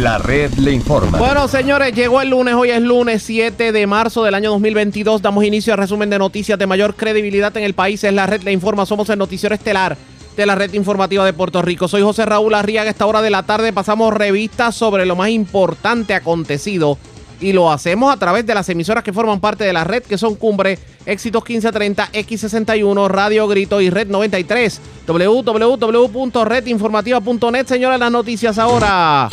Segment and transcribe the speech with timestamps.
[0.00, 1.18] La red le informa.
[1.18, 5.20] Bueno, señores, llegó el lunes, hoy es lunes 7 de marzo del año 2022.
[5.20, 8.02] Damos inicio al resumen de noticias de mayor credibilidad en el país.
[8.02, 8.86] Es la red le informa.
[8.86, 9.98] Somos el noticiero estelar
[10.38, 11.86] de la red informativa de Puerto Rico.
[11.86, 12.88] Soy José Raúl Arriaga.
[12.88, 16.96] A esta hora de la tarde pasamos revistas sobre lo más importante acontecido
[17.38, 20.16] y lo hacemos a través de las emisoras que forman parte de la red, que
[20.16, 24.80] son Cumbre, Éxitos 1530, X61, Radio Grito y Red 93.
[25.06, 27.66] www.redinformativa.net.
[27.66, 29.28] Señora, las noticias ahora.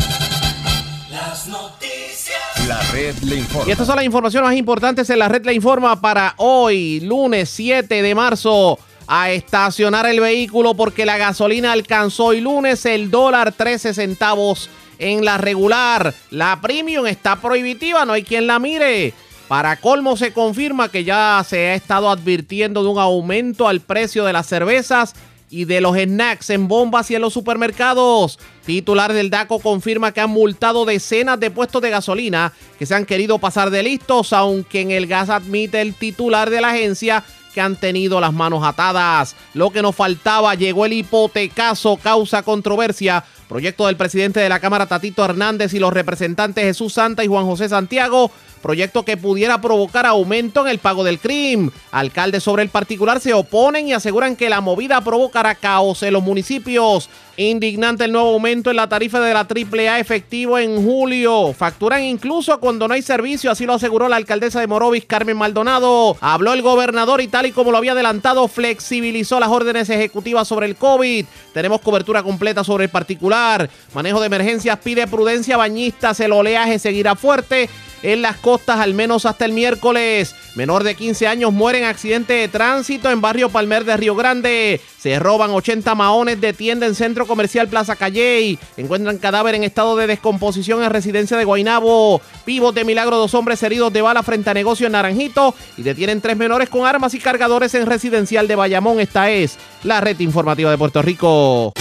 [1.18, 2.68] Las noticias.
[2.68, 3.68] La red le informa.
[3.68, 7.50] Y estas son las informaciones más importantes en la red le informa para hoy, lunes
[7.50, 8.78] 7 de marzo.
[9.08, 15.26] A estacionar el vehículo porque la gasolina alcanzó hoy lunes el dólar 13 centavos en
[15.26, 16.14] la regular.
[16.30, 19.14] La premium está prohibitiva, no hay quien la mire.
[19.48, 24.24] Para colmo se confirma que ya se ha estado advirtiendo de un aumento al precio
[24.24, 25.16] de las cervezas
[25.50, 28.40] y de los snacks en bombas y en los supermercados.
[28.66, 33.06] Titular del DACO confirma que han multado decenas de puestos de gasolina que se han
[33.06, 37.24] querido pasar de listos, aunque en el gas admite el titular de la agencia
[37.54, 39.36] que han tenido las manos atadas.
[39.54, 43.24] Lo que nos faltaba, llegó el hipotecazo, causa controversia.
[43.48, 47.46] Proyecto del presidente de la Cámara Tatito Hernández y los representantes Jesús Santa y Juan
[47.46, 48.30] José Santiago.
[48.62, 51.72] Proyecto que pudiera provocar aumento en el pago del crimen.
[51.92, 56.24] Alcaldes sobre el particular se oponen y aseguran que la movida provocará caos en los
[56.24, 57.10] municipios.
[57.40, 61.54] Indignante el nuevo aumento en la tarifa de la AAA efectivo en julio.
[61.54, 66.18] Facturan incluso cuando no hay servicio, así lo aseguró la alcaldesa de Morovis, Carmen Maldonado.
[66.20, 70.66] Habló el gobernador y tal y como lo había adelantado, flexibilizó las órdenes ejecutivas sobre
[70.66, 71.28] el COVID.
[71.54, 73.70] Tenemos cobertura completa sobre el particular.
[73.94, 77.70] Manejo de emergencias pide prudencia bañistas, el oleaje seguirá fuerte
[78.04, 80.36] en las costas al menos hasta el miércoles.
[80.56, 84.82] Menor de 15 años muere en accidente de tránsito en barrio Palmer de Río Grande.
[84.98, 88.58] Se roban 80 maones de tienda en centro comercial Plaza Calley.
[88.76, 92.22] Encuentran cadáver en estado de descomposición en residencia de Guainabo.
[92.46, 95.54] Vivos de milagro, dos hombres heridos de bala frente a negocio en Naranjito.
[95.78, 99.00] Y detienen tres menores con armas y cargadores en residencial de Bayamón.
[99.00, 101.74] Esta es la red informativa de Puerto Rico.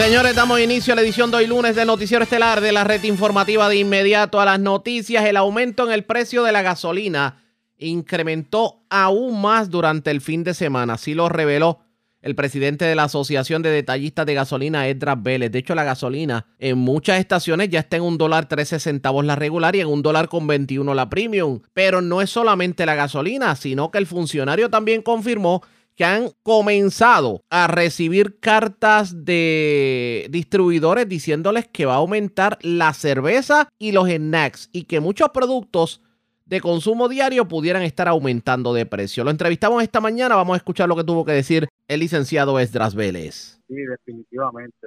[0.00, 3.04] Señores, damos inicio a la edición de hoy lunes del Noticiero Estelar de la red
[3.04, 5.26] informativa de inmediato a las noticias.
[5.26, 7.44] El aumento en el precio de la gasolina
[7.76, 10.94] incrementó aún más durante el fin de semana.
[10.94, 11.80] Así lo reveló
[12.22, 15.52] el presidente de la Asociación de Detallistas de Gasolina, Edras Vélez.
[15.52, 19.36] De hecho, la gasolina en muchas estaciones ya está en un dólar 13 centavos la
[19.36, 21.60] regular y en un dólar con 21 la premium.
[21.74, 25.62] Pero no es solamente la gasolina, sino que el funcionario también confirmó
[26.00, 33.68] que han comenzado a recibir cartas de distribuidores diciéndoles que va a aumentar la cerveza
[33.78, 36.02] y los snacks y que muchos productos
[36.46, 39.24] de consumo diario pudieran estar aumentando de precio.
[39.24, 42.94] Lo entrevistamos esta mañana, vamos a escuchar lo que tuvo que decir el licenciado Esdras
[42.94, 43.60] Vélez.
[43.68, 44.86] Sí, definitivamente.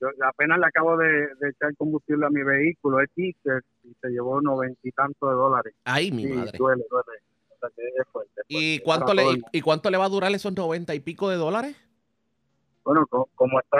[0.00, 4.80] Yo apenas le acabo de, echar combustible a mi vehículo, es y se llevó noventa
[4.82, 5.74] y tantos de dólares.
[5.84, 6.56] Ay, mi madre.
[6.56, 7.33] Duele, duele.
[8.48, 11.76] ¿Y cuánto, le, y, cuánto le va a durar esos noventa y pico de dólares?
[12.84, 13.78] Bueno, como, está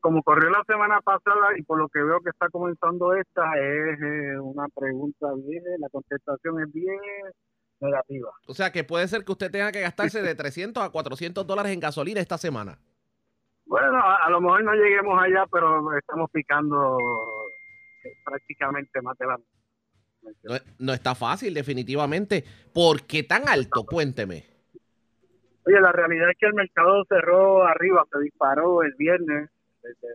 [0.00, 4.00] como corrió la semana pasada y por lo que veo que está comenzando esta, es
[4.02, 7.00] eh, una pregunta bien, la contestación es bien
[7.80, 8.30] negativa.
[8.46, 11.72] O sea, que puede ser que usted tenga que gastarse de 300 a 400 dólares
[11.72, 12.78] en gasolina esta semana.
[13.64, 16.98] Bueno, a, lo mejor no lleguemos allá, pero estamos picando
[18.04, 19.38] eh, prácticamente más de la
[20.78, 22.44] no, está fácil, definitivamente.
[22.72, 23.84] ¿Por qué tan alto?
[23.84, 24.44] Cuénteme.
[25.66, 29.50] Oye, la realidad es que el mercado cerró arriba, se disparó el viernes.
[29.82, 30.08] Desde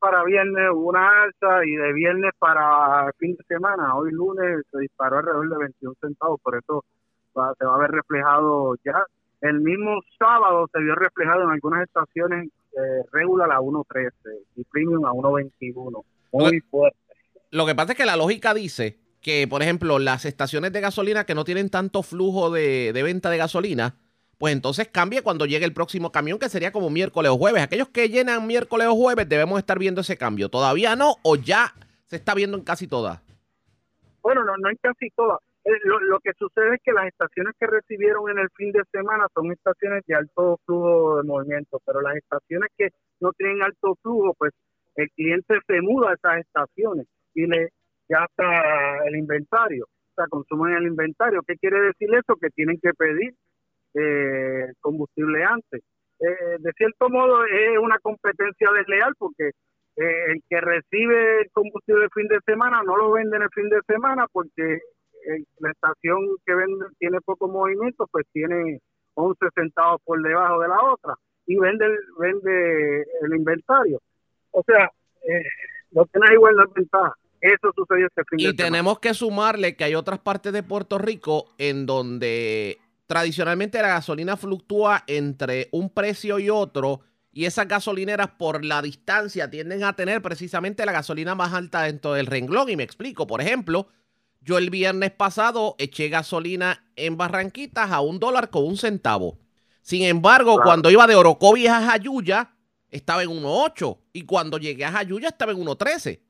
[0.00, 4.78] para viernes hubo una alza y de viernes para fin de semana, hoy lunes, se
[4.78, 6.40] disparó alrededor de 21 centavos.
[6.40, 6.84] Por eso
[7.32, 9.04] se va a ver reflejado ya.
[9.40, 14.10] El mismo sábado se vio reflejado en algunas estaciones eh, regular a 1.13
[14.56, 16.04] y premium a 1.21.
[16.32, 16.98] Muy fuerte.
[17.50, 21.24] Lo que pasa es que la lógica dice que, por ejemplo, las estaciones de gasolina
[21.24, 23.94] que no tienen tanto flujo de, venta de gasolina,
[24.36, 27.62] pues entonces cambie cuando llegue el próximo camión, que sería como miércoles o jueves.
[27.62, 30.50] Aquellos que llenan miércoles o jueves debemos estar viendo ese cambio.
[30.50, 31.72] ¿Todavía no o ya
[32.06, 33.20] se está viendo en casi todas?
[34.22, 35.38] Bueno, no, no en casi todas.
[35.64, 38.82] Eh, lo, lo, que sucede es que las estaciones que recibieron en el fin de
[38.92, 42.88] semana son estaciones de alto flujo de movimiento, pero las estaciones que
[43.20, 44.52] no tienen alto flujo, pues
[44.96, 47.06] el cliente se muda a esas estaciones
[47.38, 47.68] tiene
[48.08, 51.42] ya está el inventario, o sea, consumen el inventario.
[51.46, 52.34] ¿Qué quiere decir eso?
[52.40, 53.34] Que tienen que pedir
[53.94, 55.82] eh, combustible antes.
[56.20, 59.50] Eh, de cierto modo es una competencia desleal porque
[59.96, 63.50] eh, el que recibe el combustible el fin de semana no lo vende en el
[63.54, 64.80] fin de semana porque
[65.58, 68.80] la estación que vende tiene poco movimiento, pues tiene
[69.14, 71.14] 11 centavos por debajo de la otra
[71.46, 71.86] y vende,
[72.18, 74.00] vende el inventario.
[74.52, 74.90] O sea,
[75.90, 77.14] no tienes igual no ventaja.
[77.40, 81.52] Eso sucedió este fin Y tenemos que sumarle que hay otras partes de Puerto Rico
[81.58, 87.00] en donde tradicionalmente la gasolina fluctúa entre un precio y otro
[87.32, 92.14] y esas gasolineras por la distancia tienden a tener precisamente la gasolina más alta dentro
[92.14, 92.68] del renglón.
[92.68, 93.86] Y me explico, por ejemplo,
[94.40, 99.38] yo el viernes pasado eché gasolina en Barranquitas a un dólar con un centavo.
[99.82, 102.56] Sin embargo, cuando iba de Orocovis a Jayuya,
[102.90, 106.20] estaba en 1.8 y cuando llegué a Jayuya estaba en 1.13.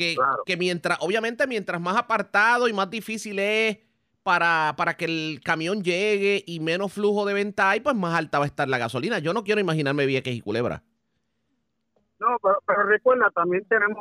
[0.00, 0.16] Que,
[0.46, 3.76] que mientras, obviamente, mientras más apartado y más difícil es
[4.22, 8.38] para, para que el camión llegue y menos flujo de venta hay, pues más alta
[8.38, 9.18] va a estar la gasolina.
[9.18, 10.82] Yo no quiero imaginarme Vieques y Culebra.
[12.18, 13.98] No, pero, recuerda, también tenemos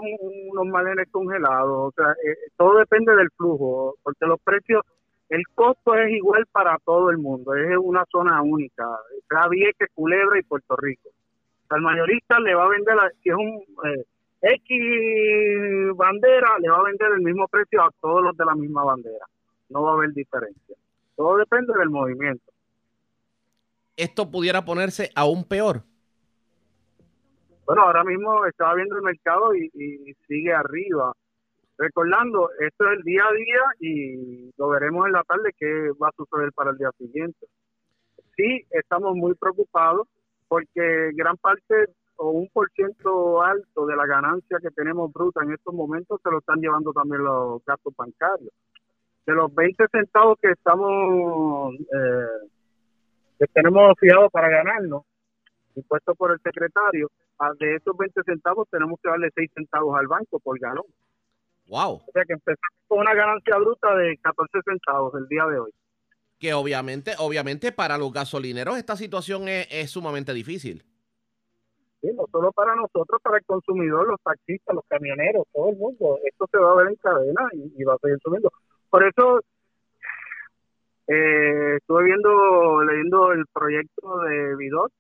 [0.52, 1.90] unos malenes congelados.
[1.90, 4.84] O sea, eh, todo depende del flujo, porque los precios,
[5.28, 7.56] el costo es igual para todo el mundo.
[7.56, 8.86] Es una zona única.
[9.28, 11.10] Sea Vieques, Culebra y Puerto Rico.
[11.70, 14.06] al mayorista le va a vender, si es un eh,
[14.42, 18.84] X bandera, le va a vender el mismo precio a todos los de la misma
[18.84, 19.26] bandera
[19.70, 20.76] no va a haber diferencia.
[21.16, 22.52] Todo depende del movimiento.
[23.96, 25.84] ¿Esto pudiera ponerse aún peor?
[27.66, 29.70] Bueno, ahora mismo estaba viendo el mercado y,
[30.28, 31.14] sigue arriba.
[31.78, 36.10] Recordando, esto es el día a día y lo veremos en la tarde qué va
[36.10, 37.48] a suceder para el día siguiente.
[38.36, 40.08] Sí, estamos muy preocupados
[40.48, 41.86] porque gran parte
[42.22, 46.30] o un por ciento alto de la ganancia que tenemos bruta en estos momentos se
[46.30, 48.52] lo están llevando también los gastos bancarios
[49.26, 52.50] de los 20 centavos que estamos eh,
[53.38, 55.04] que tenemos fijados para ganarnos,
[55.76, 57.10] impuesto por el secretario,
[57.60, 60.86] de esos 20 centavos tenemos que darle 6 centavos al banco por galón.
[61.68, 62.02] Wow.
[62.06, 65.72] O sea que empezamos con una ganancia bruta de 14 centavos el día de hoy.
[66.40, 70.84] Que obviamente, obviamente para los gasolineros esta situación es, sumamente difícil.
[72.02, 76.20] Sí, no solo para nosotros, para el consumidor, los taxistas, los camioneros, todo el mundo.
[76.24, 78.52] Esto se va a ver en cadena y va a seguir subiendo.
[78.90, 79.42] Por eso
[81.08, 84.92] eh, estuve viendo, leyendo el proyecto de Vidot,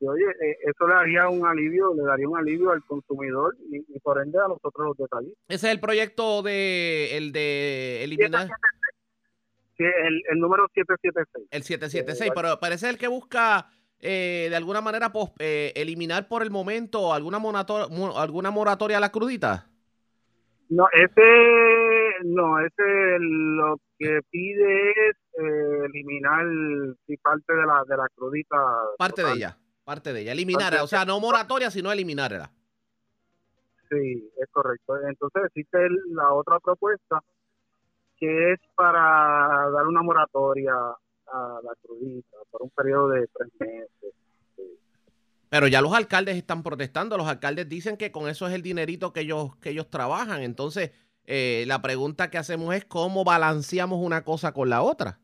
[0.00, 3.98] y oye, eh, eso le daría un alivio, le daría un alivio al consumidor y,
[4.00, 5.32] por ende a nosotros los detalles.
[5.46, 8.48] Ese es el proyecto de, el de eliminar.
[9.76, 11.46] Sí, el, el número 776.
[11.52, 13.70] El 776, eh, pero parece el que busca
[14.02, 17.38] eh, de alguna manera pues, eliminar por el momento alguna,
[18.16, 19.68] alguna moratoria a la crudita.
[20.68, 26.46] No, ese no, ese lo que pide es eh, eliminar
[27.06, 28.56] si parte de la de la crudita.
[28.96, 32.50] Parte de ella, parte de ella, eliminarla, o sea, no moratoria, sino eliminarla.
[33.90, 34.96] Sí, es correcto.
[35.06, 35.78] Entonces existe
[36.08, 37.20] la otra propuesta
[38.16, 40.72] que es para dar una moratoria
[41.32, 44.14] a la crudita por un periodo de tres meses.
[45.48, 49.12] Pero ya los alcaldes están protestando, los alcaldes dicen que con eso es el dinerito
[49.12, 50.42] que ellos, que ellos trabajan.
[50.42, 50.92] Entonces,
[51.26, 55.18] eh, la pregunta que hacemos es cómo balanceamos una cosa con la otra.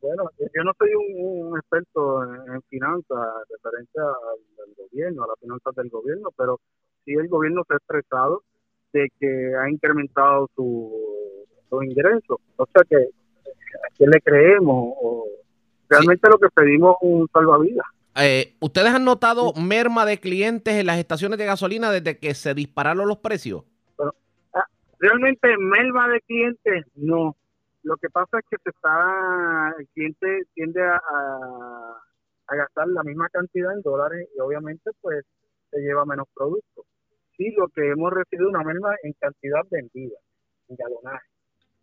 [0.00, 3.18] Bueno, yo no soy un, experto en, finanzas
[3.48, 6.58] referente al, gobierno, a las finanzas del gobierno, pero
[7.04, 8.42] sí el gobierno se ha expresado
[8.92, 12.38] de que ha incrementado su, su ingresos.
[12.56, 13.10] O sea que,
[13.76, 14.94] ¿a quién le creemos?
[15.00, 15.26] O,
[15.88, 17.86] realmente lo que pedimos es un salvavidas.
[18.16, 22.54] Eh, ¿Ustedes han notado merma de clientes en las estaciones de gasolina desde que se
[22.54, 23.64] dispararon los precios?
[24.54, 24.66] Ah,
[24.98, 27.36] realmente merma de clientes no.
[27.82, 31.00] Lo que pasa es que se está, el cliente tiende a,
[32.46, 35.24] a, gastar la misma cantidad en dólares y obviamente pues
[35.70, 36.84] se lleva menos productos.
[37.36, 40.16] Sí, lo que hemos recibido una merma en cantidad vendida,
[40.68, 41.31] en galonaje.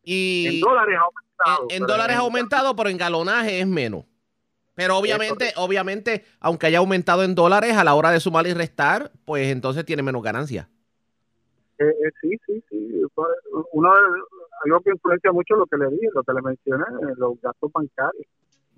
[0.04, 1.68] Y en dólares ha aumentado.
[1.70, 4.06] En, dólares ha aumentado, pero en galonaje es menos.
[4.76, 9.12] Pero obviamente, obviamente, aunque haya aumentado en dólares, a la hora de sumar y restar,
[9.26, 10.70] pues entonces tiene menos ganancia.
[11.80, 13.02] Eh, eh, sí, sí, sí.
[13.74, 13.92] Uno,
[14.66, 16.86] algo que influencia mucho lo que le dije, lo que le mencioné,
[17.18, 18.26] los gastos bancarios.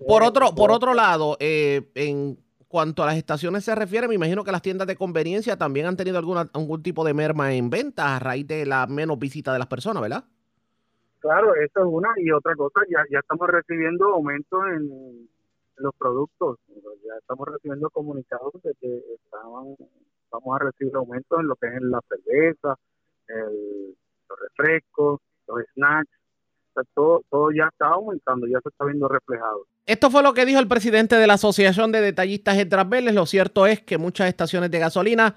[0.06, 4.44] Por otro, por otro lado, eh, en cuanto a las estaciones se refiere, me imagino
[4.44, 8.06] que las tiendas de conveniencia también han tenido alguna, algún tipo de merma en ventas
[8.06, 10.24] a raíz de la menos visita de las personas, ¿verdad?
[11.22, 15.28] Claro, eso es una y otra cosa, ya, ya estamos recibiendo aumentos en
[15.76, 16.58] los productos.
[16.66, 19.76] Ya estamos recibiendo comunicados de que estaban,
[20.32, 22.74] vamos a recibir aumentos en lo que es la cerveza,
[23.28, 23.96] el,
[24.28, 26.10] los refrescos, los snacks.
[26.92, 29.64] todo, ya está aumentando, ya se está viendo reflejado.
[29.86, 32.56] Esto fue lo que dijo el presidente de la Asociación de Detallistas
[32.88, 33.14] Verdes.
[33.14, 35.36] Lo cierto es que muchas estaciones de gasolina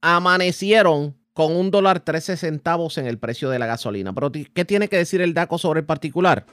[0.00, 4.12] amanecieron con un dólar 13 centavos en el precio de la gasolina.
[4.12, 6.46] Pero, ¿qué tiene que decir el DACO sobre el particular?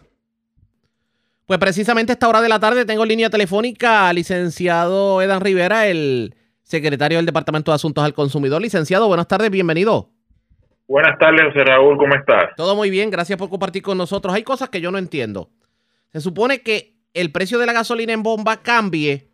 [1.47, 5.41] Pues precisamente a esta hora de la tarde tengo en línea telefónica al licenciado Edan
[5.41, 8.61] Rivera, el secretario del Departamento de Asuntos al Consumidor.
[8.61, 10.11] Licenciado, buenas tardes, bienvenido.
[10.87, 12.55] Buenas tardes, José Raúl, ¿cómo estás?
[12.55, 14.35] Todo muy bien, gracias por compartir con nosotros.
[14.35, 15.49] Hay cosas que yo no entiendo.
[16.13, 19.31] Se supone que el precio de la gasolina en bomba cambie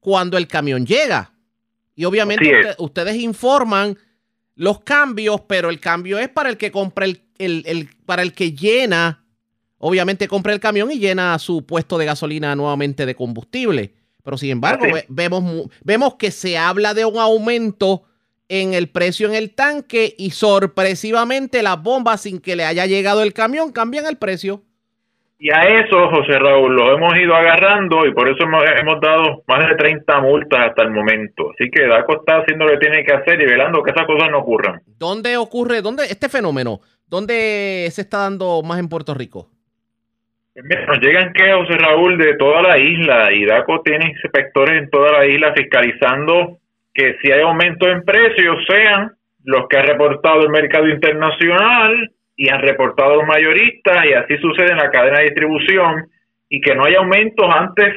[0.00, 1.32] cuando el camión llega.
[1.94, 3.96] Y obviamente ustedes informan
[4.60, 8.52] los cambios, pero el cambio es para el que compra el, el, para el que
[8.52, 9.24] llena,
[9.78, 13.94] obviamente compra el camión y llena su puesto de gasolina nuevamente de combustible.
[14.22, 18.02] Pero sin embargo, vemos, vemos que se habla de un aumento
[18.50, 23.22] en el precio en el tanque y sorpresivamente las bombas sin que le haya llegado
[23.22, 24.62] el camión cambian el precio.
[25.42, 29.70] Y a eso, José Raúl, lo hemos ido agarrando y por eso hemos, dado más
[29.70, 31.50] de 30 multas hasta el momento.
[31.54, 34.30] Así que DACO está haciendo lo que tiene que hacer y velando que esas cosas
[34.30, 34.82] no ocurran.
[34.98, 39.48] ¿Dónde ocurre, dónde este fenómeno, dónde se está dando más en Puerto Rico?
[40.52, 44.90] Pues nos llegan que José Raúl de toda la isla y DACO tiene inspectores en
[44.90, 46.58] toda la isla fiscalizando
[46.92, 49.12] que si hay aumento en precios sean
[49.44, 54.70] los que ha reportado el mercado internacional y han reportado los mayoristas y así sucede
[54.70, 56.08] en la cadena de distribución
[56.48, 57.94] y que no hay aumentos antes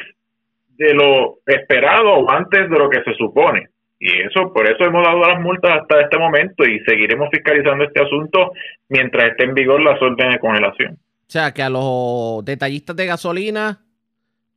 [0.75, 3.69] de lo esperado o antes de lo que se supone.
[4.01, 8.03] Y eso, por eso hemos dado las multas hasta este momento y seguiremos fiscalizando este
[8.03, 8.51] asunto
[8.89, 10.95] mientras esté en vigor las órdenes de congelación.
[10.95, 13.79] O sea, que a los detallistas de gasolina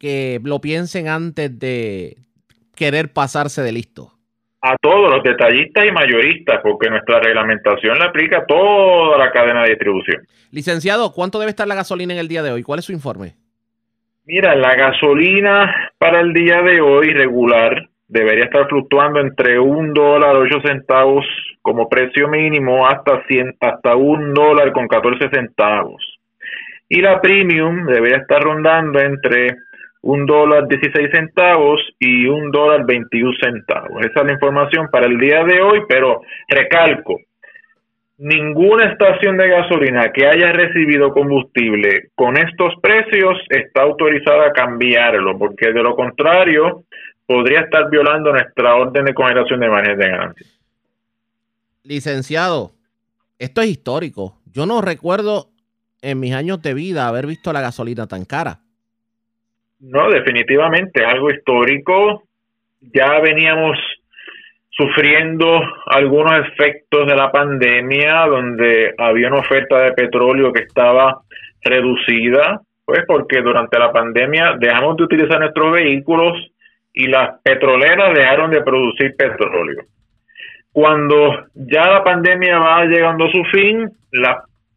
[0.00, 2.16] que lo piensen antes de
[2.74, 4.15] querer pasarse de listo
[4.66, 9.62] a todos los detallistas y mayoristas, porque nuestra reglamentación la aplica a toda la cadena
[9.62, 10.22] de distribución.
[10.50, 12.62] Licenciado, ¿cuánto debe estar la gasolina en el día de hoy?
[12.62, 13.34] ¿Cuál es su informe?
[14.24, 20.34] Mira, la gasolina para el día de hoy regular debería estar fluctuando entre un dólar
[20.36, 21.24] ocho centavos
[21.62, 23.22] como precio mínimo hasta
[23.60, 26.02] hasta un dólar con 14 centavos.
[26.88, 29.56] Y la premium debería estar rondando entre
[30.06, 34.04] un dólar 16 centavos y un dólar 21 centavos.
[34.04, 37.18] Esa es la información para el día de hoy, pero recalco,
[38.18, 45.36] ninguna estación de gasolina que haya recibido combustible con estos precios está autorizada a cambiarlo,
[45.36, 46.84] porque de lo contrario
[47.26, 50.46] podría estar violando nuestra orden de congelación de margen de ganancia.
[51.82, 52.70] Licenciado,
[53.40, 54.38] esto es histórico.
[54.52, 55.48] Yo no recuerdo
[56.00, 58.60] en mis años de vida haber visto la gasolina tan cara.
[59.80, 62.22] No, definitivamente, algo histórico.
[62.80, 63.78] Ya veníamos
[64.70, 71.20] sufriendo algunos efectos de la pandemia, donde había una oferta de petróleo que estaba
[71.62, 76.38] reducida, pues porque durante la pandemia dejamos de utilizar nuestros vehículos
[76.92, 79.82] y las petroleras dejaron de producir petróleo.
[80.72, 83.90] Cuando ya la pandemia va llegando a su fin,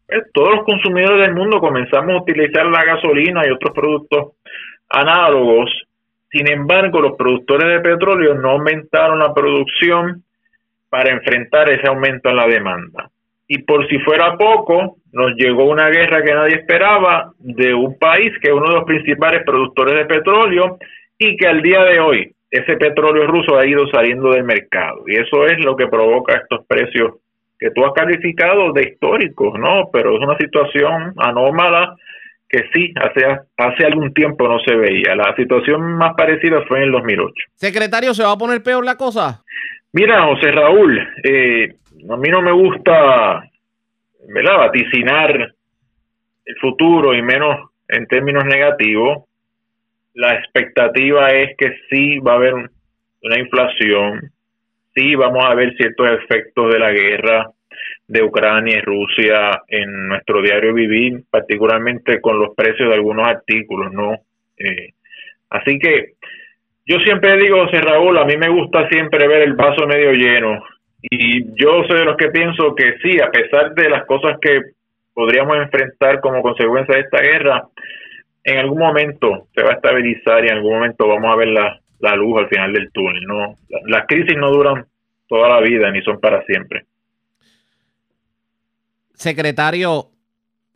[0.06, 4.32] pues, todos los consumidores del mundo comenzamos a utilizar la gasolina y otros productos
[4.90, 5.70] análogos.
[6.30, 10.22] Sin embargo, los productores de petróleo no aumentaron la producción
[10.88, 13.10] para enfrentar ese aumento en la demanda.
[13.48, 18.32] Y por si fuera poco, nos llegó una guerra que nadie esperaba de un país
[18.40, 20.78] que es uno de los principales productores de petróleo
[21.18, 25.02] y que al día de hoy ese petróleo ruso ha ido saliendo del mercado.
[25.06, 27.14] Y eso es lo que provoca estos precios
[27.58, 29.90] que tú has calificado de históricos, ¿no?
[29.92, 31.96] Pero es una situación anómala
[32.50, 33.24] que sí, hace,
[33.56, 35.14] hace algún tiempo no se veía.
[35.14, 37.32] La situación más parecida fue en el 2008.
[37.54, 39.42] Secretario, ¿se va a poner peor la cosa?
[39.92, 41.68] Mira, José Raúl, eh,
[42.10, 43.44] a mí no me gusta
[44.28, 44.58] ¿verdad?
[44.58, 45.54] vaticinar
[46.44, 49.24] el futuro y menos en términos negativos.
[50.14, 54.32] La expectativa es que sí va a haber una inflación,
[54.94, 57.50] sí vamos a ver ciertos efectos de la guerra,
[58.10, 63.92] de Ucrania y Rusia en nuestro diario vivir, particularmente con los precios de algunos artículos,
[63.92, 64.14] ¿no?
[64.58, 64.94] Eh,
[65.48, 66.14] así que
[66.86, 70.60] yo siempre digo, José Raúl, a mí me gusta siempre ver el vaso medio lleno
[71.00, 74.60] y yo soy de los que pienso que sí, a pesar de las cosas que
[75.14, 77.62] podríamos enfrentar como consecuencia de esta guerra,
[78.42, 81.78] en algún momento se va a estabilizar y en algún momento vamos a ver la,
[82.00, 83.54] la luz al final del túnel, ¿no?
[83.86, 84.84] Las crisis no duran
[85.28, 86.86] toda la vida ni son para siempre.
[89.20, 90.06] Secretario,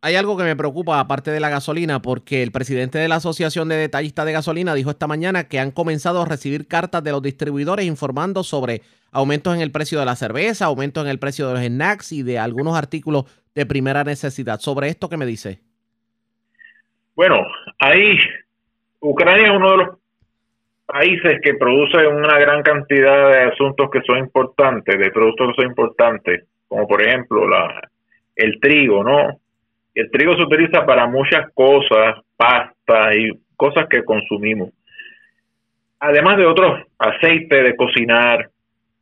[0.03, 3.71] hay algo que me preocupa aparte de la gasolina, porque el presidente de la Asociación
[3.71, 7.23] de Detallistas de Gasolina dijo esta mañana que han comenzado a recibir cartas de los
[7.23, 8.83] distribuidores informando sobre
[9.13, 12.23] aumentos en el precio de la cerveza, aumentos en el precio de los snacks y
[12.23, 13.25] de algunos artículos
[13.55, 14.61] de primera necesidad.
[14.61, 15.61] Sobre esto, ¿qué me dice?
[17.17, 17.41] Bueno,
[17.79, 18.19] ahí
[19.01, 19.89] Ucrania es uno de los
[20.85, 25.71] países que produce una gran cantidad de asuntos que son importantes, de productos que son
[25.71, 27.81] importantes, como por ejemplo la,
[28.37, 29.39] el trigo, ¿no?
[29.95, 34.71] El trigo se utiliza para muchas cosas, pasta y cosas que consumimos.
[36.01, 38.51] además de otros aceites de cocinar.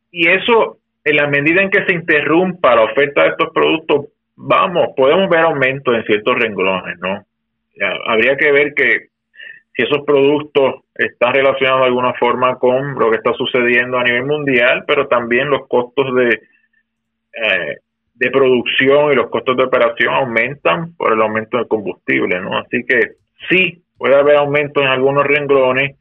[0.09, 4.05] Y eso, en la medida en que se interrumpa la oferta de estos productos,
[4.37, 7.25] vamos, podemos ver aumento en ciertos renglones, ¿no?
[8.05, 9.07] habría que ver que
[9.75, 14.25] si esos productos están relacionados de alguna forma con lo que está sucediendo a nivel
[14.25, 16.39] mundial, pero también los costos de,
[17.33, 17.77] eh,
[18.23, 22.57] de producción y los costos de operación aumentan por el aumento del combustible, ¿no?
[22.57, 22.99] Así que
[23.49, 25.97] sí, puede haber aumentos en algunos renglones.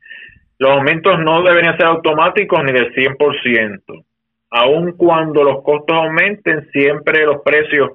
[0.58, 4.04] Los aumentos no deberían ser automáticos ni del 100%.
[4.50, 7.90] Aun cuando los costos aumenten, siempre los precios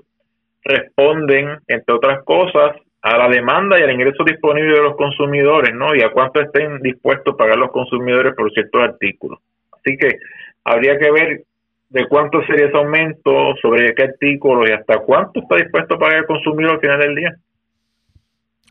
[0.63, 5.95] responden, entre otras cosas, a la demanda y al ingreso disponible de los consumidores, ¿no?
[5.95, 9.39] Y a cuánto estén dispuestos a pagar los consumidores por ciertos artículos.
[9.71, 10.17] Así que
[10.65, 11.43] habría que ver
[11.89, 16.17] de cuánto sería ese aumento, sobre qué artículos y hasta cuánto está dispuesto a pagar
[16.19, 17.35] el consumidor al final del día.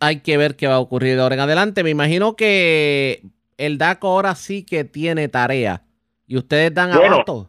[0.01, 1.83] Hay que ver qué va a ocurrir de ahora en adelante.
[1.83, 3.23] Me imagino que
[3.57, 5.83] el DACO ahora sí que tiene tarea
[6.27, 7.49] y ustedes dan bueno, abasto.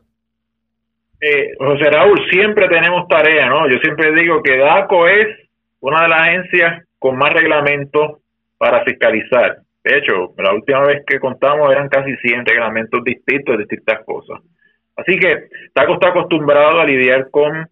[1.19, 3.67] Eh, José Raúl, siempre tenemos tarea, ¿no?
[3.69, 5.27] Yo siempre digo que DACO es
[5.81, 8.19] una de las agencias con más reglamentos
[8.57, 9.57] para fiscalizar.
[9.83, 14.41] De hecho, la última vez que contamos eran casi 100 reglamentos distintos de distintas cosas.
[14.97, 17.69] Así que TACO está acostumbrado a lidiar con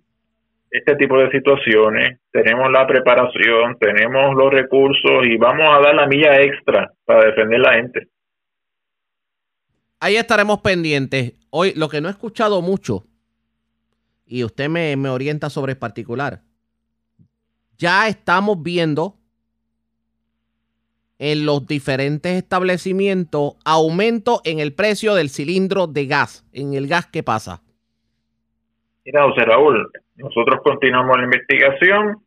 [0.69, 2.19] este tipo de situaciones.
[2.31, 7.59] Tenemos la preparación, tenemos los recursos y vamos a dar la milla extra para defender
[7.59, 8.07] la gente.
[9.99, 11.33] Ahí estaremos pendientes.
[11.49, 13.05] Hoy lo que no he escuchado mucho,
[14.27, 16.41] y usted me, me orienta sobre el particular,
[17.77, 19.17] ya estamos viendo
[21.19, 27.07] en los diferentes establecimientos aumento en el precio del cilindro de gas, en el gas
[27.07, 27.61] que pasa.
[29.05, 32.17] Mira, José Raúl, nosotros continuamos la investigación,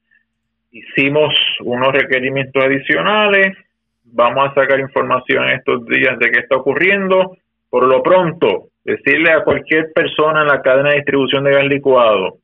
[0.70, 3.56] hicimos unos requerimientos adicionales,
[4.04, 7.36] vamos a sacar información estos días de qué está ocurriendo.
[7.68, 12.38] Por lo pronto, decirle a cualquier persona en la cadena de distribución de gas licuado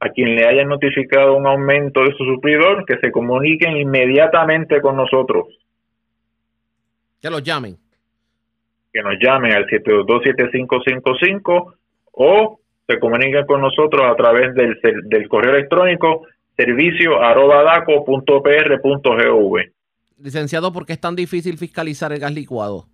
[0.00, 4.96] a quien le hayan notificado un aumento de su suplidor, que se comuniquen inmediatamente con
[4.96, 5.46] nosotros.
[7.20, 7.76] Que los llamen.
[8.92, 11.74] Que nos llamen al 722-7555
[12.12, 16.26] o se comuniquen con nosotros a través del, del correo electrónico
[16.58, 17.22] servicio
[20.18, 22.86] Licenciado, ¿por qué es tan difícil fiscalizar el gas licuado?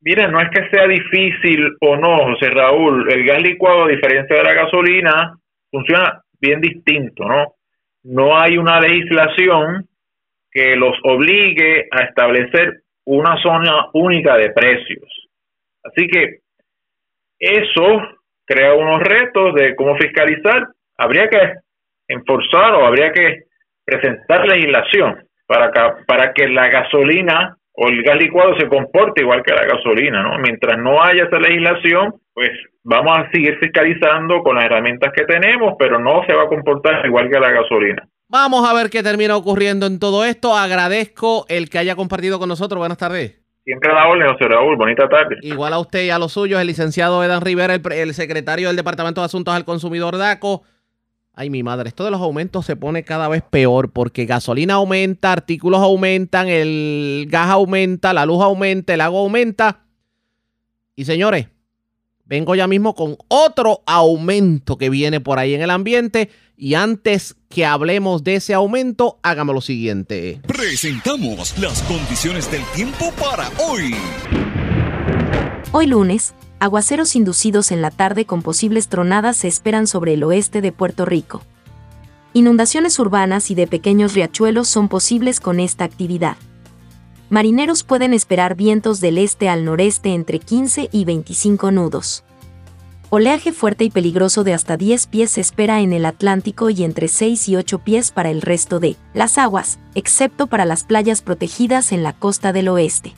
[0.00, 3.12] Mira, no es que sea difícil o no, José Raúl.
[3.12, 5.38] El gas licuado, a diferencia de la gasolina,
[5.70, 7.54] funciona bien distinto, ¿no?
[8.02, 9.86] No hay una legislación
[10.50, 15.28] que los obligue a establecer una zona única de precios.
[15.82, 16.40] Así que
[17.38, 18.02] eso
[18.46, 20.68] crea unos retos de cómo fiscalizar.
[20.98, 21.54] Habría que
[22.08, 23.44] enforzar o habría que
[23.84, 29.42] presentar legislación para que, para que la gasolina o el gas licuado se comporte igual
[29.42, 30.38] que la gasolina, ¿no?
[30.38, 32.50] Mientras no haya esa legislación, pues
[32.84, 37.04] vamos a seguir fiscalizando con las herramientas que tenemos, pero no se va a comportar
[37.06, 38.06] igual que la gasolina.
[38.30, 40.56] Vamos a ver qué termina ocurriendo en todo esto.
[40.56, 42.78] Agradezco el que haya compartido con nosotros.
[42.78, 43.40] Buenas tardes.
[43.64, 44.76] Siempre a la orden, José Raúl.
[44.76, 45.38] Bonita tarde.
[45.42, 49.20] Igual a usted y a los suyos, el licenciado Edan Rivera, el, secretario del Departamento
[49.20, 50.62] de Asuntos al Consumidor DACO.
[51.34, 55.32] Ay, mi madre, esto de los aumentos se pone cada vez peor porque gasolina aumenta,
[55.32, 59.80] artículos aumentan, el gas aumenta, la luz aumenta, el agua aumenta.
[60.94, 61.48] Y señores,
[62.26, 66.30] vengo ya mismo con otro aumento que viene por ahí en el ambiente.
[66.62, 70.42] Y antes que hablemos de ese aumento, hágame lo siguiente.
[70.46, 73.94] Presentamos las condiciones del tiempo para hoy.
[75.72, 80.60] Hoy lunes, aguaceros inducidos en la tarde con posibles tronadas se esperan sobre el oeste
[80.60, 81.40] de Puerto Rico.
[82.34, 86.36] Inundaciones urbanas y de pequeños riachuelos son posibles con esta actividad
[87.30, 92.24] marineros pueden esperar vientos del este al noreste entre 15 y 25 nudos.
[93.12, 97.08] Oleaje fuerte y peligroso de hasta 10 pies se espera en el Atlántico y entre
[97.08, 101.90] 6 y 8 pies para el resto de las aguas, excepto para las playas protegidas
[101.90, 103.12] en la costa del oeste.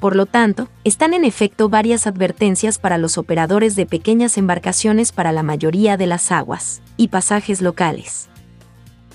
[0.00, 5.30] Por lo tanto, están en efecto varias advertencias para los operadores de pequeñas embarcaciones para
[5.30, 8.28] la mayoría de las aguas y pasajes locales.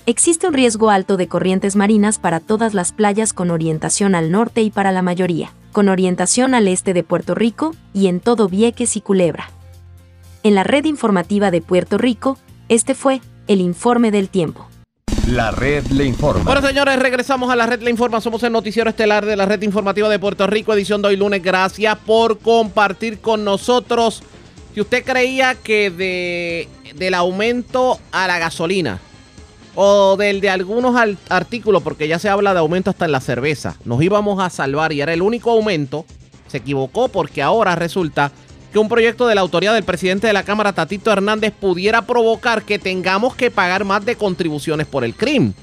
[0.06, 4.62] Existe un riesgo alto de corrientes marinas para todas las playas con orientación al norte
[4.62, 8.96] y para la mayoría, con orientación al este de Puerto Rico y en todo Vieques
[8.96, 9.50] y Culebra.
[10.44, 12.36] En la red informativa de Puerto Rico,
[12.68, 14.66] este fue el informe del tiempo.
[15.28, 16.42] La red le informa.
[16.42, 18.20] Bueno, señores, regresamos a la red le informa.
[18.20, 21.44] Somos el noticiero estelar de la red informativa de Puerto Rico, edición de hoy lunes.
[21.44, 24.24] Gracias por compartir con nosotros.
[24.74, 28.98] Si usted creía que de, del aumento a la gasolina
[29.76, 30.96] o del de algunos
[31.28, 34.92] artículos, porque ya se habla de aumento hasta en la cerveza, nos íbamos a salvar
[34.92, 36.04] y era el único aumento,
[36.48, 38.32] Se equivocó porque ahora resulta
[38.72, 42.62] que un proyecto de la autoridad del presidente de la Cámara, Tatito Hernández, pudiera provocar
[42.62, 45.54] que tengamos que pagar más de contribuciones por el crimen.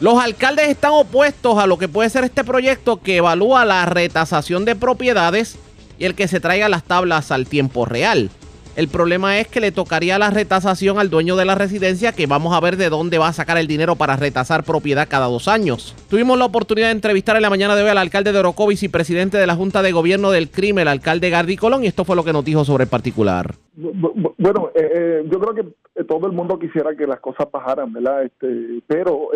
[0.00, 4.64] Los alcaldes están opuestos a lo que puede ser este proyecto que evalúa la retasación
[4.64, 5.56] de propiedades
[5.98, 8.30] y el que se traiga las tablas al tiempo real.
[8.76, 12.54] El problema es que le tocaría la retasación al dueño de la residencia que vamos
[12.54, 15.94] a ver de dónde va a sacar el dinero para retasar propiedad cada dos años.
[16.10, 18.88] Tuvimos la oportunidad de entrevistar en la mañana de hoy al alcalde de Orocovis y
[18.88, 22.16] presidente de la Junta de Gobierno del Crimen, el alcalde Gardi Colón, y esto fue
[22.16, 23.54] lo que nos dijo sobre el particular.
[23.76, 27.92] Bueno, eh, eh, yo creo que eh, todo el mundo quisiera que las cosas bajaran,
[27.92, 28.24] ¿verdad?
[28.24, 29.30] Este, pero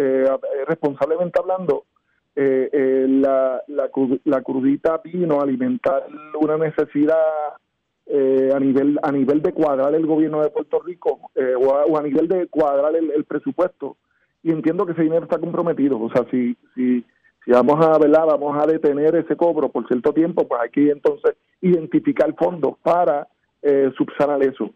[0.66, 1.84] responsablemente hablando,
[2.34, 3.90] la, la,
[4.24, 6.06] la crudita vino a alimentar
[6.40, 7.16] una necesidad
[8.10, 12.02] eh, a nivel a nivel de cuadrar el gobierno de Puerto Rico eh, o, a,
[12.02, 13.98] nivel de cuadrar el, presupuesto.
[14.42, 16.00] Y entiendo que ese dinero está comprometido.
[16.00, 17.04] O sea si si
[17.44, 18.24] si vamos a ¿verdad?
[18.26, 23.28] vamos a detener ese cobro por cierto tiempo pues hay que entonces identificar fondos para
[23.60, 24.70] eh, subsanar eso.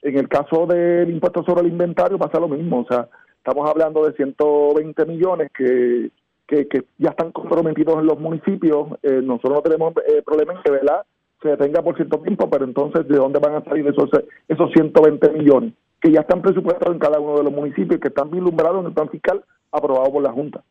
[0.00, 2.80] En el caso del impuesto sobre el inventario pasa lo mismo.
[2.80, 6.10] O sea estamos hablando de 120 millones que
[6.46, 8.88] que, que ya están comprometidos en los municipios.
[9.02, 9.92] Eh, nosotros no tenemos
[10.24, 11.04] problema en que ¿verdad?
[11.42, 14.10] Se detenga por cierto tiempo, pero entonces, ¿de dónde van a salir esos,
[14.48, 18.30] esos 120 millones que ya están presupuestados en cada uno de los municipios, que están
[18.30, 20.62] vislumbrados en el plan fiscal aprobado por la Junta?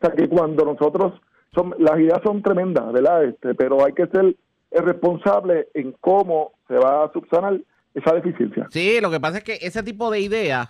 [0.00, 1.20] O sea, que cuando nosotros,
[1.54, 3.24] son, las ideas son tremendas, ¿verdad?
[3.24, 4.36] Este, pero hay que ser
[4.70, 7.60] responsable en cómo se va a subsanar
[7.94, 8.68] esa deficiencia.
[8.70, 10.68] Sí, lo que pasa es que ese tipo de ideas,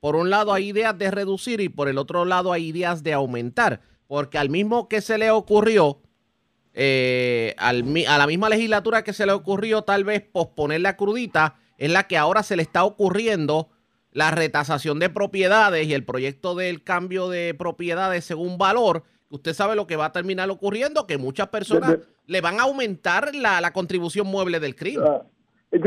[0.00, 3.12] por un lado hay ideas de reducir y por el otro lado hay ideas de
[3.12, 5.98] aumentar, porque al mismo que se le ocurrió
[6.74, 11.90] eh, a la misma legislatura que se le ocurrió tal vez posponer la crudita, es
[11.90, 13.68] la que ahora se le está ocurriendo
[14.12, 19.04] la retasación de propiedades y el proyecto del cambio de propiedades según valor.
[19.30, 23.34] Usted sabe lo que va a terminar ocurriendo, que muchas personas le van a aumentar
[23.34, 25.04] la, contribución mueble del crimen.
[25.06, 25.22] Ah,
[25.72, 25.80] eh,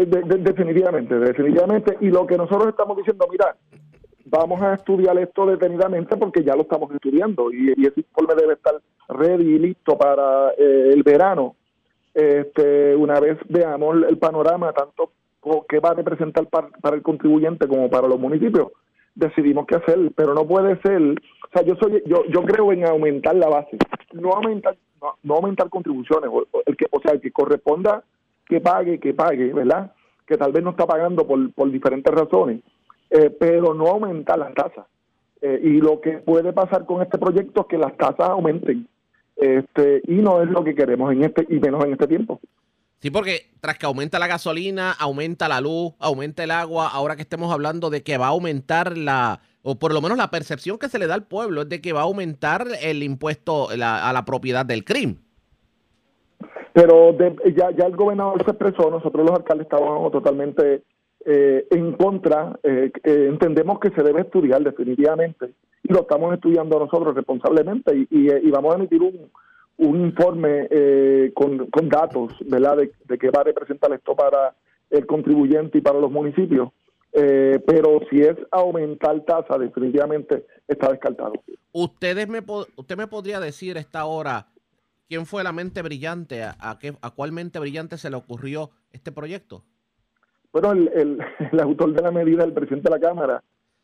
[0.00, 1.98] eh, definitivamente, definitivamente.
[2.00, 3.54] Y lo que nosotros estamos diciendo, mira,
[4.30, 8.54] vamos a estudiar esto detenidamente porque ya lo estamos estudiando y, y ese informe debe
[8.54, 11.56] estar ready y listo para eh, el verano.
[12.14, 15.12] Este, una vez veamos el panorama, tanto
[15.68, 18.72] que va a representar para, el contribuyente como para los municipios,
[19.14, 22.86] decidimos qué hacer, pero no puede ser, o sea, yo soy yo yo creo en
[22.86, 23.78] aumentar la base,
[24.12, 24.76] no aumentar
[25.22, 28.02] no, aumentar contribuciones, o, el que o sea, el que corresponda
[28.46, 29.92] que pague, que pague, ¿verdad?
[30.26, 32.60] Que tal vez no está pagando por, por diferentes razones,
[33.10, 34.86] eh, pero no aumentar las tasas.
[35.40, 38.88] Eh, y lo que puede pasar con este proyecto es que las tasas aumenten
[39.36, 42.40] este y no es lo que queremos en este y menos en este tiempo.
[43.00, 47.22] Sí, porque tras que aumenta la gasolina, aumenta la luz, aumenta el agua, ahora que
[47.22, 50.88] estemos hablando de que va a aumentar la, o por lo menos la percepción que
[50.88, 54.24] se le da al pueblo es de que va a aumentar el impuesto a la
[54.24, 55.20] propiedad del crimen.
[56.72, 57.16] Pero
[57.56, 60.82] ya, ya el gobernador se expresó, nosotros los alcaldes estábamos totalmente
[61.24, 65.52] eh, en contra, eh, eh, entendemos que se debe estudiar definitivamente
[65.82, 69.30] y lo estamos estudiando nosotros responsablemente y, y, vamos a emitir un,
[69.78, 70.68] un informe
[71.34, 72.78] con, con, datos ¿verdad?
[72.78, 74.54] De, de qué va a representar esto para
[74.90, 76.70] el contribuyente y para los municipios.
[77.12, 81.32] pero si es aumentar tasa, definitivamente está descartado.
[81.72, 82.42] Ustedes me,
[82.76, 84.48] usted me podría decir esta hora
[85.08, 89.10] quién fue la mente brillante, a, qué, a cuál mente brillante se le ocurrió este
[89.10, 89.64] proyecto.
[90.60, 91.18] Bueno, el,
[91.52, 93.42] el, autor de la medida, el presidente de la Cámara,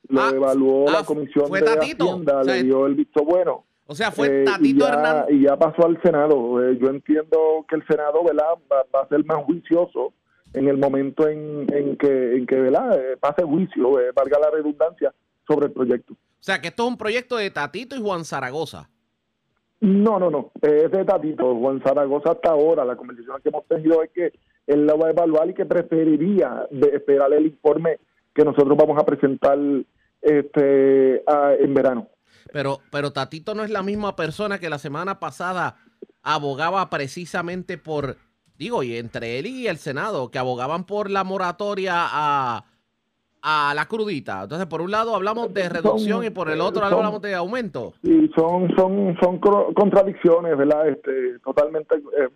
[0.09, 3.65] lo ah, evaluó la ah, comisión de Hacienda, le dio el visto bueno.
[3.87, 5.27] O sea, fue eh, Tatito y ya, Hernández.
[5.31, 6.63] Y ya pasó al Senado.
[6.63, 8.55] Eh, yo entiendo que el Senado, ¿verdad?
[8.71, 10.15] Va, a ser más juicioso
[10.55, 12.99] en el momento en, en que, en que ¿verdad?
[12.99, 15.13] Eh, pase juicio, valga la redundancia,
[15.47, 16.15] sobre el proyecto.
[16.15, 18.89] O sea, que esto es un proyecto de Tatito y Juan Zaragoza.
[19.81, 20.51] No, no, no.
[20.63, 21.55] Es de Tatito.
[21.57, 24.33] Juan Zaragoza hasta ahora, la conversación que hemos tenido es que
[24.67, 27.99] él lo va a evaluar y que preferiría esperar el informe
[28.35, 29.59] que nosotros vamos a presentar
[30.21, 31.23] este
[31.63, 32.09] en verano.
[32.53, 35.77] Pero, pero Tatito no es la misma persona que la semana pasada
[36.23, 38.17] abogaba precisamente por,
[38.59, 42.65] digo, y entre él y el Senado, que abogaban por la moratoria a,
[43.43, 44.43] a la crudita.
[44.45, 47.93] Entonces, por un lado hablamos de reducción y por el otro hablamos de aumento.
[48.03, 49.39] Sí, son, son, son
[49.75, 50.89] contradicciones, ¿verdad?
[50.89, 52.29] Este, totalmente eh,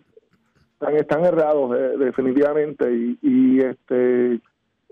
[0.79, 4.39] están, errados definitivamente y, este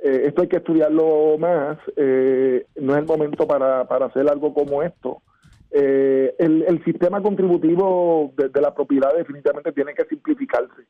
[0.03, 4.53] eh, esto hay que estudiarlo más eh, no es el momento para, para hacer algo
[4.53, 5.23] como esto.
[5.71, 10.83] Eh, el, sistema contributivo de, la propiedad definitivamente tiene que simplificarse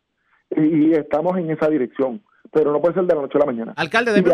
[0.55, 3.73] y, estamos en esa dirección pero no puede ser de la noche a la mañana.
[3.75, 4.31] Alcalde deme,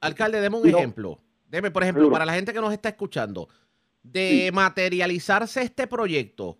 [0.00, 1.18] alcalde deme un ejemplo.
[1.48, 3.48] Deme por ejemplo para la gente que nos está escuchando
[4.02, 6.58] de materializarse este proyecto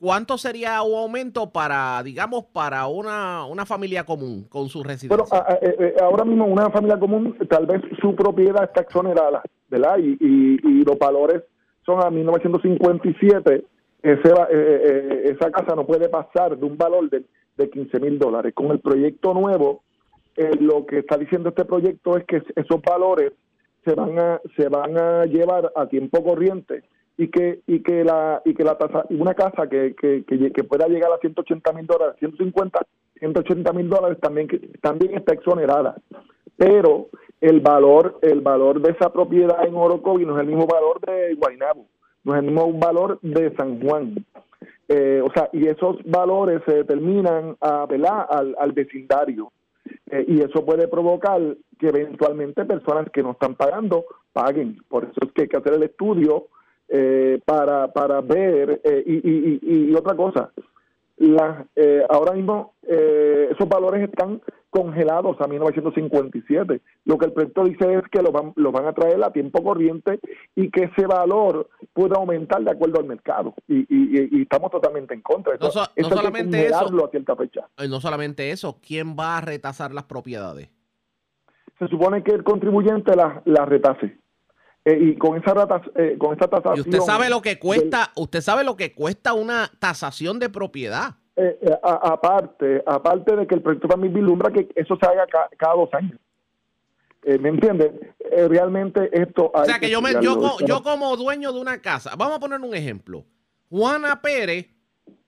[0.00, 5.16] ¿cuánto sería un aumento para, digamos, para una, una familia común con su residencia?
[5.16, 9.98] Bueno, eh, eh, ahora mismo una familia común, tal vez su propiedad está exonerada, ¿verdad?
[9.98, 11.42] Y, y, los valores
[11.84, 13.64] son a 1957,
[14.02, 17.24] ese, eh, esa casa no puede pasar de un valor de,
[17.56, 18.54] de 15 mil dólares.
[18.54, 19.82] Con el proyecto nuevo,
[20.58, 23.32] lo que está diciendo este proyecto es que esos valores
[23.84, 26.82] se van a se van a llevar a tiempo corriente
[27.20, 30.88] y que y que la y que la tasa una casa que, que, que, pueda
[30.88, 32.80] llegar a 180 mil dólares 150
[33.18, 34.48] 180 mil dólares también
[34.80, 35.96] también está exonerada.
[36.56, 37.08] Pero
[37.42, 41.34] el valor el valor de esa propiedad en Orocovi no es el mismo valor de
[41.34, 41.84] Guaynabo
[42.24, 44.24] no es el mismo valor de San Juan.
[44.88, 47.82] Eh, o sea y esos valores se determinan a,
[48.30, 49.52] Al, al vecindario.
[50.10, 51.40] Eh, y eso puede provocar
[51.78, 54.78] que eventualmente personas que no están pagando paguen.
[54.88, 56.46] Por eso es que hay que hacer el estudio
[56.90, 58.80] eh, para, para ver.
[58.82, 60.50] Eh, y, y, y, otra cosa,
[61.18, 61.66] la,
[62.08, 66.80] ahora mismo esos valores están congelados a 1957.
[67.04, 69.62] Lo que el proyecto dice es que lo van, lo van a traer a tiempo
[69.62, 70.18] corriente
[70.56, 73.54] y que ese valor pueda aumentar de acuerdo al mercado.
[73.68, 75.56] Y, y, estamos totalmente en contra.
[75.60, 76.86] no, solamente eso.
[77.30, 77.68] A fecha.
[77.88, 80.70] No solamente eso, ¿quién va a retasar las propiedades?
[81.78, 84.19] Se supone que el contribuyente las la retase.
[84.84, 85.52] Eh, y con esa
[85.96, 86.76] eh, con esta tasación.
[86.76, 88.12] ¿Y usted sabe lo que cuesta?
[88.16, 91.16] ¿Usted sabe lo que cuesta una tasación de propiedad?
[91.36, 95.90] Eh, aparte, aparte de que el proyecto también vislumbra que eso se haga cada dos
[95.92, 96.18] años.
[97.22, 97.92] ¿Me entiendes?
[98.48, 99.50] realmente esto...
[99.52, 102.60] o sea, que, yo, me, yo, yo como dueño de una casa, vamos a poner
[102.60, 103.26] un ejemplo.
[103.68, 104.68] Juana Pérez,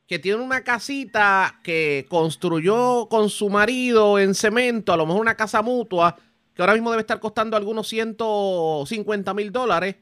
[0.07, 5.37] que tiene una casita que construyó con su marido en cemento, a lo mejor una
[5.37, 6.17] casa mutua,
[6.55, 9.97] que ahora mismo debe estar costando algunos 150 mil dólares.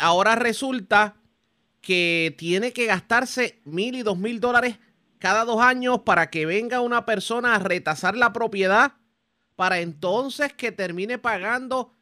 [0.00, 1.16] ahora resulta
[1.80, 4.78] que tiene que gastarse mil y dos mil dólares
[5.18, 8.92] cada dos años para que venga una persona a retasar la propiedad
[9.56, 11.92] para entonces que termine pagando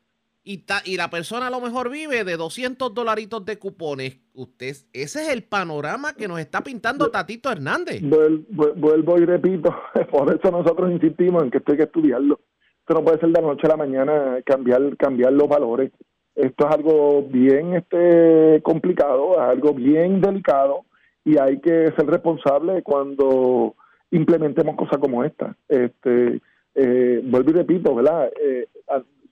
[0.44, 4.18] y, y la persona a lo mejor vive de 200 dolaritos de cupones.
[4.32, 8.02] Usted, ese es el panorama que nos está pintando Tatito Hernández.
[8.02, 9.74] Vuelvo, y repito,
[10.11, 12.38] por eso nosotros insistimos en que esto hay que estudiarlo.
[12.87, 15.90] Esto no puede ser de la noche a la mañana cambiar, cambiar los valores.
[16.37, 20.85] Esto es algo bien este complicado, es algo bien delicado
[21.25, 23.75] y hay que ser responsable cuando
[24.12, 25.57] implementemos cosas como esta.
[25.68, 26.40] Este,
[26.77, 28.31] eh, vuelvo y repito, ¿verdad?
[28.40, 28.68] Eh,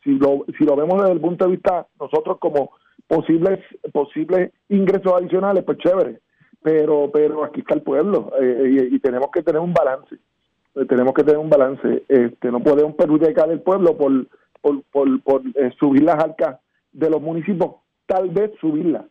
[0.03, 2.73] si, lo, si lo vemos desde el punto de vista nosotros como
[3.07, 3.61] posibles
[3.93, 6.19] posibles ingresos adicionales, pues chévere.
[6.61, 10.17] Pero pero aquí está el pueblo eh, y, tenemos que tener un balance.
[10.89, 12.05] Tenemos que tener un balance.
[12.09, 14.27] Este, no podemos perjudicar al pueblo por
[14.65, 15.43] por, por, por
[15.79, 16.59] subir las arcas
[16.91, 17.73] de los municipios,
[18.07, 19.07] tal vez subirla.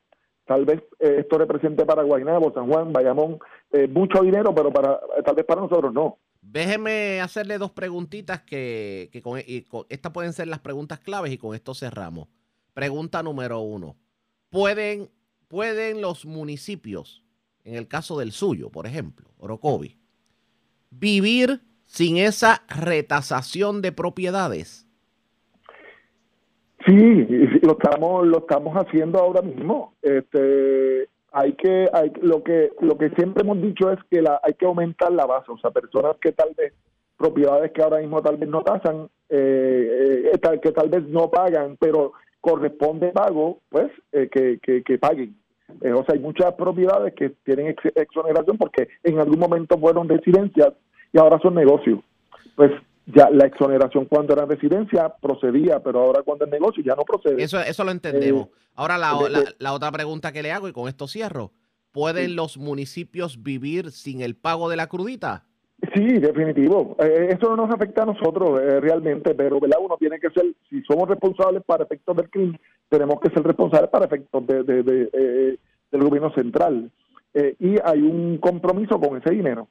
[0.46, 3.38] Tal vez eh, esto represente para Guaynabo, San Juan, Bayamón,
[3.72, 6.18] eh, mucho dinero, pero para tal vez para nosotros no.
[6.42, 9.40] Déjeme hacerle dos preguntitas que, con,
[9.88, 12.28] estas pueden ser las preguntas claves y con esto cerramos.
[12.74, 13.96] Pregunta número uno.
[14.50, 15.10] ¿Pueden,
[15.48, 17.24] ¿Pueden los municipios,
[17.64, 19.98] en el caso del suyo, por ejemplo, Orocovi,
[21.00, 24.88] vivir sin esa retasación de propiedades?
[26.86, 27.28] Sí,
[27.62, 29.94] lo estamos lo estamos haciendo ahora mismo.
[30.02, 34.54] Este, hay que hay lo que lo que siempre hemos dicho es que la, hay
[34.54, 36.74] que aumentar la base, o sea, personas que tal vez
[37.18, 41.78] propiedades que ahora mismo tal vez no tasan, eh, eh que tal vez no pagan,
[41.80, 45.38] pero corresponde pago, pues eh, que, que, paguen.
[45.82, 50.74] Eh, o sea, hay muchas propiedades que tienen exoneración porque en algún momento fueron residencias
[51.14, 52.00] y ahora son negocios.
[52.56, 52.72] Pues
[53.06, 57.42] ya la exoneración cuando era residencia procedía, pero ahora cuando es negocio ya no procede.
[57.42, 58.48] Eso, eso lo entendemos.
[58.48, 59.14] Eh, ahora la,
[59.60, 61.52] la, otra pregunta que le hago y con esto cierro.
[61.92, 65.46] ¿Pueden los municipios vivir sin el pago de la crudita?
[65.94, 66.96] Sí, definitivo.
[67.00, 69.78] Eh, eso no nos afecta a nosotros eh, realmente, pero ¿verdad?
[69.80, 73.92] uno tiene que ser, si somos responsables para efectos del crimen, tenemos que ser responsables
[73.92, 76.90] para efectos de, del gobierno central.
[77.60, 79.68] y hay un compromiso con ese dinero.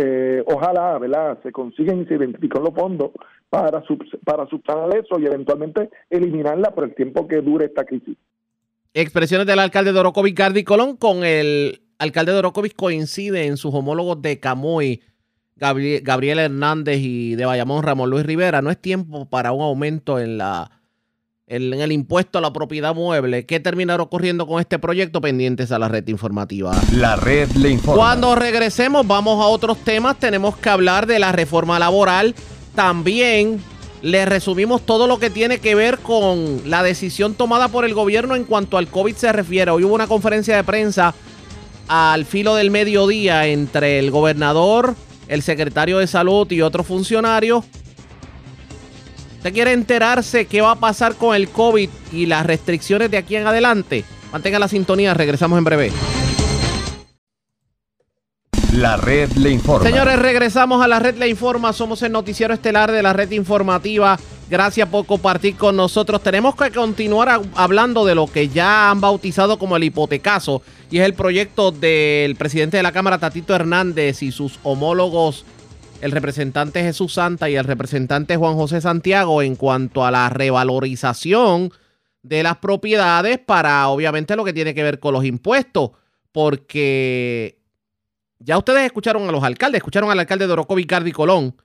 [0.00, 1.40] Eh, ojalá, ¿verdad?
[1.42, 3.10] Se consiguen y se identifican los fondos
[3.50, 3.82] para,
[4.24, 8.16] para subsanar eso y eventualmente eliminarla por el tiempo que dure esta crisis.
[8.94, 14.38] Expresiones del alcalde de Gardi Colón, con el alcalde de coincide en sus homólogos de
[14.38, 15.02] Camoy,
[15.56, 18.62] Gabriel Hernández y de Bayamón, Ramón Luis Rivera.
[18.62, 20.77] No es tiempo para un aumento en la
[21.48, 23.46] en el impuesto a la propiedad mueble.
[23.46, 25.20] ¿Qué terminará ocurriendo con este proyecto?
[25.20, 26.72] Pendientes a la red informativa.
[26.92, 27.96] La red le informa.
[27.96, 30.18] Cuando regresemos, vamos a otros temas.
[30.18, 32.34] Tenemos que hablar de la reforma laboral.
[32.74, 33.60] También
[34.02, 38.36] le resumimos todo lo que tiene que ver con la decisión tomada por el gobierno
[38.36, 39.70] en cuanto al COVID se refiere.
[39.70, 41.14] Hoy hubo una conferencia de prensa
[41.88, 44.94] al filo del mediodía entre el gobernador,
[45.28, 47.64] el secretario de salud y otro funcionario.
[49.38, 53.36] ¿Usted quiere enterarse qué va a pasar con el COVID y las restricciones de aquí
[53.36, 54.04] en adelante?
[54.32, 55.92] Mantenga la sintonía, regresamos en breve.
[58.72, 59.88] La red le informa.
[59.88, 61.72] Señores, regresamos a la red le informa.
[61.72, 64.18] Somos el noticiero estelar de la red informativa.
[64.50, 66.20] Gracias por compartir con nosotros.
[66.20, 71.04] Tenemos que continuar hablando de lo que ya han bautizado como el hipotecazo y es
[71.04, 75.44] el proyecto del presidente de la Cámara, Tatito Hernández, y sus homólogos,
[76.00, 81.72] el representante Jesús Santa y el representante Juan José Santiago, en cuanto a la revalorización
[82.22, 85.90] de las propiedades para, obviamente, lo que tiene que ver con los impuestos,
[86.32, 87.58] porque
[88.38, 91.56] ya ustedes escucharon a los alcaldes, escucharon al alcalde de Orocovi, Colón,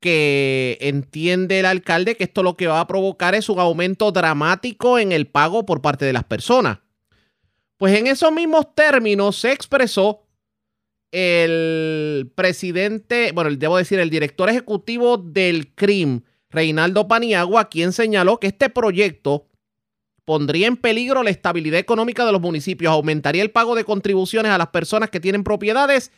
[0.00, 4.98] que entiende el alcalde que esto lo que va a provocar es un aumento dramático
[4.98, 6.78] en el pago por parte de las personas.
[7.76, 10.22] Pues en esos mismos términos se expresó
[11.12, 18.48] el presidente, bueno, debo decir, el director ejecutivo del CRIM, Reinaldo Paniagua, quien señaló que
[18.48, 19.46] este proyecto
[20.24, 24.58] pondría en peligro la estabilidad económica de los municipios, aumentaría el pago de contribuciones a
[24.58, 26.12] las personas que tienen propiedades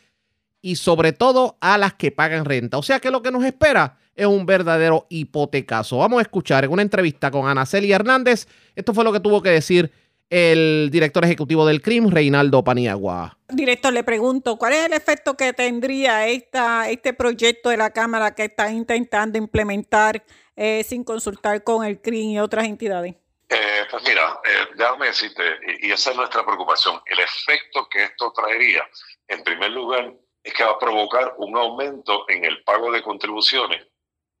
[0.61, 2.77] y sobre todo a las que pagan renta.
[2.77, 5.97] O sea que lo que nos espera es un verdadero hipotecazo.
[5.97, 8.47] Vamos a escuchar en una entrevista con Ana Celia Hernández.
[8.75, 9.91] Esto fue lo que tuvo que decir
[10.29, 13.37] el director ejecutivo del CRIM, Reinaldo Paniagua.
[13.49, 18.33] Director, le pregunto, ¿cuál es el efecto que tendría esta, este proyecto de la Cámara
[18.33, 20.23] que está intentando implementar
[20.55, 23.15] eh, sin consultar con el CRIM y otras entidades?
[23.49, 25.43] Eh, pues mira, eh, déjame decirte,
[25.81, 28.83] y, esa es nuestra preocupación, el efecto que esto traería,
[29.27, 33.85] en primer lugar, es que va a provocar un aumento en el pago de contribuciones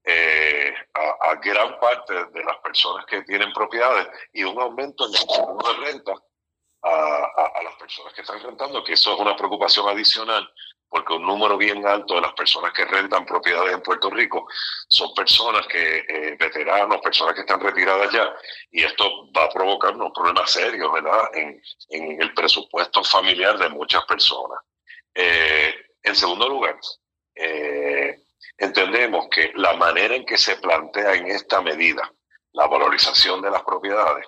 [0.03, 5.27] eh, a, gran parte de las personas que tienen propiedades y un aumento en el
[5.27, 6.13] pago de renta
[6.83, 10.47] a, las personas que están rentando, que eso es una preocupación adicional,
[10.87, 14.47] porque un número bien alto de las personas que rentan propiedades en Puerto Rico
[14.87, 18.31] son personas que, eh, veteranos, personas que están retiradas ya,
[18.71, 23.69] y esto va a provocar unos problemas serios, ¿verdad?, en, en el presupuesto familiar de
[23.69, 24.59] muchas personas.
[25.13, 26.77] Eh, en segundo lugar,
[27.33, 28.24] eh,
[28.57, 32.11] entendemos que la manera en que se plantea en esta medida
[32.53, 34.25] la valorización de las propiedades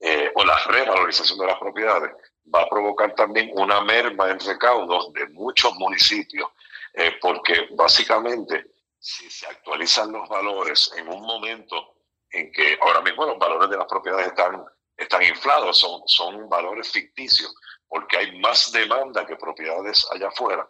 [0.00, 2.12] eh, o la revalorización de las propiedades
[2.54, 6.48] va a provocar también una merma en recaudos de muchos municipios,
[6.94, 8.66] eh, porque básicamente
[8.98, 11.94] si se actualizan los valores en un momento
[12.30, 14.64] en que ahora mismo los valores de las propiedades están,
[14.96, 17.54] están inflados, son, son valores ficticios,
[17.88, 20.66] porque hay más demanda que propiedades allá afuera,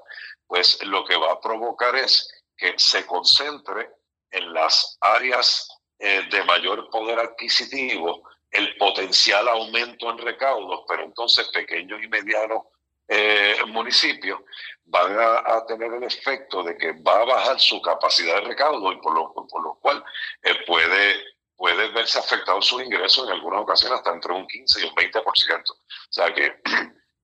[0.46, 2.29] pues lo que va a provocar es
[2.61, 3.90] que se concentre
[4.31, 5.66] en las áreas
[5.99, 12.64] eh, de mayor poder adquisitivo el potencial aumento en recaudos, pero entonces pequeños y medianos
[13.09, 14.40] eh, municipios
[14.85, 18.96] van a, tener el efecto de que va a bajar su capacidad de recaudo y
[19.01, 20.05] por lo, por lo cual
[20.42, 21.25] eh, puede,
[21.57, 25.70] puede verse afectado su ingreso en algunas ocasiones hasta entre un 15 y un 20%.
[25.70, 25.77] O
[26.11, 26.61] sea que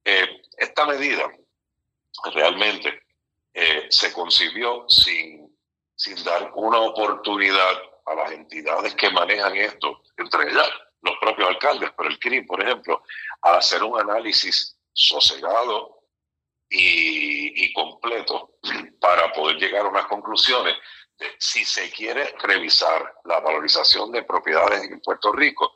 [0.59, 1.31] esta medida
[2.33, 3.06] realmente
[3.59, 5.57] eh, se concibió sin,
[5.95, 7.73] sin dar una oportunidad
[8.05, 10.69] a las entidades que manejan esto, entre ellas
[11.01, 13.03] los propios alcaldes, pero el CRIM, por ejemplo,
[13.41, 16.03] a hacer un análisis sosegado
[16.69, 18.59] y, completo
[19.01, 20.77] para poder llegar a unas conclusiones
[21.17, 25.73] de si se quiere revisar la valorización de propiedades en Puerto Rico,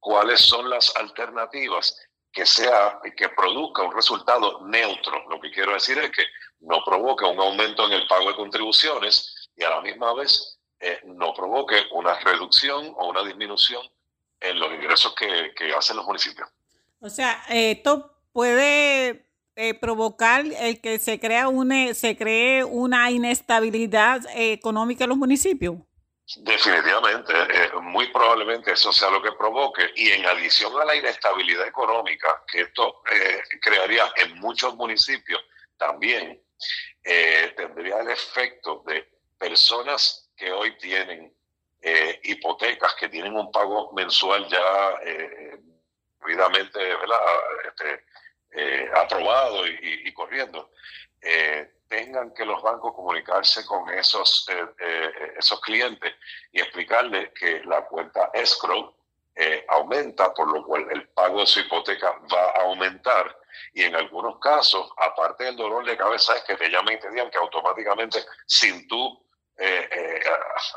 [0.00, 1.96] cuáles son las alternativas
[2.32, 5.28] que sea que produzca un resultado neutro.
[5.28, 6.22] Lo que quiero decir es que
[6.60, 11.00] no provoque un aumento en el pago de contribuciones y a la misma vez eh,
[11.04, 13.82] no provoque una reducción o una disminución
[14.40, 16.48] en los ingresos que, hacen los municipios.
[17.00, 24.22] O sea, esto puede eh, provocar el que se crea una, se cree una inestabilidad
[24.34, 25.76] económica en los municipios.
[26.36, 31.66] Definitivamente, eh, muy probablemente eso sea lo que provoque y en adición a la inestabilidad
[31.66, 33.02] económica que esto
[33.60, 35.42] crearía en muchos municipios
[35.76, 36.40] también,
[37.02, 41.34] eh, tendría el efecto de personas que hoy tienen
[41.82, 45.58] eh, hipotecas, que tienen un pago mensual ya eh,
[47.66, 48.04] este,
[48.52, 50.70] eh, aprobado y, corriendo,
[51.90, 54.48] tengan que los bancos comunicarse con esos,
[55.36, 56.14] esos clientes
[56.52, 58.94] y explicarles que la cuenta escrow
[59.68, 63.36] aumenta, por lo cual el pago de su hipoteca va a aumentar.
[63.74, 67.10] Y en algunos casos, aparte del dolor de cabeza, es que te llamen y te
[67.10, 69.20] digan que automáticamente, sin tú
[69.62, 70.20] eh, eh,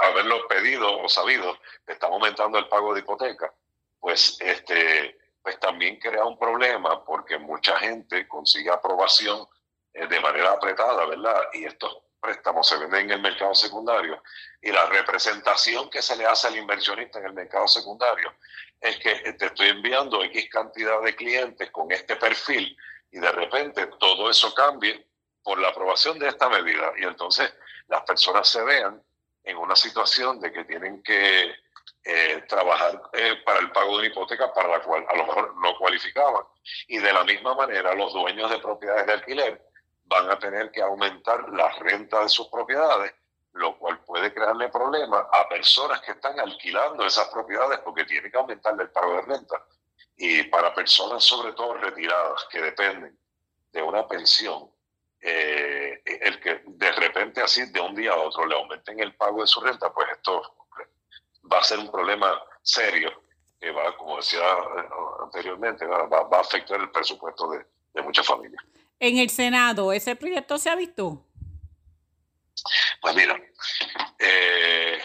[0.02, 3.54] haberlo pedido o sabido, te están aumentando el pago de hipoteca,
[3.98, 9.48] pues este, pues también crea un problema porque mucha gente consigue aprobación eh,
[9.94, 11.42] de manera apretada, ¿verdad?
[11.54, 14.24] Y estos préstamos se venden en el mercado secundario
[14.62, 18.34] y la representación que se le hace al inversionista en el mercado secundario
[18.80, 22.76] es que te estoy enviando X cantidad de clientes con este perfil
[23.12, 25.06] y de repente todo eso cambie
[25.44, 27.54] por la aprobación de esta medida y entonces
[27.88, 29.04] las personas se vean
[29.44, 31.54] en una situación de que tienen que
[32.06, 35.56] eh, trabajar eh, para el pago de una hipoteca para la cual a lo mejor
[35.58, 36.44] no cualificaban.
[36.88, 39.73] Y de la misma manera, los dueños de propiedades de alquiler
[40.06, 43.14] van a tener que aumentar la renta de sus propiedades,
[43.54, 48.38] lo cual puede crearle problemas a personas que están alquilando esas propiedades porque tienen que
[48.38, 49.64] aumentarle el pago de renta.
[50.18, 53.18] Y para personas, sobre todo retiradas, que dependen
[53.72, 54.70] de una pensión,
[55.20, 59.42] eh, el que de repente así de un día a otro le aumenten el pago
[59.42, 60.42] de su renta, pues esto
[61.52, 63.24] va a ser un problema serio
[63.60, 64.90] que va, como decía eh,
[65.24, 68.62] anteriormente, va, a afectar el presupuesto de, muchas familias.
[69.04, 71.26] En el Senado, ¿ese proyecto se ha visto?
[73.02, 73.38] Pues mira,
[74.18, 74.98] eh,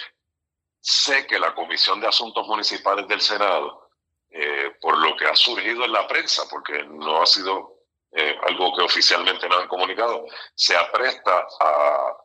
[0.81, 3.91] sé que la Comisión de Asuntos Municipales del Senado,
[4.31, 7.77] eh, por lo que ha surgido en la prensa, porque no ha sido
[8.47, 10.25] algo que oficialmente nos han comunicado,
[10.55, 12.17] se apresta a,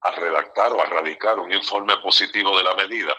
[0.00, 3.14] a redactar o a radicar un informe positivo de la medida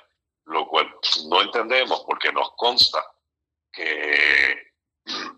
[0.46, 0.94] lo cual
[1.30, 3.04] no entendemos porque nos consta
[3.72, 4.74] que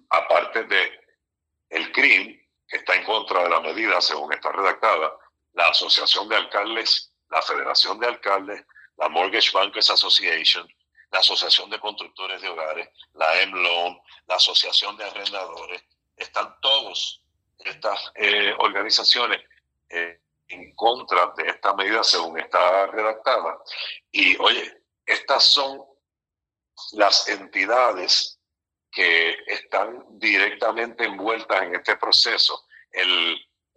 [0.10, 0.92] aparte de
[1.70, 5.18] el CRIM, que está en contra de la medida según está redactada,
[5.54, 8.66] la Asociación de Alcaldes, la Federación de Alcaldes,
[8.98, 10.68] la Mortgage Bankers Association,
[11.12, 15.84] la Asociación de Constructores de Hogares, la M-Loan, la Asociación de Arrendadores,
[16.16, 17.24] están todos
[17.60, 19.42] estas eh, organizaciones
[19.90, 23.60] eh, en contra de esta medida según está redactada.
[24.12, 25.84] Y oye, estas son
[26.94, 28.33] las entidades
[28.94, 32.68] que están directamente envueltas en este proceso.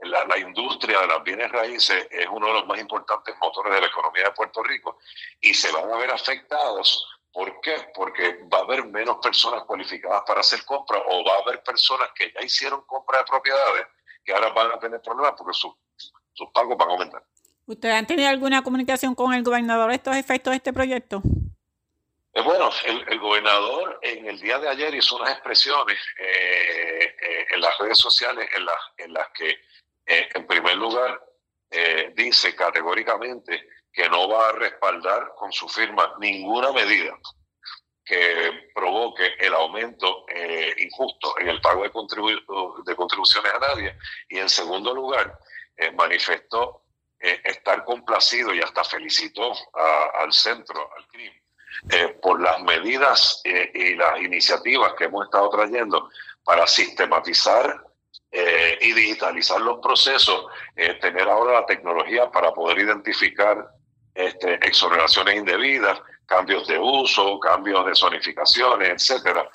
[0.01, 3.87] la, industria de las bienes raíces es uno de los más importantes motores de la
[3.87, 4.99] economía de Puerto Rico
[5.41, 7.07] y se van a ver afectados.
[7.33, 7.89] ¿Por qué?
[7.95, 12.11] Porque va a haber menos personas cualificadas para hacer compras o va a haber personas
[12.15, 13.87] que ya hicieron compra de propiedades
[14.25, 17.23] que ahora van a tener problemas porque sus pagos van a aumentar.
[17.67, 21.23] ¿Ustedes han tenido alguna comunicación con el gobernador de estos efectos de este proyecto?
[22.37, 27.61] Eh, bueno, el, gobernador en el día de ayer hizo unas expresiones eh, eh, en
[27.63, 29.59] las redes sociales en, las que,
[30.05, 31.19] en primer lugar,
[32.15, 37.19] dice categóricamente que no va a respaldar con su firma ninguna medida
[38.05, 40.27] que provoque el aumento
[40.77, 41.91] injusto en el pago de,
[42.85, 43.97] de contribuciones a nadie.
[44.29, 45.39] Y en segundo lugar,
[45.95, 46.85] manifestó
[47.19, 49.53] estar complacido y hasta felicitó
[50.21, 51.33] al centro, al CRIM,
[51.91, 56.11] eh, por las medidas eh, y las iniciativas que hemos estado trayendo
[56.45, 57.83] para sistematizar
[58.81, 60.47] y digitalizar los procesos,
[61.01, 63.67] tener ahora la tecnología para poder identificar
[64.15, 69.49] este, exoneraciones indebidas, cambios de uso, cambios de zonificaciones, etcétera,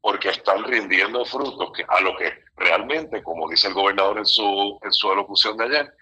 [0.00, 4.92] porque están rindiendo frutos a lo que realmente, como dice el gobernador en su, en
[4.92, 5.92] su alocución de ayer,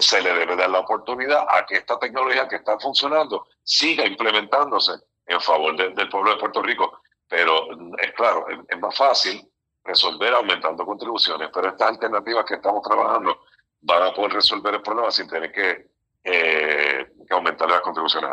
[0.00, 4.92] se le debe dar la oportunidad a que esta tecnología que está funcionando siga implementándose
[5.26, 7.00] en favor del pueblo de Puerto Rico.
[7.28, 7.68] Pero
[7.98, 9.46] es claro, es, más fácil
[9.84, 13.40] resolver aumentando contribuciones, pero estas alternativas que estamos trabajando
[13.80, 15.86] van a poder resolver el problema sin tener que,
[16.24, 18.30] eh, aumentar las contribuciones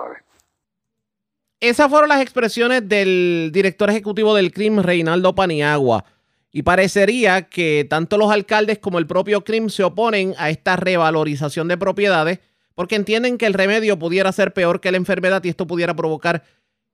[1.59, 6.03] Esas fueron las expresiones del director ejecutivo del CRIM, Reinaldo Paniagua.
[6.51, 11.67] Y parecería que tanto los alcaldes como el propio CRIM se oponen a esta revalorización
[11.67, 12.39] de propiedades
[12.73, 16.43] porque entienden que el remedio pudiera ser peor que la enfermedad y esto pudiera provocar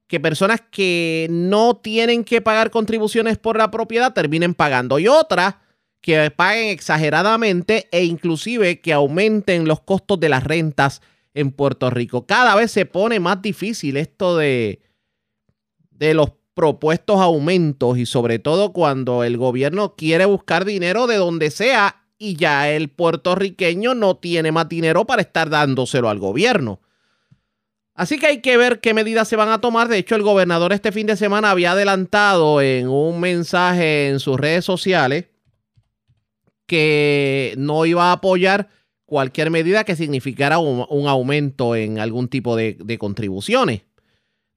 [0.08, 5.56] que personas que no tienen que pagar contribuciones por la propiedad terminen pagando y otras
[6.02, 11.02] que paguen exageradamente e inclusive que aumenten los costos de las rentas
[11.34, 12.26] en Puerto Rico.
[12.26, 14.82] Cada vez se pone más difícil esto de,
[15.92, 21.52] de los propuestos aumentos y sobre todo cuando el gobierno quiere buscar dinero de donde
[21.52, 26.80] sea y ya el puertorriqueño no tiene más dinero para estar dándoselo al gobierno.
[27.94, 29.90] Así que hay que ver qué medidas se van a tomar.
[29.90, 34.40] De hecho, el gobernador este fin de semana había adelantado en un mensaje en sus
[34.40, 35.26] redes sociales
[36.66, 38.70] que no iba a apoyar
[39.06, 43.84] cualquier medida que significara un, aumento en algún tipo de contribuciones.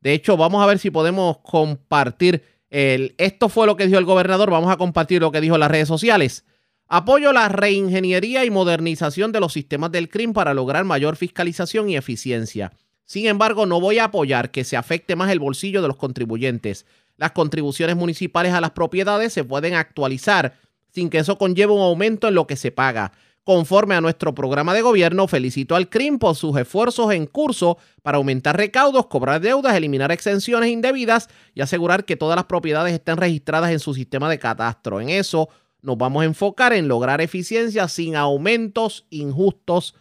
[0.01, 4.05] De hecho, vamos a ver si podemos compartir el, esto fue lo que dijo el
[4.05, 6.45] gobernador, vamos a compartir lo que dijo en las redes sociales.
[6.87, 11.97] Apoyo la reingeniería y modernización de los sistemas del CRIM para lograr mayor fiscalización y
[11.97, 12.73] eficiencia.
[13.05, 16.87] Sin embargo, no voy a apoyar que se afecte más el bolsillo de los contribuyentes.
[17.17, 20.55] las contribuciones municipales a las propiedades se pueden actualizar
[20.95, 23.13] sin que eso conlleve un aumento en lo que se paga.
[23.49, 28.19] Conforme a nuestro programa de gobierno, felicito al CRIM por sus esfuerzos en curso para
[28.19, 33.71] aumentar recaudos, cobrar deudas, eliminar exenciones indebidas y asegurar que todas las propiedades estén registradas
[33.71, 35.01] en su sistema de catastro.
[35.01, 35.49] En eso
[35.81, 39.95] nos vamos a enfocar en lograr eficiencia sin aumentos injustos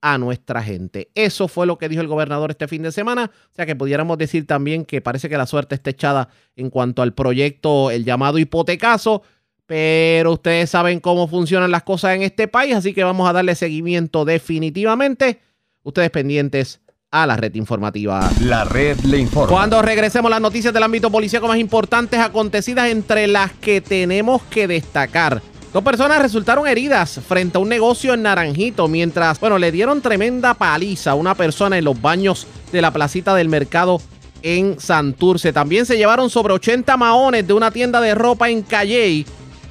[0.00, 1.12] a nuestra gente.
[1.14, 3.30] Eso fue lo que dijo el gobernador este fin de semana.
[3.52, 7.02] O sea que pudiéramos decir también que parece que la suerte está echada en cuanto
[7.02, 9.22] al proyecto, el llamado hipotecaso
[9.68, 13.54] pero ustedes saben cómo funcionan las cosas en este país, así que vamos a darle
[13.54, 15.40] seguimiento definitivamente.
[15.82, 18.30] Ustedes pendientes a la red informativa.
[18.40, 19.50] La red le informa.
[19.50, 24.66] Cuando regresemos las noticias del ámbito policíaco más importantes acontecidas entre las que tenemos que
[24.66, 25.42] destacar.
[25.70, 30.54] Dos personas resultaron heridas frente a un negocio en Naranjito mientras, bueno, le dieron tremenda
[30.54, 34.00] paliza a una persona en los baños de la placita del mercado
[34.40, 35.52] en Santurce.
[35.52, 39.26] También se llevaron sobre 80 maones de una tienda de ropa en Calley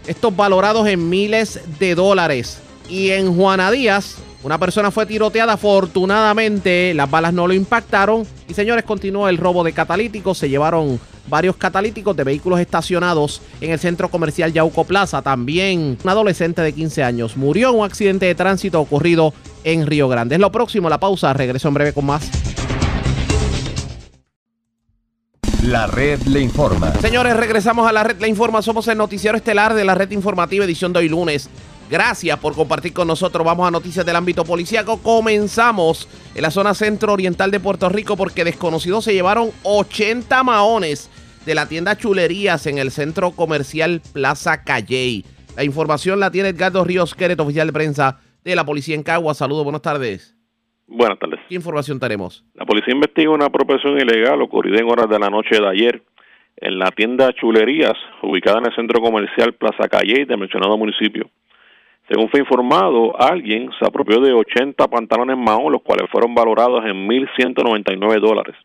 [0.07, 2.59] estos valorados en miles de dólares.
[2.89, 5.53] Y en Juana Díaz, una persona fue tiroteada.
[5.53, 8.25] Afortunadamente, las balas no lo impactaron.
[8.47, 10.37] Y señores, continuó el robo de catalíticos.
[10.37, 15.21] Se llevaron varios catalíticos de vehículos estacionados en el centro comercial Yauco Plaza.
[15.21, 19.33] También un adolescente de 15 años murió en un accidente de tránsito ocurrido
[19.63, 20.35] en Río Grande.
[20.35, 21.33] Es lo próximo, la pausa.
[21.33, 22.46] Regreso en breve con más.
[25.67, 26.93] La red le informa.
[27.01, 28.61] Señores, regresamos a la red le informa.
[28.61, 31.49] Somos el noticiero estelar de la red informativa edición de hoy lunes.
[31.89, 33.45] Gracias por compartir con nosotros.
[33.45, 34.99] Vamos a noticias del ámbito policíaco.
[34.99, 41.09] Comenzamos en la zona centro oriental de Puerto Rico porque desconocidos se llevaron 80 maones
[41.45, 45.25] de la tienda Chulerías en el centro comercial Plaza Calley.
[45.57, 49.33] La información la tiene Edgardo Ríos Queret, oficial de prensa de la policía en Cagua.
[49.33, 50.36] Saludos, buenas tardes.
[50.87, 51.39] Buenas tardes.
[51.49, 52.45] ¿Qué información tenemos?
[52.55, 56.01] La policía investiga una apropiación ilegal ocurrida en horas de la noche de ayer
[56.55, 61.29] en la tienda Chulerías, ubicada en el centro comercial Plaza Calle del mencionado municipio.
[62.09, 67.07] Según fue informado, alguien se apropió de 80 pantalones Mahón, los cuales fueron valorados en
[67.07, 68.55] 1.199 dólares.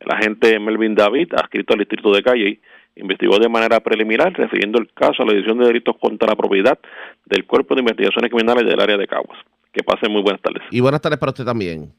[0.00, 2.60] El agente Melvin David, adscrito al distrito de Calle,
[2.96, 6.78] investigó de manera preliminar, refiriendo el caso a la edición de delitos contra la propiedad
[7.26, 9.38] del Cuerpo de Investigaciones Criminales del área de Caguas.
[9.72, 10.62] Que pasen muy buenas tardes.
[10.70, 11.92] Y buenas tardes para usted también.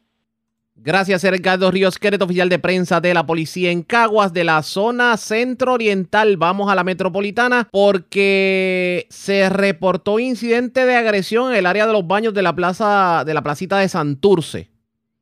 [0.83, 5.15] Gracias, Edgardo Ríos Queret, oficial de prensa de la policía en Caguas, de la zona
[5.15, 6.37] centro-oriental.
[6.37, 12.07] Vamos a la metropolitana porque se reportó incidente de agresión en el área de los
[12.07, 14.71] baños de la plaza, de la placita de Santurce.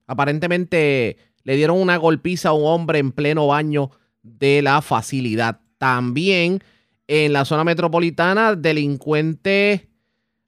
[0.08, 3.92] Aparentemente le dieron una golpiza a un hombre en pleno baño
[4.24, 5.60] de la facilidad.
[5.78, 6.64] También
[7.08, 9.89] en la zona metropolitana, delincuentes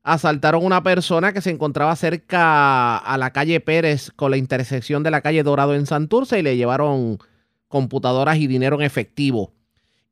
[0.04, 5.04] asaltaron a una persona que se encontraba cerca a la calle Pérez con la intersección
[5.04, 7.20] de la calle Dorado en Santurce y le llevaron
[7.68, 9.54] computadoras y dinero en efectivo.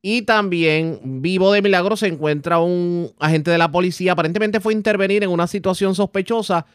[0.01, 4.13] Y también, vivo de milagro, se encuentra un agente de la policía.
[4.13, 6.65] Aparentemente fue a intervenir en una situación sospechosa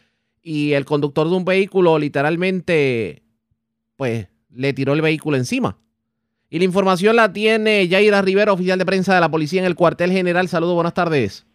[0.42, 3.22] y el conductor de un vehículo literalmente,
[3.96, 5.78] pues, le tiró el vehículo encima.
[6.50, 9.74] Y la información la tiene Yaira Rivera, oficial de prensa de la policía en el
[9.74, 10.48] cuartel general.
[10.48, 11.46] Saludos, buenas tardes.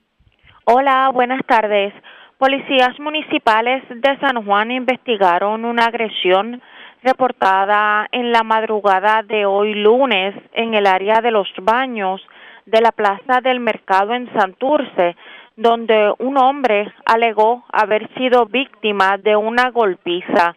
[0.71, 1.91] Hola, buenas tardes.
[2.37, 6.61] Policías municipales de San Juan investigaron una agresión
[7.01, 12.21] reportada en la madrugada de hoy lunes en el área de los baños
[12.67, 15.15] de la plaza del mercado en Santurce,
[15.55, 20.55] donde un hombre alegó haber sido víctima de una golpiza.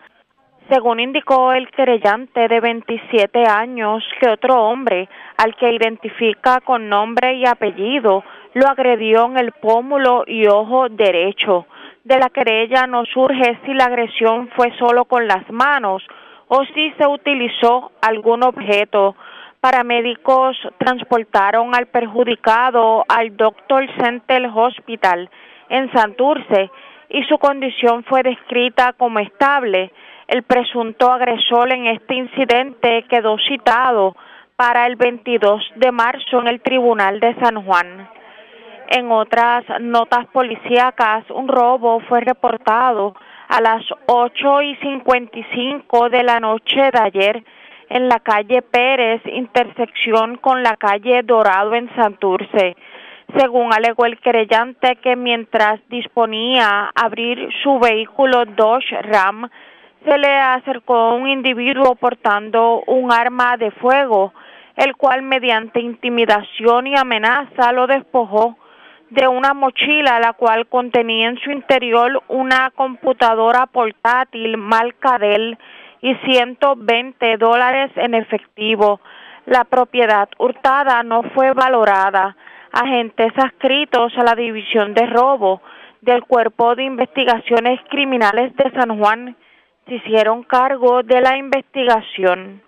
[0.69, 7.35] Según indicó el querellante de 27 años, que otro hombre, al que identifica con nombre
[7.35, 11.67] y apellido, lo agredió en el pómulo y ojo derecho.
[12.05, 16.03] De la querella no surge si la agresión fue solo con las manos
[16.49, 19.17] o si se utilizó algún objeto.
[19.61, 25.31] Paramédicos transportaron al perjudicado al Doctor Center Hospital
[25.69, 26.71] en Santurce
[27.09, 29.93] y su condición fue descrita como estable.
[30.33, 34.17] El presunto agresor en este incidente quedó citado
[34.57, 38.09] para el 22 de marzo en el Tribunal de San Juan.
[38.89, 43.15] En otras notas policíacas, un robo fue reportado
[43.47, 47.45] a las 8 y 55 de la noche de ayer
[47.91, 52.75] en la calle Pérez, intersección con la calle Dorado en Santurce.
[53.37, 59.51] Según alegó el querellante que mientras disponía abrir su vehículo Dodge Ram,
[60.05, 64.33] se le acercó un individuo portando un arma de fuego,
[64.77, 68.57] el cual mediante intimidación y amenaza lo despojó
[69.11, 75.59] de una mochila la cual contenía en su interior una computadora portátil marca Dell
[76.01, 79.01] y 120 dólares en efectivo.
[79.45, 82.37] La propiedad hurtada no fue valorada.
[82.73, 85.61] Agentes adscritos a la División de Robo
[86.01, 89.37] del Cuerpo de Investigaciones Criminales de San Juan
[89.93, 92.63] se hicieron cargo de la investigación.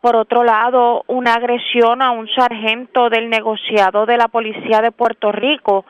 [0.00, 5.32] Por otro lado, una agresión a un sargento del negociado de la Policía de Puerto
[5.32, 5.84] Rico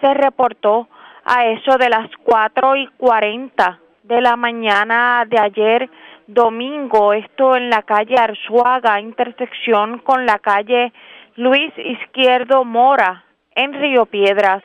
[0.00, 0.88] se reportó
[1.24, 5.90] a eso de las cuatro y cuarenta de la mañana de ayer
[6.28, 10.92] domingo, esto en la calle Arzuaga, intersección con la calle
[11.34, 13.24] Luis Izquierdo Mora,
[13.56, 14.62] en Río Piedras.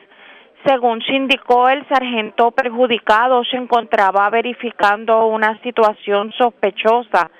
[0.64, 7.30] Según se indicó, el sargento perjudicado se encontraba verificando una situación sospechosa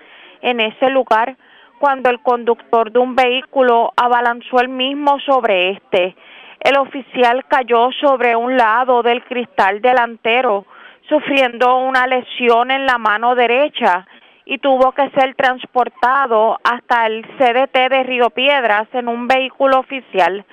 [0.41, 1.37] en ese lugar
[1.79, 6.16] cuando el conductor de un vehículo abalanzó el mismo sobre este.
[6.61, 10.64] El oficial cayó sobre un lado del cristal delantero,
[11.09, 14.07] sufriendo una lesión en la mano derecha
[14.45, 20.45] y tuvo que ser transportado hasta el CDT de Río Piedras en un vehículo oficial.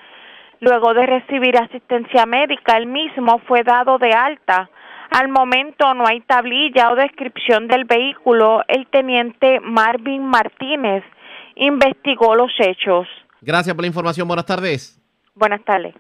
[0.61, 4.69] Luego de recibir asistencia médica, el mismo fue dado de alta.
[5.09, 8.61] Al momento no hay tablilla o descripción del vehículo.
[8.67, 11.03] El teniente Marvin Martínez
[11.55, 13.07] investigó los hechos.
[13.41, 14.27] Gracias por la información.
[14.27, 15.01] Buenas tardes.
[15.33, 15.95] Buenas tardes.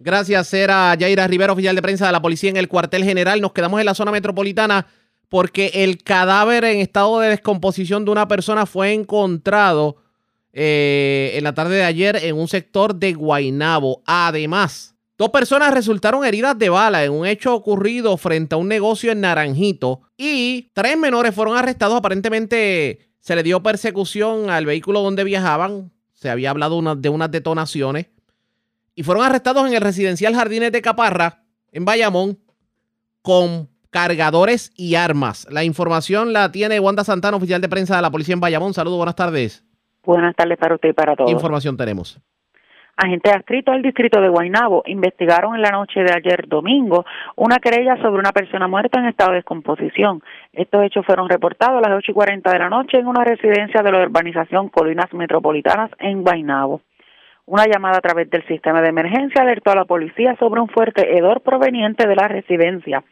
[0.00, 3.40] Gracias, era Yaira Rivera, oficial de prensa de la policía en el cuartel general.
[3.40, 4.86] Nos quedamos en la zona metropolitana
[5.28, 9.96] porque el cadáver en estado de descomposición de una persona fue encontrado
[10.60, 14.02] eh, en la tarde de ayer en un sector de Guainabo.
[14.06, 19.12] Además, dos personas resultaron heridas de bala en un hecho ocurrido frente a un negocio
[19.12, 25.22] en Naranjito y tres menores fueron arrestados aparentemente se le dio persecución al vehículo donde
[25.22, 25.92] viajaban.
[26.12, 28.06] Se había hablado de unas detonaciones.
[28.96, 32.40] Y fueron arrestados en el residencial Jardines de Caparra, en Bayamón,
[33.22, 35.46] con cargadores y armas.
[35.50, 38.74] La información la tiene Wanda Santana, oficial de prensa de la policía en Bayamón.
[38.74, 39.62] Saludos, buenas tardes.
[40.08, 41.28] Buenas tardes para usted y para todos.
[41.28, 42.18] ¿Qué información tenemos?
[42.96, 47.04] Agentes adscritos al distrito de Guaynabo investigaron en la noche de ayer domingo
[47.36, 50.22] una querella sobre una persona muerta en estado de descomposición.
[50.54, 53.82] Estos hechos fueron reportados a las 8 y 40 de la noche en una residencia
[53.82, 56.80] de la urbanización Colinas Metropolitanas en Guaynabo.
[57.44, 61.18] Una llamada a través del sistema de emergencia alertó a la policía sobre un fuerte
[61.18, 63.04] hedor proveniente de la residencia.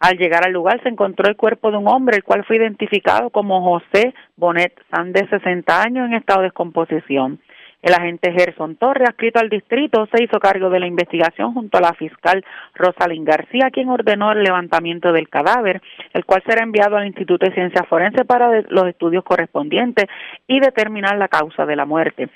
[0.00, 3.30] Al llegar al lugar se encontró el cuerpo de un hombre, el cual fue identificado
[3.30, 7.40] como José Bonet San, de 60 años, en estado de descomposición.
[7.80, 11.80] El agente Gerson Torres, adscrito al distrito, se hizo cargo de la investigación junto a
[11.80, 15.80] la fiscal Rosalind García, quien ordenó el levantamiento del cadáver,
[16.12, 20.06] el cual será enviado al Instituto de Ciencias Forenses para los estudios correspondientes
[20.48, 22.28] y determinar la causa de la muerte.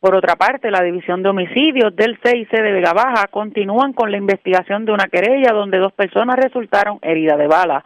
[0.00, 4.16] Por otra parte, la División de Homicidios del CIC de Vega Baja continúan con la
[4.16, 7.84] investigación de una querella donde dos personas resultaron heridas de bala.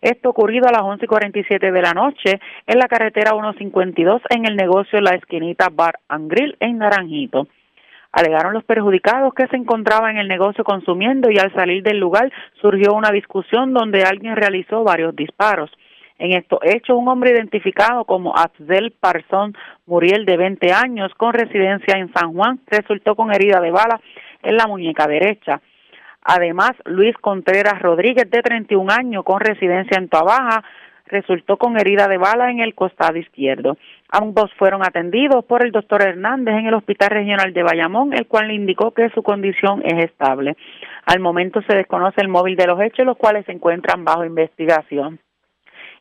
[0.00, 5.00] Esto ocurrido a las 11:47 de la noche en la carretera 152 en el negocio
[5.00, 7.48] La Esquinita Bar and Grill en Naranjito.
[8.12, 12.32] Alegaron los perjudicados que se encontraban en el negocio consumiendo y al salir del lugar
[12.60, 15.70] surgió una discusión donde alguien realizó varios disparos.
[16.18, 21.98] En estos hechos, un hombre identificado como Abdel Parsón Muriel, de 20 años, con residencia
[21.98, 24.00] en San Juan, resultó con herida de bala
[24.42, 25.60] en la muñeca derecha.
[26.28, 30.64] Además, Luis Contreras Rodríguez, de 31 años, con residencia en Tuabaja,
[31.06, 33.76] resultó con herida de bala en el costado izquierdo.
[34.10, 38.48] Ambos fueron atendidos por el doctor Hernández en el Hospital Regional de Bayamón, el cual
[38.48, 40.56] le indicó que su condición es estable.
[41.04, 45.20] Al momento se desconoce el móvil de los hechos, los cuales se encuentran bajo investigación.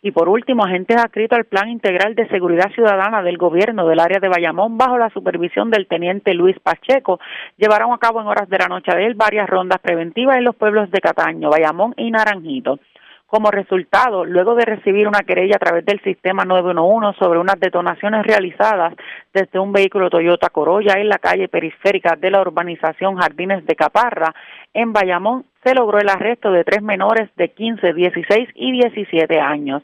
[0.05, 4.19] Y por último, agentes adscritos al Plan Integral de Seguridad Ciudadana del Gobierno del área
[4.19, 7.19] de Bayamón, bajo la supervisión del teniente Luis Pacheco,
[7.57, 10.55] llevaron a cabo en horas de la noche de él varias rondas preventivas en los
[10.55, 12.77] pueblos de Cataño, Bayamón y Naranjito.
[13.25, 18.27] Como resultado, luego de recibir una querella a través del sistema 911 sobre unas detonaciones
[18.27, 18.93] realizadas
[19.33, 24.35] desde un vehículo Toyota Corolla en la calle periférica de la urbanización Jardines de Caparra,
[24.71, 29.81] en Bayamón, se logró el arresto de tres menores de 15, 16 y 17 años.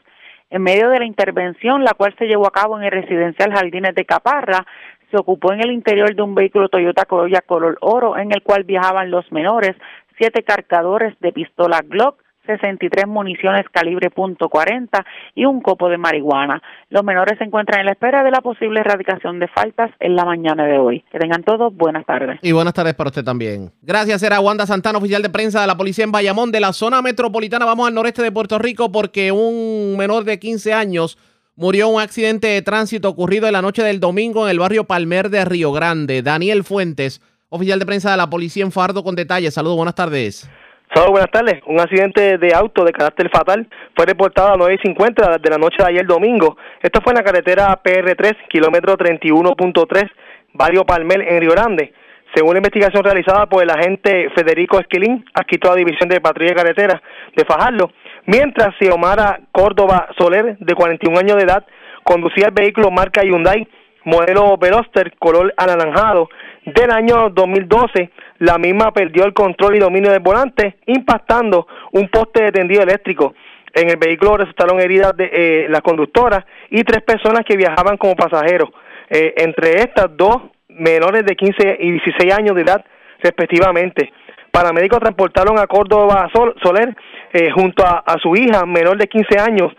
[0.52, 3.94] En medio de la intervención, la cual se llevó a cabo en el residencial Jardines
[3.94, 4.66] de Caparra,
[5.10, 8.64] se ocupó en el interior de un vehículo Toyota Corolla color oro en el cual
[8.64, 9.74] viajaban los menores,
[10.18, 16.62] siete cargadores de pistola Glock, 63 municiones calibre .40 y un copo de marihuana.
[16.90, 20.24] Los menores se encuentran en la espera de la posible erradicación de faltas en la
[20.24, 21.04] mañana de hoy.
[21.10, 22.38] Que tengan todos buenas tardes.
[22.42, 23.72] Y buenas tardes para usted también.
[23.82, 27.02] Gracias, era Wanda Santana, oficial de prensa de la policía en Bayamón, de la zona
[27.02, 27.64] metropolitana.
[27.64, 31.18] Vamos al noreste de Puerto Rico porque un menor de 15 años
[31.54, 34.84] murió en un accidente de tránsito ocurrido en la noche del domingo en el barrio
[34.84, 36.22] Palmer de Río Grande.
[36.22, 39.54] Daniel Fuentes, oficial de prensa de la policía en Fardo, con detalles.
[39.54, 40.48] Saludos, buenas tardes.
[40.94, 41.62] Saludos, buenas tardes.
[41.64, 43.66] Un accidente de auto de carácter fatal
[43.96, 46.58] fue reportado a 9.50 de la noche de ayer domingo.
[46.82, 50.10] Esto fue en la carretera PR3, kilómetro 31.3,
[50.52, 51.94] Barrio Palmel, en Río Grande.
[52.34, 56.50] Según la investigación realizada por el agente Federico Esquilín, aquí a la División de Patrulla
[56.50, 57.02] de Carretera
[57.34, 57.90] de Fajardo,
[58.26, 61.64] mientras Xiomara Córdoba Soler, de 41 años de edad,
[62.04, 63.66] conducía el vehículo marca Hyundai,
[64.04, 66.28] modelo Veloster, color anaranjado,
[66.66, 68.10] del año 2012,
[68.42, 73.34] la misma perdió el control y dominio del volante, impactando un poste de tendido eléctrico.
[73.72, 78.16] En el vehículo resultaron heridas de eh, las conductoras y tres personas que viajaban como
[78.16, 78.70] pasajeros.
[79.08, 80.38] Eh, entre estas, dos
[80.70, 82.84] menores de 15 y 16 años de edad,
[83.20, 84.12] respectivamente.
[84.50, 86.28] Paramédicos transportaron a Córdoba
[86.60, 86.96] Soler
[87.32, 89.72] eh, junto a, su hija, menor de 15 años,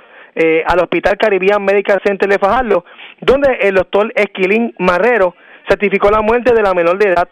[0.66, 2.86] al Hospital Caribbean Medical Center de Fajardo,
[3.20, 5.36] donde el doctor Esquilín Marrero
[5.70, 7.28] certificó la muerte de la menor de edad.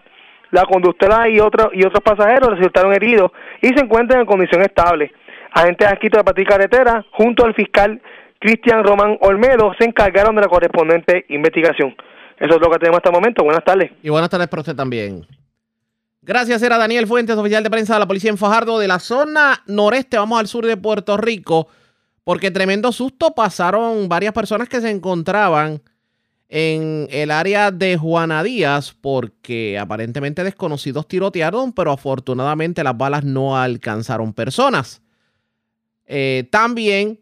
[0.52, 3.32] La conductora y, otro, y otros pasajeros resultaron heridos
[3.62, 5.12] y se encuentran en condición estable.
[5.54, 8.02] Agentes aquí de la Carretera, junto al fiscal
[8.40, 11.96] Cristian Román Olmedo, se encargaron de la correspondiente investigación.
[12.40, 13.44] Eso es lo que tenemos hasta el momento.
[13.44, 13.92] Buenas tardes.
[14.02, 15.26] Y buenas tardes para usted también.
[16.24, 19.64] Gracias, era Daniel Fuentes, oficial de prensa de la policía en Fajardo, de la zona
[19.68, 20.18] noreste.
[20.18, 21.68] Vamos al sur de Puerto Rico,
[22.24, 25.82] porque tremendo susto pasaron varias personas que se encontraban
[26.54, 33.58] en el área de Juana Díaz porque aparentemente desconocidos tirotearon, pero afortunadamente las balas no
[33.58, 35.02] alcanzaron personas.
[36.06, 37.22] Eh, también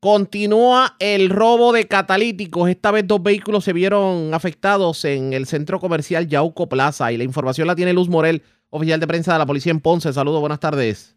[0.00, 2.68] continúa el robo de catalíticos.
[2.68, 7.24] Esta vez dos vehículos se vieron afectados en el centro comercial Yauco Plaza y la
[7.24, 10.12] información la tiene Luz Morel, oficial de prensa de la policía en Ponce.
[10.12, 11.16] Saludos, buenas tardes.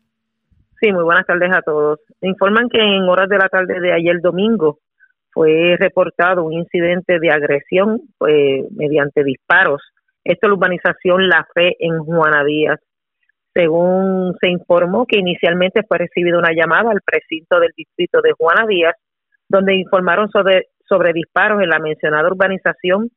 [0.79, 1.99] Sí, muy buenas tardes a todos.
[2.21, 4.79] Informan que en horas de la tarde de ayer domingo
[5.39, 9.81] fue reportado un incidente de agresión pues, mediante disparos.
[10.21, 12.77] Esto es la urbanización La Fe en Juana Díaz.
[13.53, 18.65] Según se informó que inicialmente fue recibida una llamada al precinto del distrito de Juana
[18.67, 18.95] Díaz,
[19.47, 23.09] donde informaron sobre, sobre disparos en la mencionada urbanización.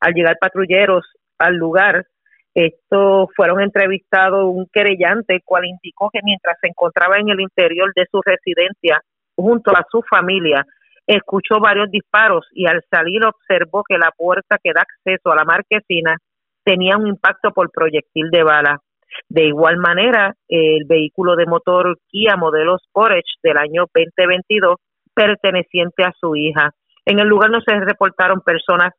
[0.00, 1.06] Al llegar patrulleros
[1.38, 2.06] al lugar,
[2.54, 8.04] estos fueron entrevistados un querellante, cual indicó que mientras se encontraba en el interior de
[8.10, 9.00] su residencia
[9.36, 10.66] junto a su familia,
[11.08, 15.44] escuchó varios disparos y al salir observó que la puerta que da acceso a la
[15.44, 16.16] marquesina
[16.62, 18.78] tenía un impacto por proyectil de bala.
[19.26, 24.76] De igual manera, el vehículo de motor Kia modelo Sportage del año 2022
[25.14, 26.72] perteneciente a su hija.
[27.06, 28.92] En el lugar no se reportaron personas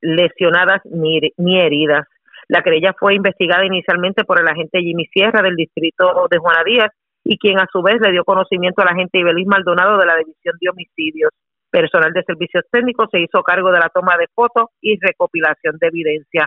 [0.00, 2.06] lesionadas ni, ni heridas.
[2.48, 6.90] La querella fue investigada inicialmente por el agente Jimmy Sierra del distrito de Juana Díaz
[7.24, 10.56] y quien a su vez le dio conocimiento al agente Ibelis Maldonado de la División
[10.60, 11.30] de Homicidios.
[11.70, 15.88] Personal de servicios técnicos se hizo cargo de la toma de fotos y recopilación de
[15.88, 16.46] evidencia.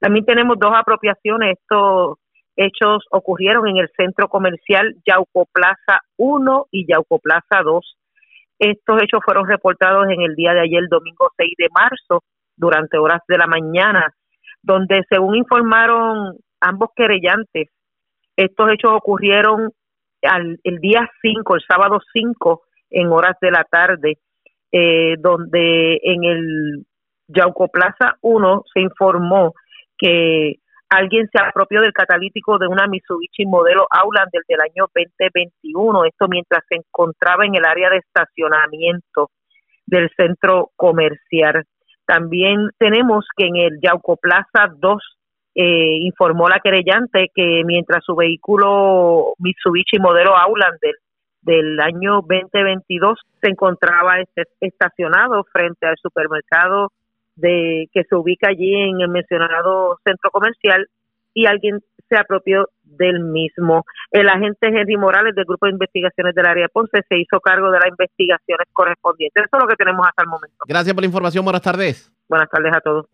[0.00, 1.58] También tenemos dos apropiaciones.
[1.58, 2.18] Estos
[2.56, 7.96] hechos ocurrieron en el centro comercial Yauco Plaza 1 y Yauco Plaza 2.
[8.58, 12.24] Estos hechos fueron reportados en el día de ayer, domingo 6 de marzo,
[12.56, 14.12] durante horas de la mañana,
[14.62, 17.68] donde según informaron ambos querellantes,
[18.36, 19.70] estos hechos ocurrieron
[20.62, 24.18] el día 5, el sábado 5, en horas de la tarde,
[24.72, 26.86] eh, donde en el
[27.28, 29.54] Yauco Plaza 1 se informó
[29.96, 30.56] que
[30.88, 36.64] alguien se apropió del catalítico de una Mitsubishi modelo Outlander del año 2021, esto mientras
[36.68, 39.30] se encontraba en el área de estacionamiento
[39.86, 41.64] del centro comercial.
[42.06, 45.02] También tenemos que en el Yauco Plaza 2
[45.54, 50.96] eh, informó la querellante que mientras su vehículo Mitsubishi modelo Outlander
[51.42, 56.90] del año 2022 se encontraba este, estacionado frente al supermercado
[57.36, 60.88] de que se ubica allí en el mencionado centro comercial
[61.34, 63.84] y alguien se apropió del mismo.
[64.10, 67.70] El agente Henry Morales del Grupo de Investigaciones del Área de Ponce se hizo cargo
[67.70, 69.44] de las investigaciones correspondientes.
[69.44, 70.56] Eso es lo que tenemos hasta el momento.
[70.66, 71.44] Gracias por la información.
[71.44, 72.12] Buenas tardes.
[72.28, 73.06] Buenas tardes a todos.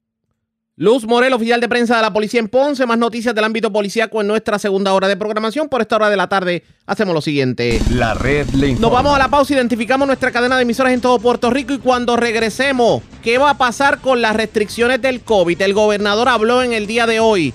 [0.80, 2.86] Luz Morel, oficial de prensa de la policía en Ponce.
[2.86, 5.68] Más noticias del ámbito policíaco en nuestra segunda hora de programación.
[5.68, 7.78] Por esta hora de la tarde hacemos lo siguiente.
[7.90, 11.18] La red le Nos vamos a la pausa, identificamos nuestra cadena de emisoras en todo
[11.18, 15.60] Puerto Rico y cuando regresemos, ¿qué va a pasar con las restricciones del COVID?
[15.60, 17.52] El gobernador habló en el día de hoy.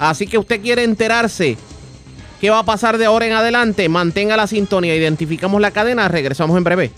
[0.00, 1.56] Así que usted quiere enterarse
[2.40, 3.88] qué va a pasar de ahora en adelante.
[3.88, 6.90] Mantenga la sintonía, identificamos la cadena, regresamos en breve.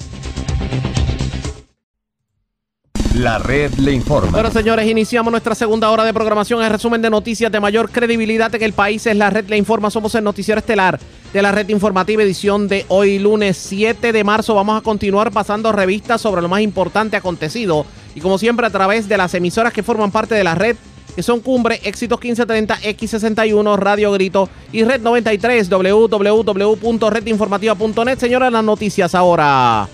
[3.18, 4.30] La red le informa.
[4.30, 6.62] Bueno, señores, iniciamos nuestra segunda hora de programación.
[6.62, 9.90] El resumen de noticias de mayor credibilidad en el país es La red le informa.
[9.90, 11.00] Somos el noticiero estelar
[11.32, 14.54] de la red informativa edición de hoy lunes 7 de marzo.
[14.54, 19.08] Vamos a continuar pasando revistas sobre lo más importante acontecido y como siempre a través
[19.08, 20.76] de las emisoras que forman parte de la red
[21.16, 28.18] que son Cumbre, Éxitos 1530, X61, Radio Grito y Red 93, www.redinformativa.net.
[28.20, 29.88] Señora, las noticias ahora.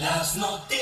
[0.00, 0.77] Las noticias.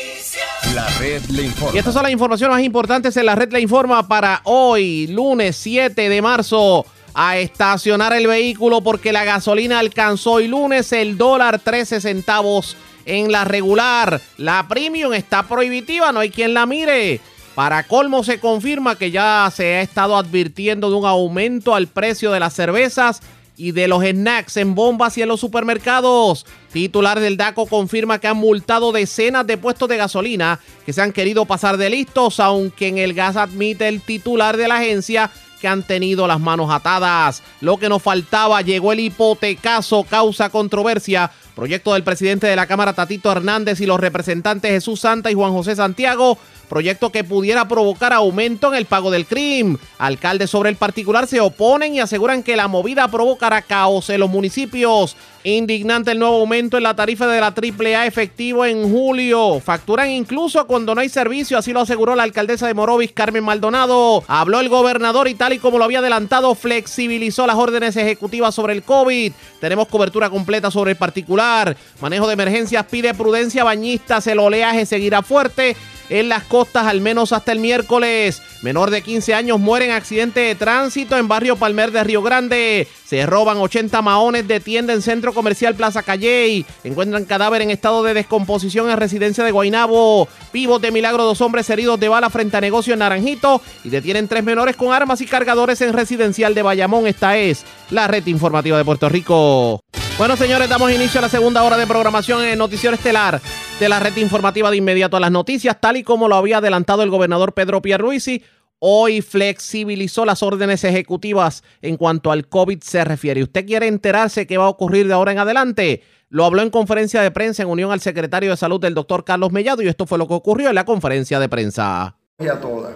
[1.72, 5.56] Y estas son las informaciones más importantes en la red le informa para hoy, lunes
[5.56, 6.84] 7 de marzo.
[7.14, 13.32] A estacionar el vehículo porque la gasolina alcanzó hoy lunes el dólar 13 centavos en
[13.32, 14.20] la regular.
[14.36, 17.22] La premium está prohibitiva, no hay quien la mire.
[17.54, 22.30] Para colmo se confirma que ya se ha estado advirtiendo de un aumento al precio
[22.32, 23.22] de las cervezas
[23.56, 26.46] y de los snacks en bombas y en los supermercados.
[26.72, 31.12] Titular del DACO confirma que han multado decenas de puestos de gasolina que se han
[31.12, 35.30] querido pasar de listos, aunque en el gas admite el titular de la agencia
[35.60, 37.42] que han tenido las manos atadas.
[37.60, 41.30] Lo que nos faltaba, llegó el hipotecazo, causa controversia.
[41.54, 45.52] Proyecto del presidente de la Cámara, Tatito Hernández, y los representantes Jesús Santa y Juan
[45.52, 46.36] José Santiago.
[46.68, 49.78] Proyecto que pudiera provocar aumento en el pago del crimen.
[49.98, 54.30] Alcaldes sobre el particular se oponen y aseguran que la movida provocará caos en los
[54.30, 55.16] municipios.
[55.44, 59.60] Indignante el nuevo aumento en la tarifa de la AAA efectivo en julio.
[59.60, 64.24] Facturan incluso cuando no hay servicio, así lo aseguró la alcaldesa de Morovis, Carmen Maldonado.
[64.26, 68.72] Habló el gobernador y tal y como lo había adelantado, flexibilizó las órdenes ejecutivas sobre
[68.72, 69.32] el COVID.
[69.60, 71.76] Tenemos cobertura completa sobre el particular.
[72.00, 75.76] Manejo de emergencias pide prudencia bañistas, el oleaje seguirá fuerte
[76.08, 78.42] en las costas al menos hasta el miércoles.
[78.62, 82.88] Menor de 15 años muere en accidente de tránsito en barrio Palmer de Río Grande.
[83.04, 86.64] Se roban 80 maones de tienda en centro comercial Plaza Calley.
[86.84, 90.28] Encuentran cadáver en estado de descomposición en residencia de Guainabo.
[90.52, 93.60] Vivos de milagro, dos hombres heridos de bala frente a negocio en Naranjito.
[93.84, 97.06] Y detienen tres menores con armas y cargadores en residencial de Bayamón.
[97.06, 99.80] Esta es la red informativa de Puerto Rico.
[100.18, 103.38] Bueno, señores, damos inicio a la segunda hora de programación en Noticiero Estelar
[103.78, 107.02] de la red informativa de inmediato a las noticias, tal y como lo había adelantado
[107.02, 108.42] el gobernador Pedro Pierluisi.
[108.78, 113.42] Hoy flexibilizó las órdenes ejecutivas en cuanto al COVID se refiere.
[113.42, 116.02] ¿Usted quiere enterarse qué va a ocurrir de ahora en adelante?
[116.30, 119.52] Lo habló en conferencia de prensa en unión al secretario de salud del doctor Carlos
[119.52, 122.16] Mellado y esto fue lo que ocurrió en la conferencia de prensa.
[122.38, 122.94] Y a todas.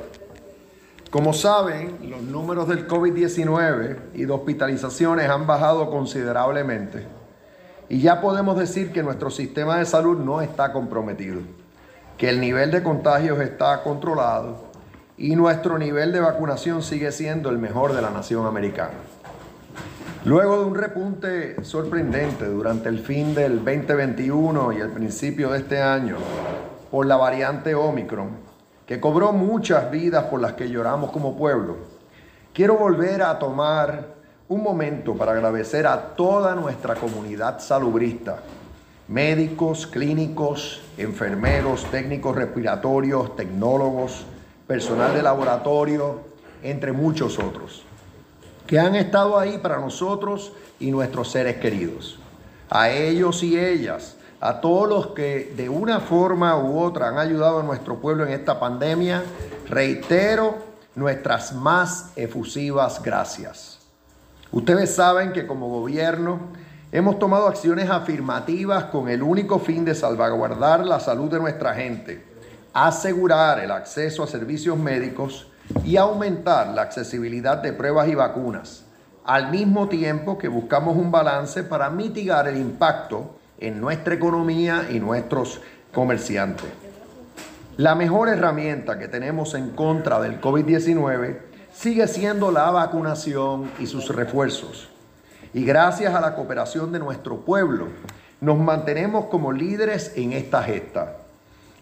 [1.11, 7.05] Como saben, los números del COVID-19 y de hospitalizaciones han bajado considerablemente
[7.89, 11.41] y ya podemos decir que nuestro sistema de salud no está comprometido,
[12.17, 14.71] que el nivel de contagios está controlado
[15.19, 18.95] y nuestro nivel de vacunación sigue siendo el mejor de la nación americana.
[20.25, 25.83] Luego de un repunte sorprendente durante el fin del 2021 y el principio de este
[25.83, 26.19] año
[26.93, 28.50] por la variante Omicron,
[28.91, 31.77] que cobró muchas vidas por las que lloramos como pueblo,
[32.53, 34.17] quiero volver a tomar
[34.49, 38.41] un momento para agradecer a toda nuestra comunidad salubrista,
[39.07, 44.27] médicos, clínicos, enfermeros, técnicos respiratorios, tecnólogos,
[44.67, 46.23] personal de laboratorio,
[46.61, 47.85] entre muchos otros,
[48.67, 52.19] que han estado ahí para nosotros y nuestros seres queridos.
[52.69, 57.61] A ellos y ellas a todos los que de una forma u otra han ayudado
[57.61, 59.23] a nuestro pueblo en esta pandemia,
[59.69, 60.57] reitero
[60.95, 63.79] nuestras más efusivas gracias.
[64.51, 66.41] Ustedes saben que como gobierno
[66.91, 72.25] hemos tomado acciones afirmativas con el único fin de salvaguardar la salud de nuestra gente,
[72.73, 75.49] asegurar el acceso a servicios médicos
[75.85, 78.85] y aumentar la accesibilidad de pruebas y vacunas,
[79.25, 84.99] al mismo tiempo que buscamos un balance para mitigar el impacto en nuestra economía y
[84.99, 85.61] nuestros
[85.93, 86.67] comerciantes.
[87.77, 91.39] La mejor herramienta que tenemos en contra del COVID-19
[91.73, 94.89] sigue siendo la vacunación y sus refuerzos.
[95.55, 97.87] Y gracias a la cooperación de nuestro pueblo,
[98.41, 101.17] nos mantenemos como líderes en esta gesta.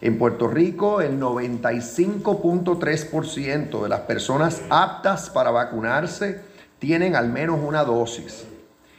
[0.01, 6.41] En Puerto Rico, el 95.3% de las personas aptas para vacunarse
[6.79, 8.47] tienen al menos una dosis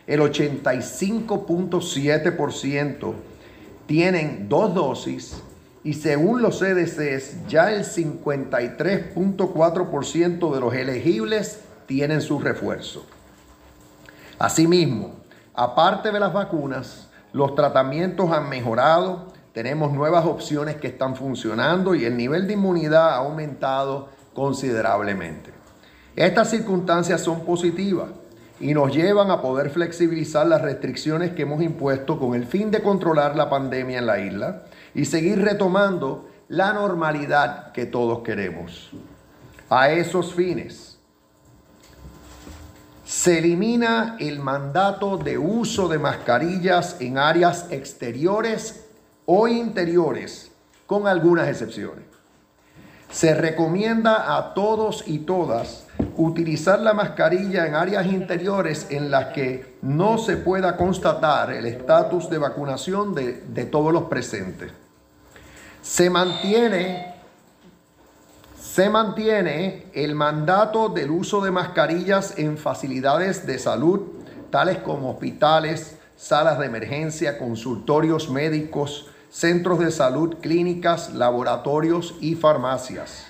[0.10, 3.14] el 85.7%
[3.86, 5.44] tienen dos dosis
[5.84, 13.06] y según los CDCs ya el 53.4% de los elegibles tienen su refuerzo.
[14.40, 15.12] Asimismo,
[15.54, 22.06] aparte de las vacunas, los tratamientos han mejorado, tenemos nuevas opciones que están funcionando y
[22.06, 25.52] el nivel de inmunidad ha aumentado considerablemente.
[26.16, 28.10] Estas circunstancias son positivas
[28.60, 32.82] y nos llevan a poder flexibilizar las restricciones que hemos impuesto con el fin de
[32.82, 38.92] controlar la pandemia en la isla y seguir retomando la normalidad que todos queremos.
[39.70, 41.00] A esos fines,
[43.06, 48.86] se elimina el mandato de uso de mascarillas en áreas exteriores
[49.26, 50.52] o interiores,
[50.86, 52.06] con algunas excepciones.
[53.12, 55.88] Se recomienda a todos y todas
[56.20, 62.30] utilizar la mascarilla en áreas interiores en las que no se pueda constatar el estatus
[62.30, 64.72] de vacunación de, de todos los presentes.
[65.82, 67.16] Se mantiene
[68.60, 74.02] se mantiene el mandato del uso de mascarillas en facilidades de salud,
[74.52, 83.28] tales como hospitales, salas de emergencia, consultorios médicos, centros de salud, clínicas, laboratorios y farmacias.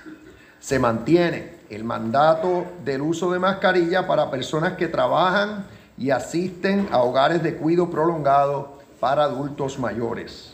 [0.59, 5.65] Se mantiene el mandato del uso de mascarilla para personas que trabajan
[5.97, 10.53] y asisten a hogares de cuidado prolongado para adultos mayores.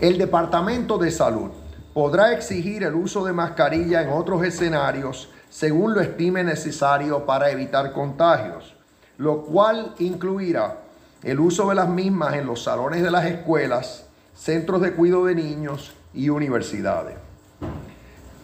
[0.00, 1.50] El Departamento de Salud
[1.94, 7.92] podrá exigir el uso de mascarilla en otros escenarios según lo estime necesario para evitar
[7.92, 8.74] contagios,
[9.16, 10.80] lo cual incluirá
[11.22, 14.04] el uso de las mismas en los salones de las escuelas,
[14.34, 17.16] centros de cuidado de niños y universidades.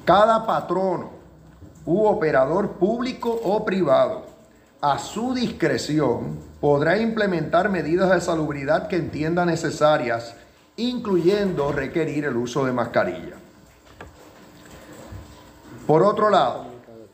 [0.05, 1.22] Cada patrono
[1.85, 4.27] u operador público o privado,
[4.81, 10.35] a su discreción, podrá implementar medidas de salubridad que entienda necesarias,
[10.77, 13.37] incluyendo requerir el uso de mascarilla.
[15.87, 16.67] Por otro lado,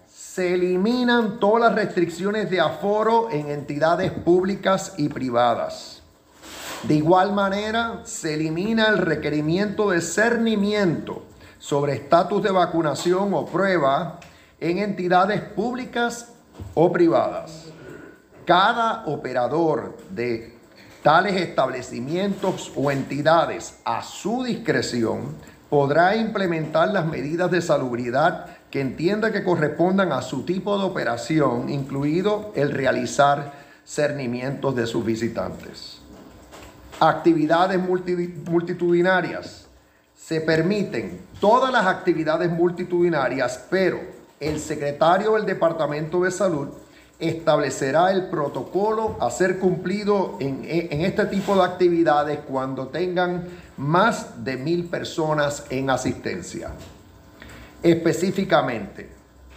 [0.07, 6.03] se eliminan todas las restricciones de aforo en entidades públicas y privadas.
[6.85, 11.25] De igual manera, se elimina el requerimiento de cernimiento
[11.59, 14.21] sobre estatus de vacunación o prueba
[14.61, 16.33] en entidades públicas
[16.75, 17.67] o privadas.
[18.45, 20.57] Cada operador de
[21.03, 25.37] tales establecimientos o entidades a su discreción
[25.71, 31.69] podrá implementar las medidas de salubridad que entienda que correspondan a su tipo de operación,
[31.69, 33.53] incluido el realizar
[33.87, 35.99] cernimientos de sus visitantes.
[37.01, 39.67] Actividades multitudinarias.
[40.17, 46.69] Se permiten todas las actividades multitudinarias, pero el secretario del Departamento de Salud
[47.19, 54.57] establecerá el protocolo a ser cumplido en, este tipo de actividades cuando tengan más de
[54.57, 56.71] mil personas en asistencia.
[57.83, 59.11] Específicamente,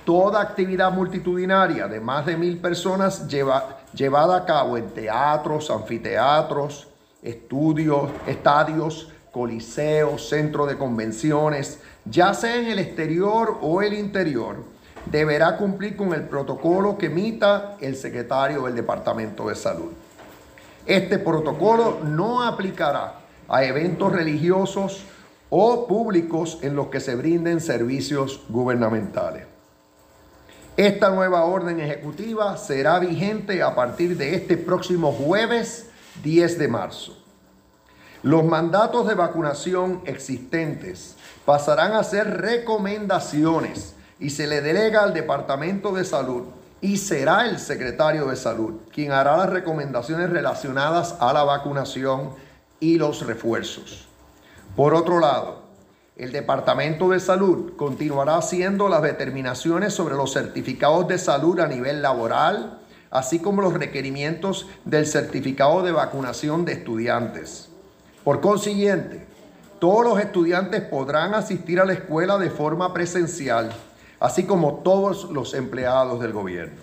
[0.05, 6.88] toda actividad multitudinaria de más de mil personas llevada a cabo en teatros, anfiteatros,
[7.21, 14.70] estudios, estadios, coliseos, centros de convenciones, ya sea en el exterior o el interior,
[15.06, 19.91] deberá cumplir con el protocolo que emita el secretario del Departamento de Salud.
[20.86, 23.16] Este protocolo no aplicará
[23.47, 25.04] a eventos religiosos
[25.49, 29.45] o públicos en los que se brinden servicios gubernamentales.
[30.78, 35.89] Esta nueva orden ejecutiva será vigente a partir de este próximo jueves
[36.24, 37.18] 10 de marzo.
[38.24, 45.91] Los mandatos de vacunación existentes pasarán a ser recomendaciones y se le delega al Departamento
[45.91, 46.43] de Salud
[46.80, 52.30] y será el secretario de Salud quien hará las recomendaciones relacionadas a la vacunación
[52.80, 54.07] y los refuerzos.
[54.76, 55.63] Por otro lado,
[56.15, 62.03] el Departamento de Salud continuará haciendo las determinaciones sobre los certificados de salud a nivel
[62.03, 67.69] laboral, así como los requerimientos del certificado de vacunación de estudiantes.
[68.24, 69.26] Por consiguiente,
[69.80, 73.72] todos los estudiantes podrán asistir a la escuela de forma presencial,
[74.22, 76.80] así como todos los empleados del gobierno.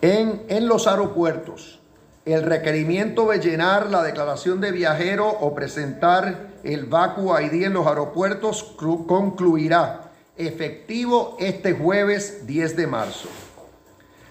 [0.00, 1.80] En, en los aeropuertos,
[2.24, 7.86] el requerimiento de llenar la declaración de viajero o presentar el VACU ID en los
[7.86, 8.62] aeropuertos
[9.06, 13.28] concluirá efectivo este jueves 10 de marzo.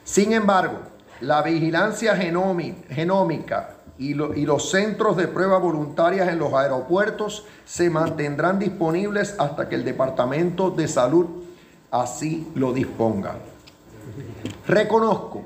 [0.03, 0.80] Sin embargo,
[1.21, 9.36] la vigilancia genómica y, los centros de prueba voluntarias en los aeropuertos se mantendrán disponibles
[9.39, 11.26] hasta que el Departamento de Salud
[11.89, 13.36] así lo disponga.
[14.68, 15.43] Reconozco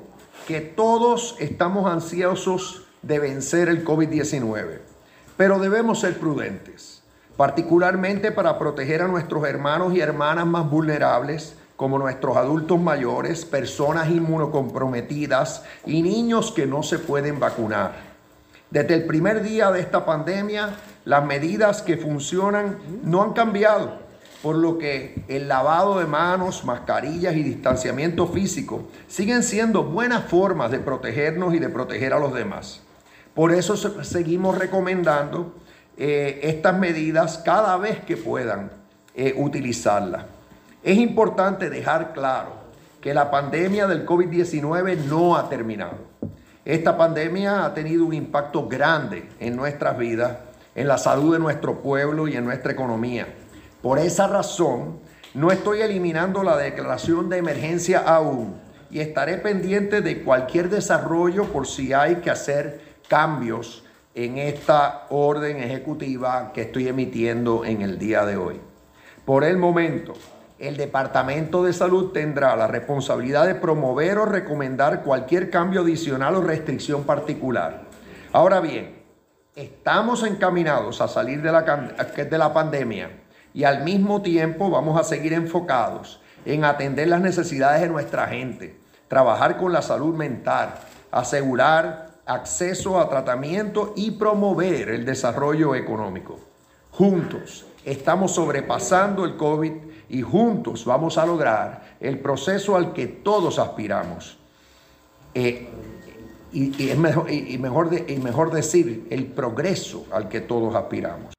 [0.47, 4.79] que todos estamos ansiosos de vencer el COVID-19,
[5.37, 7.03] pero debemos ser prudentes,
[7.37, 14.09] particularmente para proteger a nuestros hermanos y hermanas más vulnerables, como nuestros adultos mayores, personas
[14.09, 18.10] inmunocomprometidas y niños que no se pueden vacunar.
[18.71, 20.69] Desde el primer día de esta pandemia,
[21.03, 23.99] las medidas que funcionan no han cambiado
[24.41, 30.71] por lo que el lavado de manos, mascarillas y distanciamiento físico siguen siendo buenas formas
[30.71, 32.81] de protegernos y de proteger a los demás.
[33.35, 35.53] Por eso seguimos recomendando
[35.97, 38.71] eh, estas medidas cada vez que puedan
[39.15, 40.25] eh, utilizarlas.
[40.81, 42.53] Es importante dejar claro
[42.99, 46.10] que la pandemia del COVID-19 no ha terminado.
[46.65, 50.37] Esta pandemia ha tenido un impacto grande en nuestras vidas,
[50.75, 53.27] en la salud de nuestro pueblo y en nuestra economía
[53.81, 54.99] Por esa razón,
[55.33, 58.55] no estoy eliminando la declaración de emergencia aún
[58.91, 63.83] y estaré pendiente de cualquier desarrollo por si hay que hacer cambios
[64.13, 68.59] en esta orden ejecutiva que estoy emitiendo en el día de hoy.
[69.25, 70.13] Por el momento,
[70.61, 76.41] el Departamento de Salud tendrá la responsabilidad de promover o recomendar cualquier cambio adicional o
[76.41, 77.85] restricción particular.
[78.31, 79.01] Ahora bien,
[79.55, 83.09] estamos encaminados a salir de la, de la pandemia
[83.55, 88.79] y al mismo tiempo vamos a seguir enfocados en atender las necesidades de nuestra gente,
[89.07, 90.75] trabajar con la salud mental,
[91.09, 96.39] asegurar acceso a tratamiento y promover el desarrollo económico.
[96.91, 103.59] Juntos estamos sobrepasando el COVID y juntos vamos a lograr el proceso al que todos
[103.59, 104.37] aspiramos.
[105.33, 105.67] Eh,
[106.53, 111.33] y, es mejor, y, mejor y mejor decir, el progreso al que todos aspiramos.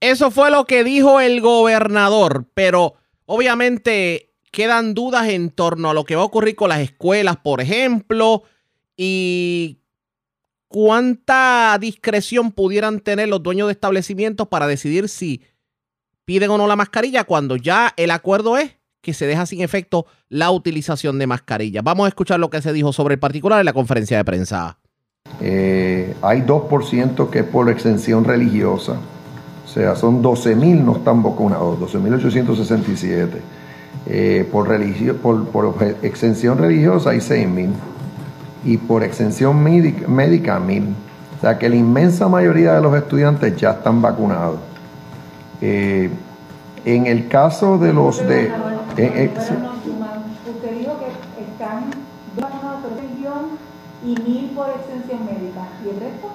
[0.00, 2.94] Eso fue lo que dijo el gobernador, pero
[3.26, 7.60] obviamente quedan dudas en torno a lo que va a ocurrir con las escuelas, por
[7.60, 8.44] ejemplo,
[8.96, 9.78] y
[10.68, 15.42] cuánta discreción pudieran tener los dueños de establecimientos para decidir si
[16.24, 20.06] piden o no la mascarilla cuando ya el acuerdo es que se deja sin efecto
[20.28, 21.82] la utilización de mascarilla.
[21.82, 24.78] Vamos a escuchar lo que se dijo sobre el particular en la conferencia de prensa.
[25.40, 28.96] Eh, hay 2% que por exención religiosa.
[29.64, 33.28] O sea, son 12.000 no están vacunados, 12.867.
[34.06, 34.68] Eh, por,
[35.16, 37.70] por, por, exención religiosa hay 6.000
[38.64, 40.94] y por exención médica, médica 1.000.
[41.38, 44.58] O sea que la inmensa mayoría de los estudiantes ya están vacunados.
[45.60, 46.10] Eh,
[46.84, 48.52] en el caso de los de...
[48.96, 51.90] Eh, usted dijo que están
[52.38, 53.58] vacunados por exención
[54.04, 55.68] y mil por extensión médica.
[55.84, 56.28] ¿Y el resto?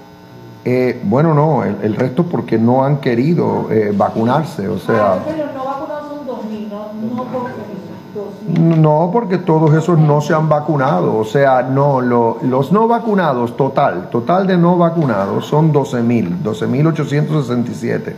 [0.66, 5.14] Eh, bueno, no, el, el, resto porque no han querido eh, vacunarse, o sea...
[5.14, 7.50] Ah, los no vacunados son 2.000, no, no por
[8.58, 11.18] no, porque todos esos no se han vacunado.
[11.18, 18.14] O sea, no, lo, los no vacunados, total, total de no vacunados son 12.000, 12.867.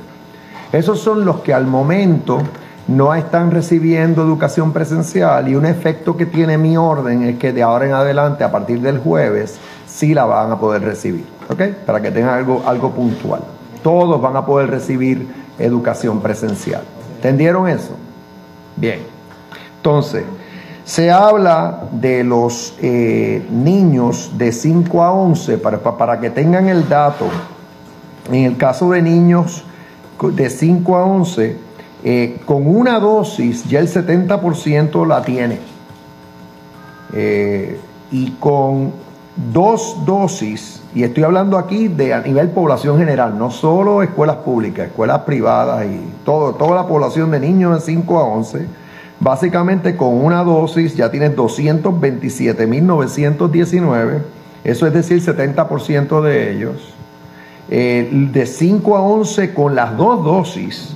[0.71, 2.39] Esos son los que al momento
[2.87, 7.61] no están recibiendo educación presencial y un efecto que tiene mi orden es que de
[7.61, 11.61] ahora en adelante, a partir del jueves, sí la van a poder recibir, ¿ok?
[11.85, 13.41] Para que tengan algo, algo puntual.
[13.83, 15.27] Todos van a poder recibir
[15.59, 16.83] educación presencial.
[17.15, 17.95] ¿Entendieron eso?
[18.75, 18.99] Bien.
[19.77, 20.23] Entonces,
[20.85, 26.87] se habla de los eh, niños de 5 a 11, para, para que tengan el
[26.87, 27.25] dato,
[28.31, 29.65] en el caso de niños
[30.29, 31.57] de 5 a 11,
[32.03, 35.59] eh, con una dosis ya el 70% la tiene.
[37.13, 37.79] Eh,
[38.11, 38.91] y con
[39.51, 44.87] dos dosis, y estoy hablando aquí de a nivel población general, no solo escuelas públicas,
[44.87, 48.65] escuelas privadas y todo, toda la población de niños de 5 a 11,
[49.19, 54.19] básicamente con una dosis ya tienes 227.919,
[54.63, 56.93] eso es decir, 70% de ellos.
[57.69, 60.95] Eh, de 5 a 11 con las dos dosis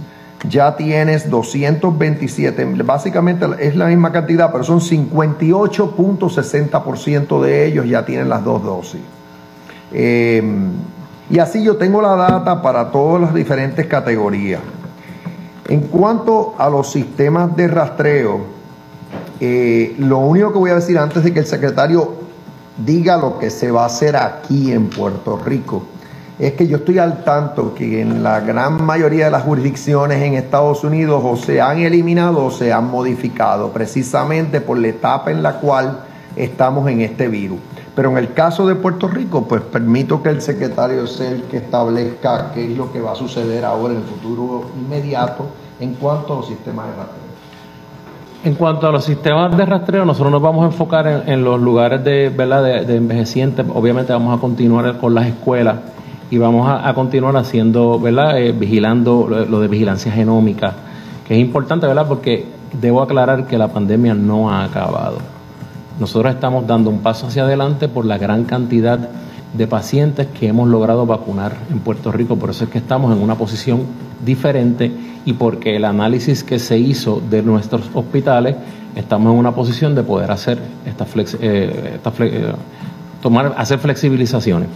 [0.49, 8.29] ya tienes 227, básicamente es la misma cantidad, pero son 58.60% de ellos ya tienen
[8.29, 9.01] las dos dosis.
[9.91, 10.71] Em,
[11.29, 14.61] y así yo tengo la data para todas las diferentes categorías.
[15.67, 18.41] En cuanto a los sistemas de rastreo,
[19.39, 22.13] eh, lo único que voy a decir antes de que el secretario
[22.77, 25.83] diga lo que se va a hacer aquí en Puerto Rico,
[26.37, 30.33] es que yo estoy al tanto que en la gran mayoría de las jurisdicciones en
[30.33, 35.41] Estados Unidos o se han eliminado o se han modificado, precisamente por la etapa en
[35.41, 35.99] la cual
[36.35, 37.59] estamos en este virus.
[37.95, 41.57] Pero en el caso de Puerto Rico, pues permito que el secretario sea el que
[41.57, 45.47] establezca qué es lo que va a suceder ahora en el futuro inmediato
[45.79, 47.25] en cuanto a los sistemas de rastreo.
[48.43, 52.03] En cuanto a los sistemas de rastreo, nosotros nos vamos a enfocar en, los lugares
[52.03, 52.29] de.
[52.29, 53.65] De, de envejecientes.
[53.73, 55.77] Obviamente vamos a continuar con las escuelas
[56.35, 58.37] y vamos a, continuar haciendo, ¿verdad?
[58.37, 60.73] Eh, vigilando lo, de vigilancia genómica,
[61.25, 62.05] que es importante, ¿verdad?
[62.09, 65.19] Porque debo aclarar que la pandemia no ha acabado.
[65.97, 68.99] Nosotros estamos dando un paso hacia adelante por la gran cantidad
[69.53, 73.23] de pacientes que hemos logrado vacunar en Puerto Rico, por eso es que estamos en
[73.23, 73.83] una posición
[74.25, 74.91] diferente
[75.23, 78.57] y porque el análisis que se hizo de nuestros hospitales,
[78.93, 82.53] estamos en una posición de poder hacer esta, flex, eh, eh,
[83.21, 84.67] tomar, hacer flexibilizaciones.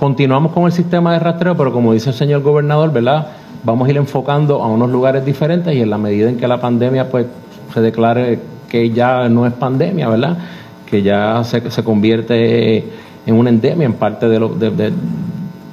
[0.00, 3.26] Continuamos con el sistema de rastreo, pero como dice el señor gobernador, ¿verdad?
[3.64, 6.58] Vamos a ir enfocando a unos lugares diferentes y en la medida en que la
[6.58, 7.26] pandemia pues
[7.74, 8.38] se declare
[8.70, 10.38] que ya no es pandemia, ¿verdad?
[10.86, 12.78] Que ya se, se convierte
[13.26, 14.90] en una endemia en parte de, lo, de,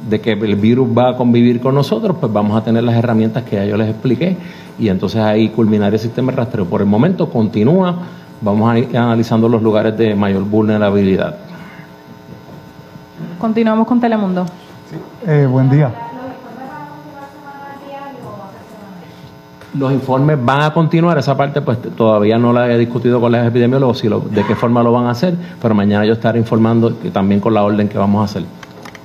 [0.10, 3.44] de que el virus va a convivir con nosotros, pues vamos a tener las herramientas
[3.44, 4.36] que ya yo les expliqué
[4.78, 6.66] y entonces ahí culminar el sistema de rastreo.
[6.66, 7.96] Por el momento continúa,
[8.42, 11.47] vamos a ir analizando los lugares de mayor vulnerabilidad.
[13.40, 14.46] Continuamos con Telemundo.
[15.26, 15.92] Eh, buen día.
[19.76, 23.46] Los informes van a continuar, esa parte pues todavía no la he discutido con los
[23.46, 26.94] epidemiólogos si lo, de qué forma lo van a hacer, pero mañana yo estaré informando
[27.14, 28.46] también con la orden que vamos a hacer.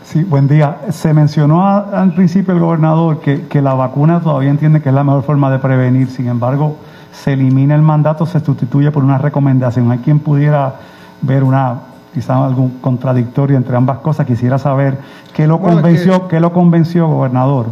[0.04, 0.78] Sí, buen día.
[0.90, 5.04] Se mencionó al principio el gobernador que, que la vacuna todavía entiende que es la
[5.04, 6.76] mejor forma de prevenir, sin embargo,
[7.12, 9.90] se elimina el mandato, se sustituye por una recomendación.
[9.90, 10.76] Hay quien pudiera
[11.20, 14.26] ver una quizá algún contradictorio entre ambas cosas.
[14.26, 14.98] Quisiera saber
[15.34, 17.66] qué lo convenció, qué lo convenció, gobernador,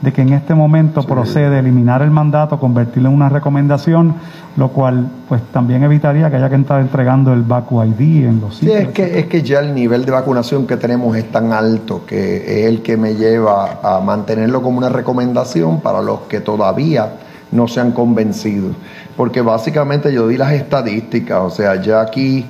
[0.00, 4.14] de que en este momento procede a eliminar el mandato, convertirlo en una recomendación,
[4.56, 8.56] lo cual pues también evitaría que haya que estar entregando el Vacu ID en los
[8.56, 8.78] sitios.
[8.78, 12.04] Sí, es que, es que ya el nivel de vacunación que tenemos es tan alto
[12.06, 17.12] que es el que me lleva a mantenerlo como una recomendación para los que todavía
[17.52, 18.70] no se han convencido.
[19.16, 22.46] Porque básicamente yo di las estadísticas, o sea, ya aquí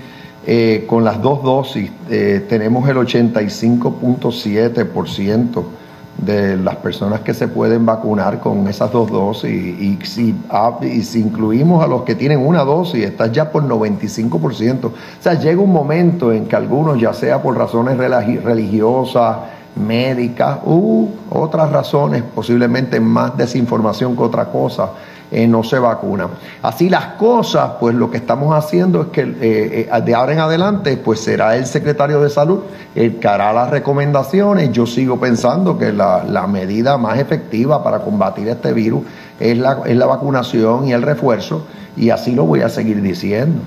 [0.46, 5.64] eh, con las dos dosis eh, tenemos el 85.7%
[6.18, 11.02] de las personas que se pueden vacunar con esas dos dosis y, si, ah, y
[11.02, 14.84] si incluimos a los que tienen una dosis, estás ya por 95%.
[14.84, 19.36] O sea, llega un momento en que algunos, ya sea por razones religiosas,
[19.74, 24.90] médicas u otras razones, posiblemente más desinformación que otra cosa,
[25.34, 26.28] eh, no se vacunan.
[26.60, 30.40] Así las cosas, pues lo que estamos haciendo es que eh, eh, de ahora en
[30.40, 32.60] adelante, pues será el secretario de salud
[32.94, 34.70] el que hará las recomendaciones.
[34.72, 39.04] Yo sigo pensando que la, la medida más efectiva para combatir este virus
[39.40, 41.64] es la, es la vacunación y el refuerzo,
[41.96, 43.62] y así lo voy a seguir diciendo.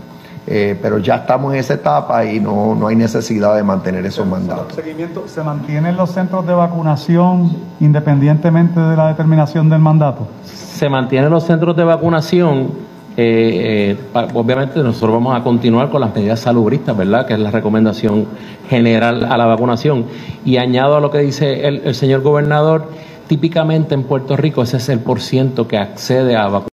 [0.45, 4.77] pero ya estamos en esa etapa y no, no hay necesidad de mantener esos mandatos.
[5.25, 10.27] ¿Se mantienen los centros de vacunación independientemente de la determinación del mandato?
[10.75, 12.69] Se mantienen los centros de vacunación.
[13.17, 17.25] Eh, eh, obviamente nosotros vamos a continuar con las medidas salubristas, ¿verdad?
[17.25, 18.25] Que es la recomendación
[18.69, 20.05] general a la vacunación.
[20.43, 22.89] Y añado a lo que dice el, señor gobernador,
[23.27, 26.65] típicamente en Puerto Rico ese es el por ciento que accede a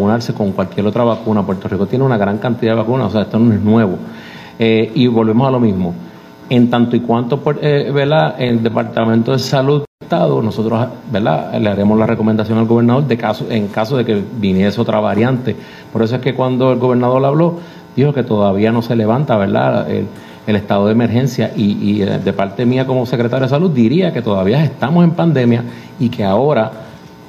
[0.00, 1.46] vacunarse con cualquier otra vacuna.
[1.46, 3.96] Puerto Rico tiene una gran cantidad de vacunas, o sea, esto no es nuevo.
[4.58, 5.94] Eh, y volvemos a lo mismo.
[6.50, 8.34] En tanto y cuanto, ¿verdad?
[8.38, 11.58] El Departamento de Salud nosotros ¿verdad?
[11.58, 15.56] le haremos la recomendación al gobernador de caso, en caso de que viniese otra variante.
[15.92, 17.58] Por eso es que cuando el gobernador habló,
[17.96, 19.88] dijo que todavía no se levanta ¿verdad?
[19.90, 20.06] El,
[20.56, 24.22] estado de emergencia y, y, eh, de parte mía como secretario de salud diría que
[24.22, 25.64] todavía estamos en pandemia
[25.98, 26.72] y que ahora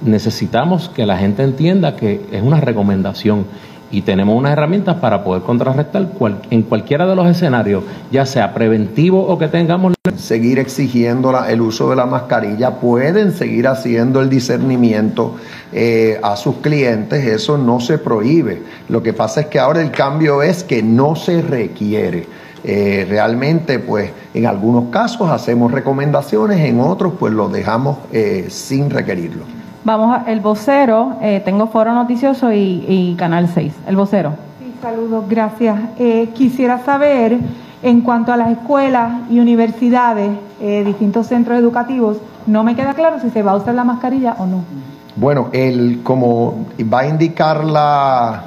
[0.01, 3.45] necesitamos que la gente entienda que es una recomendación
[3.93, 6.07] y tenemos unas herramientas para poder contrarrestar
[6.49, 9.93] en cualquiera de los escenarios, ya sea preventivo o que tengamos.
[10.17, 15.35] Seguir exigiendo el uso de la mascarilla, pueden seguir haciendo el discernimiento
[15.71, 18.63] eh, a sus clientes, eso no se prohíbe.
[18.89, 22.27] Lo que pasa es que ahora el cambio es que no se requiere.
[22.63, 28.89] Eh, realmente, pues en algunos casos hacemos recomendaciones, en otros pues lo dejamos eh, sin
[28.89, 29.62] requerirlo.
[29.85, 33.73] Vamos a, el vocero, eh, tengo Foro Noticioso y, Canal 6.
[33.85, 34.33] El vocero.
[34.59, 35.77] Sí, saludos, gracias.
[35.99, 37.37] Eh, quisiera saber,
[37.81, 40.31] en cuanto a las escuelas y universidades,
[40.61, 44.35] eh, distintos centros educativos, no me queda claro si se va a usar la mascarilla
[44.39, 44.63] o no.
[45.17, 48.45] Bueno, el, como va a indicar la,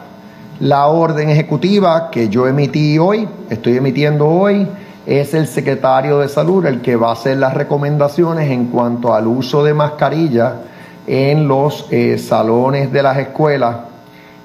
[0.58, 4.66] la orden ejecutiva que yo emití hoy, estoy emitiendo hoy,
[5.04, 9.26] es el secretario de salud el que va a hacer las recomendaciones en cuanto al
[9.26, 10.54] uso de mascarilla
[11.06, 13.76] en los eh, salones de las escuelas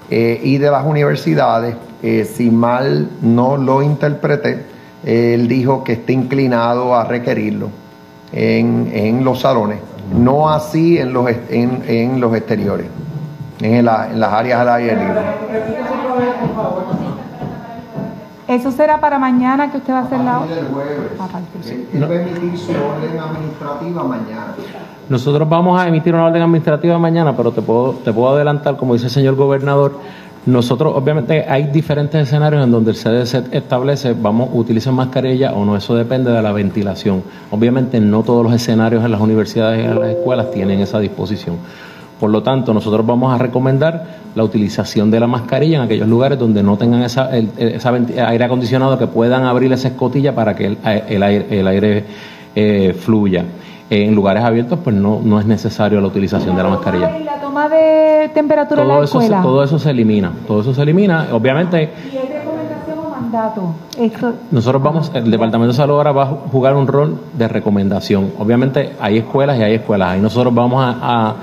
[0.09, 1.75] eh, y de las universidades.
[2.03, 4.65] Eh, si mal no lo interpreté,
[5.03, 7.69] él dijo que está inclinado a requerirlo
[8.31, 9.79] en, los salones,
[10.15, 12.87] no así en los, en, los exteriores,
[13.61, 15.21] en, las áreas al aire libre.
[18.51, 20.57] ¿Eso será para mañana que usted va a hacer la orden?
[20.57, 24.55] Él va a emitir su orden administrativa mañana.
[25.07, 28.93] Nosotros vamos a emitir una orden administrativa mañana, pero te puedo, te puedo adelantar, como
[28.93, 29.93] dice el señor gobernador,
[30.45, 35.77] nosotros, obviamente, hay diferentes escenarios en donde el CDC establece, vamos, utilicen mascarilla o no,
[35.77, 37.23] eso depende de la ventilación.
[37.51, 41.55] Obviamente, no todos los escenarios en las universidades y en las escuelas tienen esa disposición.
[42.21, 46.37] Por lo tanto, nosotros vamos a recomendar la utilización de la mascarilla en aquellos lugares
[46.39, 51.59] donde no tengan esa, aire acondicionado que puedan abrir esa escotilla para que el, aire,
[51.59, 52.05] el aire
[52.55, 53.43] eh, fluya
[53.89, 57.17] en lugares abiertos pues no, no es necesario la utilización de la mascarilla.
[57.19, 59.41] ¿Y la toma de temperatura todo en la eso escuela?
[59.41, 61.89] todo eso se elimina, todo eso se elimina, obviamente.
[62.13, 63.73] ¿Y hay recomendación o mandato?
[63.99, 68.31] Esto, Nosotros vamos, el Departamento de Salud ahora va a jugar un rol de recomendación.
[68.39, 70.09] Obviamente hay escuelas y hay escuelas.
[70.11, 71.33] Ahí nosotros vamos a-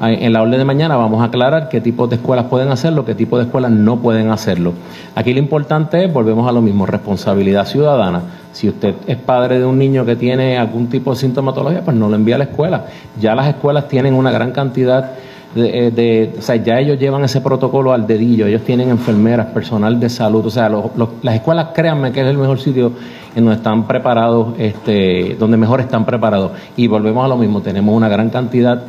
[0.00, 3.14] en la orden de mañana vamos a aclarar qué tipo de escuelas pueden hacerlo, qué
[3.14, 4.72] tipo de escuelas no pueden hacerlo.
[5.14, 8.20] Aquí lo importante es, volvemos a lo mismo, responsabilidad ciudadana.
[8.52, 12.08] Si usted es padre de un niño que tiene algún tipo de sintomatología, pues no
[12.08, 12.84] lo envía a la escuela.
[13.20, 15.12] Ya las escuelas tienen una gran cantidad
[15.54, 19.98] de, eh, o sea, ya ellos llevan ese protocolo al dedillo, ellos tienen enfermeras, personal
[19.98, 20.84] de salud, o sea, los-
[21.22, 22.92] las escuelas, créanme que es el mejor sitio
[23.34, 26.52] en donde están preparados, este, donde mejor están preparados.
[26.76, 28.82] Y volvemos a lo mismo, tenemos una gran cantidad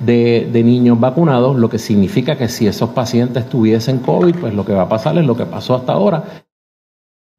[0.00, 4.72] de, niños vacunados, lo que significa que si esos pacientes tuviesen COVID, pues lo que
[4.72, 6.44] va a pasar es lo que pasó hasta ahora,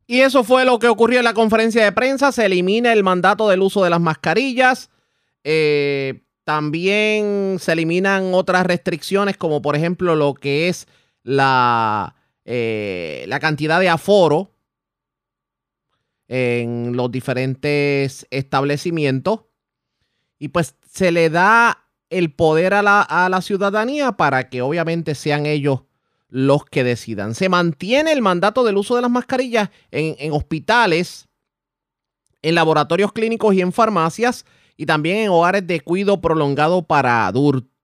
[0.07, 2.31] Y eso fue lo que ocurrió en la conferencia de prensa.
[2.33, 4.89] Se elimina el mandato del uso de las mascarillas.
[5.45, 10.87] Eh, también se eliminan otras restricciones, como por ejemplo lo que es
[11.23, 14.51] la, eh, la cantidad de aforo
[16.27, 19.41] en los diferentes establecimientos.
[20.39, 21.81] Y pues se le da
[22.11, 25.81] el poder a la, a la ciudadanía para que obviamente sean ellos
[26.29, 27.33] los que decidan.
[27.33, 31.27] Se mantiene el mandato del uso de las mascarillas en, en hospitales,
[32.43, 34.45] en laboratorios clínicos y en farmacias,
[34.77, 37.31] y también en hogares de cuidado prolongado para,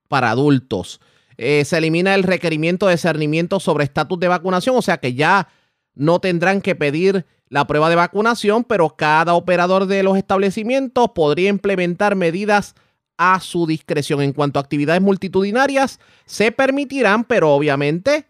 [0.08, 1.00] para adultos.
[1.36, 5.48] Eh, se elimina el requerimiento de discernimiento sobre estatus de vacunación, o sea que ya
[5.94, 11.48] no tendrán que pedir la prueba de vacunación, pero cada operador de los establecimientos podría
[11.48, 12.74] implementar medidas
[13.18, 14.22] a su discreción.
[14.22, 18.26] En cuanto a actividades multitudinarias, se permitirán, pero obviamente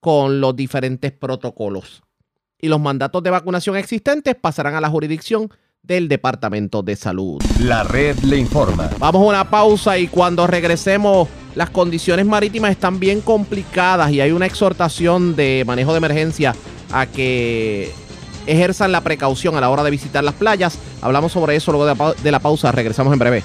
[0.00, 2.02] con los diferentes protocolos.
[2.60, 5.50] Y los mandatos de vacunación existentes pasarán a la jurisdicción
[5.82, 7.40] del Departamento de Salud.
[7.60, 8.90] La red le informa.
[8.98, 14.32] Vamos a una pausa y cuando regresemos las condiciones marítimas están bien complicadas y hay
[14.32, 16.54] una exhortación de manejo de emergencia
[16.92, 17.92] a que
[18.46, 20.78] ejerzan la precaución a la hora de visitar las playas.
[21.00, 22.72] Hablamos sobre eso luego de la, pausa.
[22.72, 23.42] Regresamos en breve.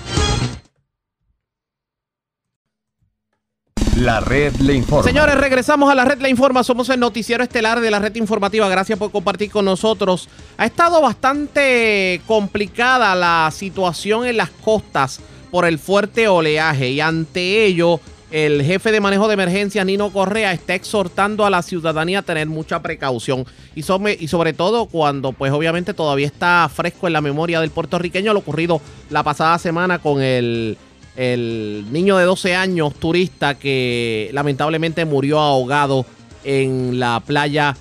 [3.97, 5.03] La red le informa.
[5.03, 6.63] Señores, regresamos a la red La Informa.
[6.63, 8.67] Somos el noticiero estelar de la red informativa.
[8.67, 10.29] Gracias por compartir con nosotros.
[10.57, 15.19] Ha estado bastante complicada la situación en las costas
[15.51, 17.99] por el fuerte oleaje y ante ello
[18.31, 22.47] el jefe de manejo de emergencia Nino Correa está exhortando a la ciudadanía a tener
[22.47, 23.45] mucha precaución
[23.75, 27.69] y sobre, y sobre todo cuando pues obviamente todavía está fresco en la memoria del
[27.69, 30.79] puertorriqueño lo ocurrido la pasada semana con el
[31.15, 36.05] el niño de 12 años turista que lamentablemente murió ahogado
[36.43, 37.75] en la playa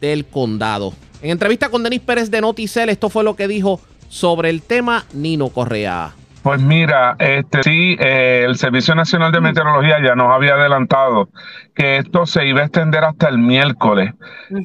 [0.00, 0.92] del condado.
[1.22, 5.04] En entrevista con Denis Pérez de Noticel, esto fue lo que dijo sobre el tema
[5.12, 6.12] Nino Correa.
[6.42, 11.28] Pues mira, este sí, eh, el Servicio Nacional de Meteorología ya nos había adelantado
[11.74, 14.14] que esto se iba a extender hasta el miércoles.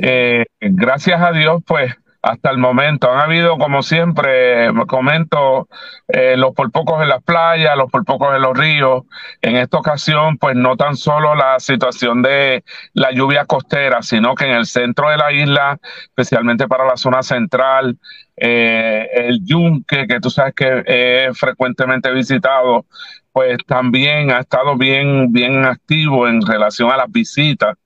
[0.02, 1.94] Eh, gracias a Dios, pues
[2.26, 5.68] hasta el momento han habido, como siempre, me comento,
[6.08, 9.04] eh, los por pocos en las playas, los por pocos en los ríos.
[9.44, 14.46] En esta ocasión, pues no tan solo la situación de la lluvia costera, sino que
[14.46, 18.00] en el centro de la isla, especialmente para la zona central,
[18.38, 22.88] eh, el yunque, que tú sabes que es frecuentemente visitado,
[23.34, 27.78] pues también ha estado bien, bien activo en relación a las visitas.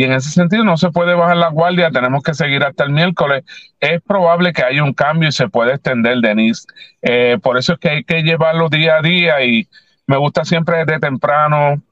[0.00, 2.90] Y en ese sentido no se puede bajar la guardia, tenemos que seguir hasta el
[2.90, 3.44] miércoles.
[3.80, 6.66] Es probable que haya un cambio y se puede extender, Denise.
[7.02, 9.68] Eh, por eso es que hay que llevarlo día a día y
[10.06, 11.82] me gusta siempre desde temprano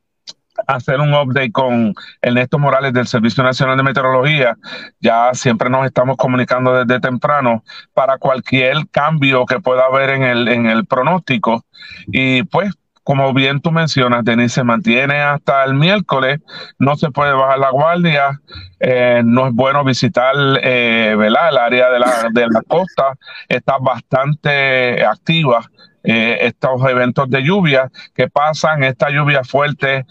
[0.66, 4.56] hacer un update con Ernesto Morales del Servicio Nacional de Meteorología.
[5.00, 7.62] Ya siempre nos estamos comunicando desde temprano
[7.92, 11.62] para cualquier cambio que pueda haber en el, en el pronóstico.
[12.06, 12.72] Y pues,
[13.08, 16.40] como bien tú mencionas, Denise, se mantiene hasta el miércoles,
[16.78, 18.38] no se puede bajar la guardia,
[18.80, 23.14] eh, no es bueno visitar eh, el área de la, de la costa,
[23.48, 25.70] está bastante activa
[26.04, 30.04] eh, estos eventos de lluvia que pasan, esta lluvia fuerte,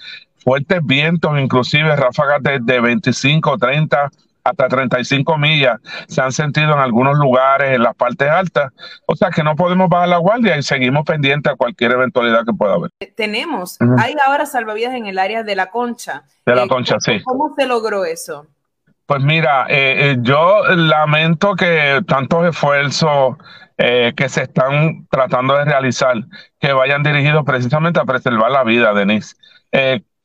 [0.43, 4.09] fuertes vientos, inclusive ráfagas de, de 25, 30
[4.49, 8.71] hasta 35 millas se han sentido en algunos lugares, en las partes altas.
[9.05, 12.53] O sea que no podemos bajar la guardia y seguimos pendientes a cualquier eventualidad que
[12.53, 12.91] pueda haber.
[13.15, 13.95] Tenemos, Ujú.
[13.99, 16.23] hay ahora salvavidas en el área de la concha.
[16.45, 17.23] De la Eh, concha, ¿cómo- sí.
[17.23, 18.47] ¿Cómo se logró eso?
[19.05, 23.37] Pues mira, eh, eh, yo lamento que tantos esfuerzos
[23.77, 26.15] eh, que se están tratando de realizar
[26.59, 29.35] que vayan dirigidos precisamente a preservar la vida, Denise.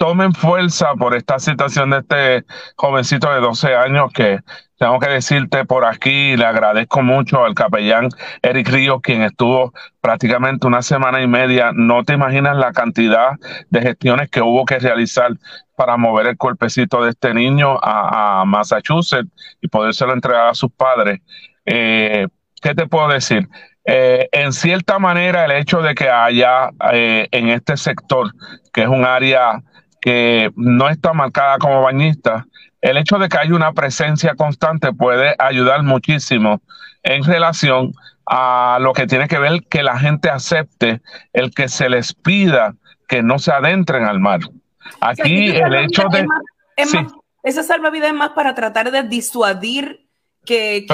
[0.03, 4.41] Tomen fuerza por esta situación de este jovencito de 12 años que
[4.77, 8.09] tengo que decirte por aquí, le agradezco mucho al capellán
[8.43, 11.71] Eric Ríos, quien estuvo prácticamente una semana y media.
[11.73, 13.35] No te imaginas la cantidad
[13.71, 15.37] de gestiones que hubo que realizar
[15.77, 19.31] para mover el cuerpecito de este niño a, Massachusetts
[19.61, 21.21] y podérselo entregar a sus padres.
[21.65, 22.27] Eh,
[22.61, 23.49] ¿Qué te puedo decir?
[23.85, 28.33] Eh, en cierta manera, el hecho de que haya eh, en este sector,
[28.73, 29.63] que es un área
[30.03, 32.47] que no está marcada como bañista,
[32.83, 36.61] el hecho de que haya una presencia constante puede ayudar muchísimo
[37.05, 37.95] en relación
[38.27, 41.01] a lo que tiene que ver que la gente acepte
[41.33, 42.75] el que se les pida
[43.09, 44.41] que no se adentren al mar.
[45.01, 46.27] Aquí el hecho de...
[47.45, 50.09] esa salvavidas es más para tratar de disuadir
[50.45, 50.87] que,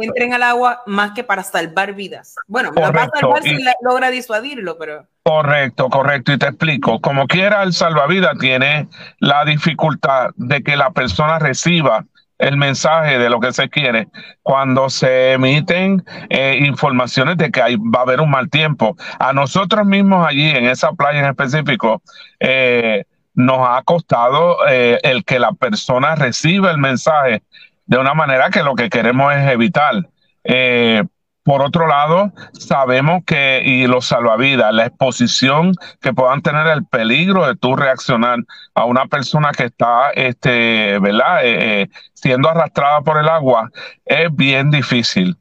[0.00, 2.34] entren al agua más que para salvar vidas.
[2.46, 5.06] Bueno, va a salvar si logra disuadirlo, pero...
[5.22, 6.32] Correcto, correcto.
[6.32, 7.00] Y te explico.
[7.00, 8.88] Como quiera, el salvavidas tiene
[9.18, 12.04] la dificultad de que la persona reciba
[12.38, 14.08] el mensaje de lo que se quiere
[14.42, 18.96] cuando se emiten eh, informaciones de que hay, va a haber un mal tiempo.
[19.18, 22.00] A nosotros mismos allí, en esa playa en específico,
[22.40, 23.04] eh,
[23.34, 27.42] nos ha costado eh, el que la persona reciba el mensaje
[27.88, 30.08] de una manera que lo que queremos es evitar.
[30.44, 31.02] Eh,
[31.42, 37.46] por otro lado, sabemos que, y los salvavidas, la exposición que puedan tener el peligro
[37.46, 38.40] de tú reaccionar
[38.74, 41.46] a una persona que está, este, ¿verdad?
[41.46, 43.70] Eh, eh, siendo arrastrada por el agua,
[44.04, 45.38] es bien difícil.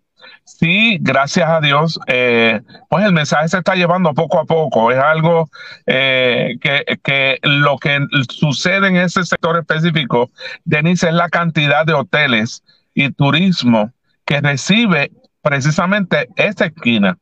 [0.48, 4.92] Sí, gracias a Dios, pues el mensaje se está llevando poco a poco.
[4.92, 5.50] Es algo
[5.86, 8.00] que, que, lo que
[8.30, 10.32] sucede en ese sector específico,
[10.64, 12.64] Denise, es la cantidad de hoteles
[12.94, 13.92] y turismo
[14.26, 15.12] que recibe
[15.42, 17.18] precisamente esta esquina.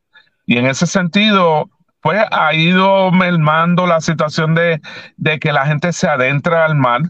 [0.45, 1.71] Y en ese sentido,
[2.01, 4.79] pues ha ido mermando la situación de,
[5.17, 7.01] de que la gente se adentra al mar.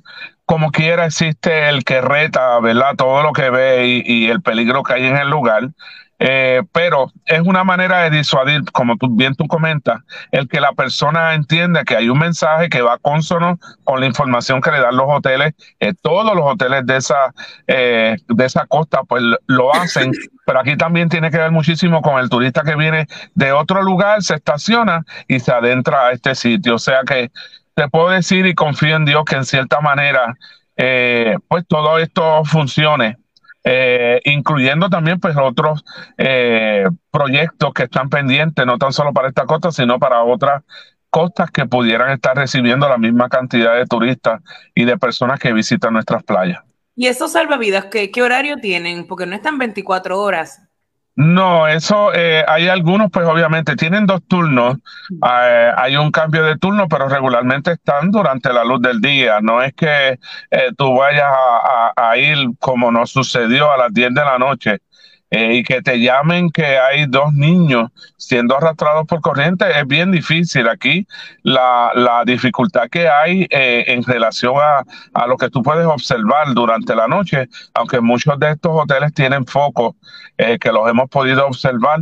[0.45, 2.95] Como quiera existe el que reta, ¿verdad?
[2.95, 5.71] Todo lo que ve y el peligro que hay en el lugar.
[6.17, 10.01] Eh, pero es una manera de disuadir, como tú, bien tú comentas,
[10.31, 14.61] el que la persona entienda que hay un mensaje que va consono con la información
[14.61, 15.53] que le dan los hoteles.
[15.79, 17.33] Eh, todos los hoteles de esa,
[17.67, 20.11] eh, de esa costa pues lo hacen,
[20.45, 24.23] pero aquí también tiene que ver muchísimo con el turista que viene de otro lugar,
[24.23, 26.75] se estaciona y se adentra a este sitio.
[26.75, 27.31] O sea que
[27.73, 30.37] te puedo decir y confío en Dios que en cierta manera,
[31.47, 33.17] pues todo esto funcione
[33.67, 35.83] eh, incluyendo también pues otros
[36.17, 40.63] eh, proyectos que están pendientes, no tan solo para esta costa, sino para otras
[41.09, 44.41] costas que pudieran estar recibiendo la misma cantidad de turistas
[44.75, 46.61] y de personas que visitan nuestras playas.
[46.95, 49.07] ¿Y esos salvavidas qué, qué horario tienen?
[49.07, 50.61] Porque no están 24 horas.
[51.17, 54.77] No, eso eh, hay algunos, pues obviamente tienen dos turnos.
[55.11, 59.39] Eh, hay un cambio de turno, pero regularmente están durante la luz del día.
[59.41, 60.19] No es que
[60.51, 61.31] eh, tú vayas
[61.95, 64.79] a, ir como nos sucedió a las 10 de la noche
[65.37, 69.65] y que te llamen que hay dos niños siendo arrastrados por corriente.
[69.77, 71.05] Es bien difícil aquí
[71.43, 74.83] la, la dificultad que hay en relación a,
[75.13, 79.45] a lo que tú puedes observar durante la noche, aunque muchos de estos hoteles tienen
[79.45, 79.95] focos
[80.37, 82.01] eh, que los hemos podido observar,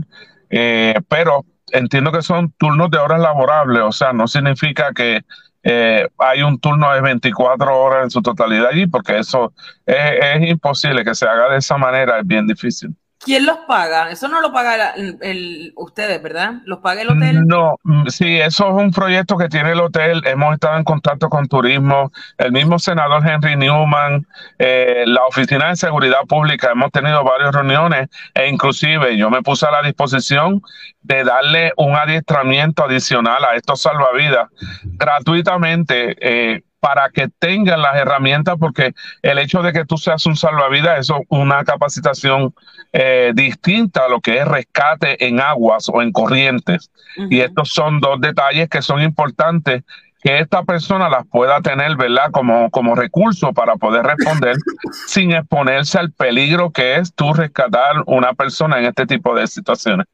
[0.49, 5.21] eh, pero entiendo que son turnos de horas laborables, o sea, no significa que
[5.63, 9.53] eh, hay un turno de 24 horas en su totalidad allí, porque eso
[9.85, 12.95] es imposible que se haga de esa manera, es bien difícil.
[13.23, 14.11] ¿Quién los paga?
[14.11, 16.55] Eso no lo paga el, ustedes, ¿verdad?
[16.65, 17.47] ¿Los paga el hotel?
[17.47, 20.21] No, mm, sí, eso es un proyecto que tiene el hotel.
[20.25, 24.27] Hemos estado en contacto con turismo, el mismo senador Henry Newman,
[24.59, 26.71] eh, la Oficina de Seguridad Pública.
[26.71, 30.61] Hemos tenido varias reuniones e inclusive yo me puse a la disposición
[31.01, 34.49] de darle un adiestramiento adicional a estos salvavidas
[34.83, 36.15] gratuitamente.
[36.19, 40.99] Eh, para que tengan las herramientas, porque el hecho de que tú seas un salvavidas,
[40.99, 42.53] es una capacitación
[42.91, 46.91] eh, distinta a lo que es rescate en aguas o en corrientes.
[47.29, 49.83] Y estos son dos detalles que son importantes
[50.21, 52.31] que esta persona las pueda tener, ¿verdad?
[52.33, 54.57] Como, como recurso para poder responder
[55.07, 60.05] sin exponerse al peligro que es tú rescatar una persona en este tipo de situaciones.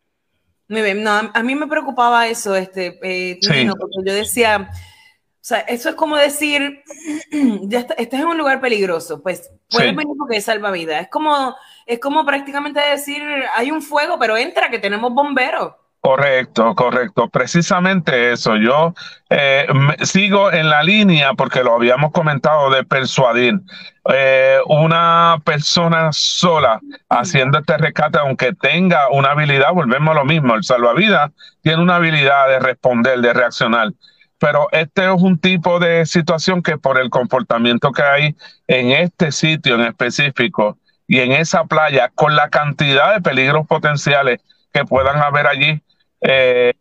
[0.68, 4.70] Muy bien, no, a mí me preocupaba eso, este, eh, porque yo decía,
[5.50, 6.84] sea, eso es como decir,
[7.64, 11.02] ya estás en un lugar peligroso, pues puedes venir porque es salvavidas.
[11.02, 11.56] Es como,
[11.86, 13.22] es como prácticamente decir,
[13.56, 15.74] hay un fuego, pero entra, que tenemos bomberos.
[16.02, 17.28] Correcto, correcto.
[17.28, 18.56] Precisamente eso.
[18.56, 18.94] Yo
[19.30, 19.68] eh,
[20.04, 23.60] sigo en la línea porque lo habíamos comentado de persuadir.
[24.12, 30.56] Eh, una persona sola haciendo este rescate, aunque tenga una habilidad, volvemos a lo mismo.
[30.56, 31.32] El salvavidas
[31.62, 33.90] tiene una habilidad de responder, de reaccionar
[34.40, 38.36] pero este es un tipo de situación que por el comportamiento que hay
[38.68, 44.40] en este sitio en específico y en esa playa, con la cantidad de peligros potenciales
[44.72, 45.82] que puedan haber allí,
[46.22, 46.74] eh,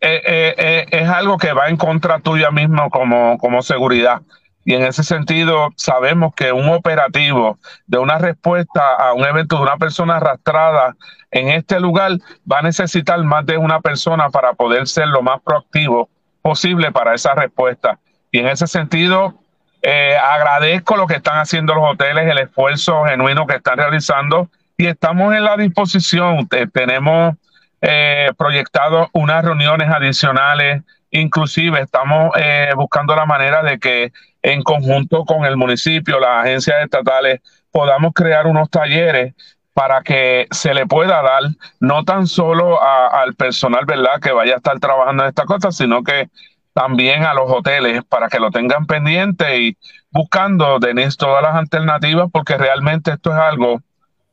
[0.00, 4.22] eh, eh, es algo que va en contra tuya mismo como, como seguridad.
[4.64, 9.62] Y en ese sentido, sabemos que un operativo de una respuesta a un evento de
[9.62, 10.96] una persona arrastrada
[11.32, 12.12] en este lugar
[12.50, 16.08] va a necesitar más de una persona para poder ser lo más proactivo
[16.42, 17.98] posible para esa respuesta.
[18.30, 19.34] Y en ese sentido,
[19.82, 24.86] eh, agradezco lo que están haciendo los hoteles, el esfuerzo genuino que están realizando y
[24.86, 26.48] estamos en la disposición.
[26.72, 27.34] tenemos
[27.80, 35.24] eh, proyectado unas reuniones adicionales, inclusive estamos eh, buscando la manera de que en conjunto
[35.24, 37.40] con el municipio, las agencias estatales,
[37.70, 39.34] podamos crear unos talleres
[39.74, 41.42] para que se le pueda dar
[41.80, 46.02] no tan solo al personal, ¿verdad?, que vaya a estar trabajando en esta cosa, sino
[46.02, 46.28] que
[46.74, 49.76] también a los hoteles para que lo tengan pendiente y
[50.10, 53.80] buscando, Denis, todas las alternativas, porque realmente esto es algo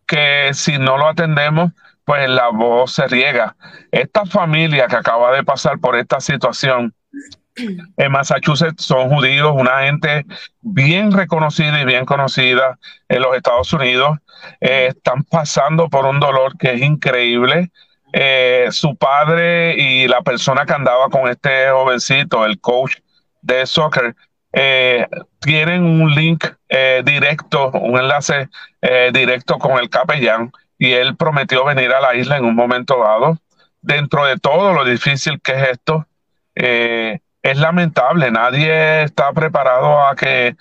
[0.06, 1.72] que si no lo atendemos,
[2.04, 3.56] pues la voz se riega.
[3.92, 6.94] Esta familia que acaba de pasar por esta situación
[7.98, 10.26] en Massachusetts son judíos, una gente
[10.62, 12.78] bien reconocida y bien conocida
[13.08, 14.18] en los Estados Unidos.
[14.62, 17.72] Eh, están pasando por un dolor que es increíble.
[18.12, 22.98] Eh, su padre y la persona que andaba con este jovencito, el coach
[23.42, 24.16] de soccer,
[24.52, 25.06] eh,
[25.40, 26.46] tienen un link
[27.04, 28.50] directo, un enlace
[29.12, 33.38] directo con el capellán y él prometió venir a la isla en un momento dado.
[33.82, 36.06] Dentro de todo lo difícil que es esto,
[37.52, 40.56] es lamentable, nadie está preparado a que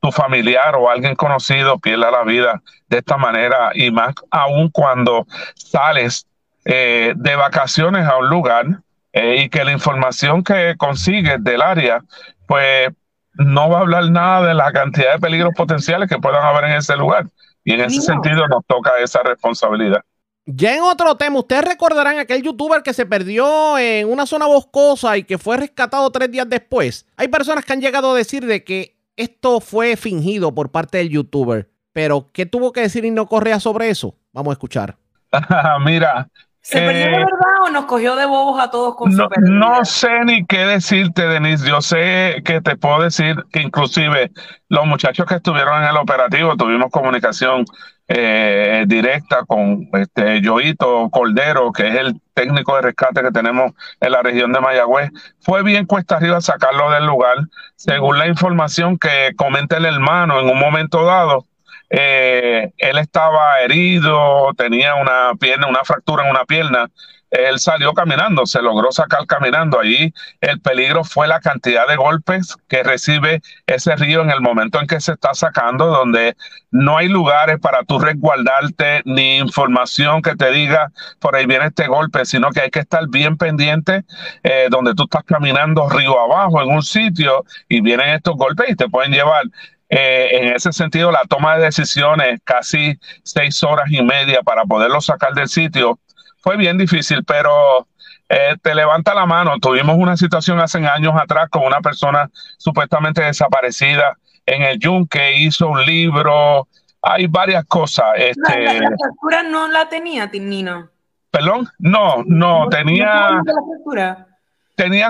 [0.00, 5.26] tu familiar o alguien conocido pierda la vida de esta manera y más aún cuando
[5.54, 6.26] sales
[6.64, 8.66] eh, de vacaciones a un lugar
[9.12, 12.00] eh, y que la información que consigues del área,
[12.46, 12.88] pues
[13.34, 16.76] no va a hablar nada de la cantidad de peligros potenciales que puedan haber en
[16.76, 17.26] ese lugar.
[17.64, 20.02] Y en ese sentido nos toca esa responsabilidad.
[20.46, 25.16] Ya en otro tema, ustedes recordarán aquel youtuber que se perdió en una zona boscosa
[25.16, 27.06] y que fue rescatado tres días después.
[27.16, 31.08] Hay personas que han llegado a decir de que esto fue fingido por parte del
[31.08, 31.70] youtuber.
[31.94, 34.16] Pero, ¿qué tuvo que decir no Correa sobre eso?
[34.32, 34.96] Vamos a escuchar.
[35.84, 36.28] Mira,
[36.64, 39.84] ¿Se perdió de eh, verdad o nos cogió de bobos a todos con no, no
[39.84, 41.68] sé ni qué decirte, Denise.
[41.68, 44.30] Yo sé que te puedo decir que inclusive
[44.70, 47.66] los muchachos que estuvieron en el operativo tuvimos comunicación
[48.08, 54.12] eh, directa con este Yoito Cordero, que es el técnico de rescate que tenemos en
[54.12, 55.10] la región de Mayagüez.
[55.40, 57.36] Fue bien cuesta arriba sacarlo del lugar.
[57.76, 61.46] Según la información que comenta el hermano en un momento dado,
[61.90, 66.90] eh, él estaba herido, tenía una pierna, una fractura en una pierna.
[67.34, 69.80] Él salió caminando, se logró sacar caminando.
[69.80, 74.80] Allí el peligro fue la cantidad de golpes que recibe ese río en el momento
[74.80, 76.36] en que se está sacando, donde
[76.70, 81.86] no hay lugares para tú resguardarte ni información que te diga por ahí viene este
[81.86, 84.04] golpe, sino que hay que estar bien pendiente
[84.42, 88.76] eh, donde tú estás caminando río abajo en un sitio y vienen estos golpes y
[88.76, 89.44] te pueden llevar
[89.88, 95.00] eh, en ese sentido, la toma de decisiones, casi seis horas y media para poderlo
[95.00, 95.98] sacar del sitio,
[96.44, 97.88] fue bien difícil, pero
[98.28, 99.58] eh, te levanta la mano.
[99.58, 105.68] Tuvimos una situación hace años atrás con una persona supuestamente desaparecida en el Yunque, hizo
[105.68, 106.68] un libro,
[107.00, 108.08] hay varias cosas.
[108.16, 110.90] Este, la, factura no la tenía, Tinino.
[111.30, 111.66] ¿Perdón?
[111.78, 113.40] No, no, tenía
[113.86, 114.26] tenía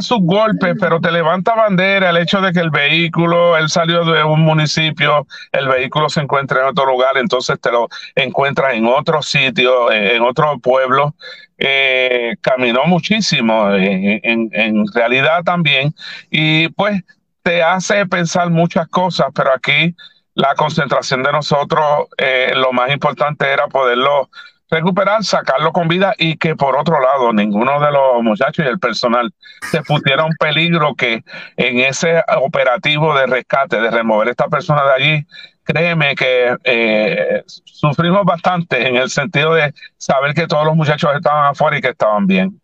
[0.01, 4.23] sus golpes, pero te levanta bandera el hecho de que el vehículo, él salió de
[4.23, 9.23] un municipio, el vehículo se encuentra en otro lugar, entonces te lo encuentras en otro
[9.23, 11.15] sitio, en otro pueblo.
[11.57, 15.95] Eh, caminó muchísimo en, en, realidad también
[16.29, 17.01] y pues
[17.45, 19.95] te hace pensar muchas cosas, pero aquí
[20.35, 24.31] la concentración de nosotros, eh, lo más importante era poderlo
[24.71, 28.79] recuperar, sacarlo con vida y que por otro lado ninguno de los muchachos y el
[28.79, 29.33] personal
[29.71, 31.23] se pusiera un peligro que
[31.57, 35.27] en ese operativo de rescate, de remover a esta persona de allí,
[35.63, 41.51] créeme que eh, sufrimos bastante en el sentido de saber que todos los muchachos estaban
[41.51, 42.61] afuera y que estaban bien.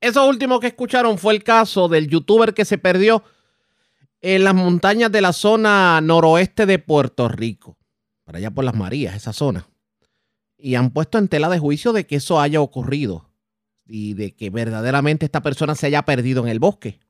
[0.00, 3.22] Eso último que escucharon fue el caso del youtuber que se perdió
[4.20, 7.76] en las montañas de la zona noroeste de Puerto Rico,
[8.24, 9.66] para allá por las Marías, esa zona
[10.62, 13.28] y han puesto en tela de juicio de que eso haya ocurrido
[13.84, 17.00] y de que verdaderamente esta persona se haya perdido en el bosque.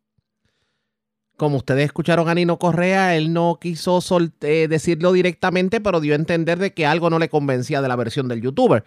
[1.37, 4.01] Como ustedes escucharon a Nino Correa, él no quiso
[4.41, 7.97] eh, decirlo directamente, pero dio a entender de que algo no le convencía de la
[7.97, 8.85] versión del youtuber.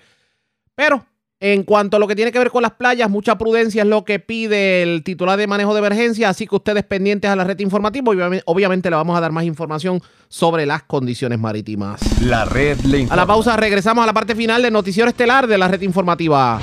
[0.74, 1.06] Pero
[1.42, 4.06] En cuanto a lo que tiene que ver con las playas, mucha prudencia es lo
[4.06, 7.60] que pide el titular de manejo de emergencia, así que ustedes pendientes a la red
[7.60, 12.00] informativa, obviamente le vamos a dar más información sobre las condiciones marítimas.
[12.22, 15.58] La red le A la pausa regresamos a la parte final del noticiero estelar de
[15.58, 16.62] la red informativa.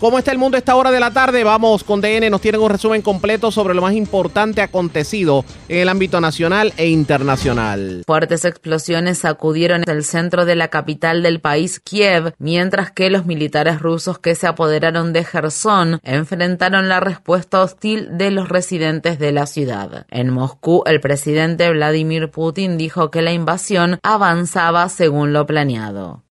[0.00, 1.42] ¿Cómo está el mundo a esta hora de la tarde?
[1.42, 5.88] Vamos con DN, nos tienen un resumen completo sobre lo más importante acontecido en el
[5.88, 8.04] ámbito nacional e internacional.
[8.06, 13.80] Fuertes explosiones sacudieron el centro de la capital del país, Kiev, mientras que los militares
[13.80, 19.46] rusos que se apoderaron de Gerson enfrentaron la respuesta hostil de los residentes de la
[19.46, 20.06] ciudad.
[20.10, 26.22] En Moscú, el presidente Vladimir Putin dijo que la invasión avanzaba según lo planeado.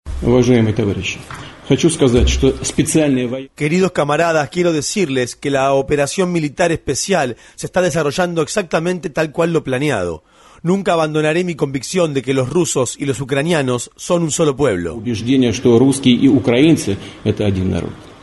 [3.54, 9.52] Queridos camaradas, quiero decirles que la operación militar especial se está desarrollando exactamente tal cual
[9.52, 10.24] lo planeado.
[10.62, 15.00] Nunca abandonaré mi convicción de que los rusos y los ucranianos son un solo pueblo.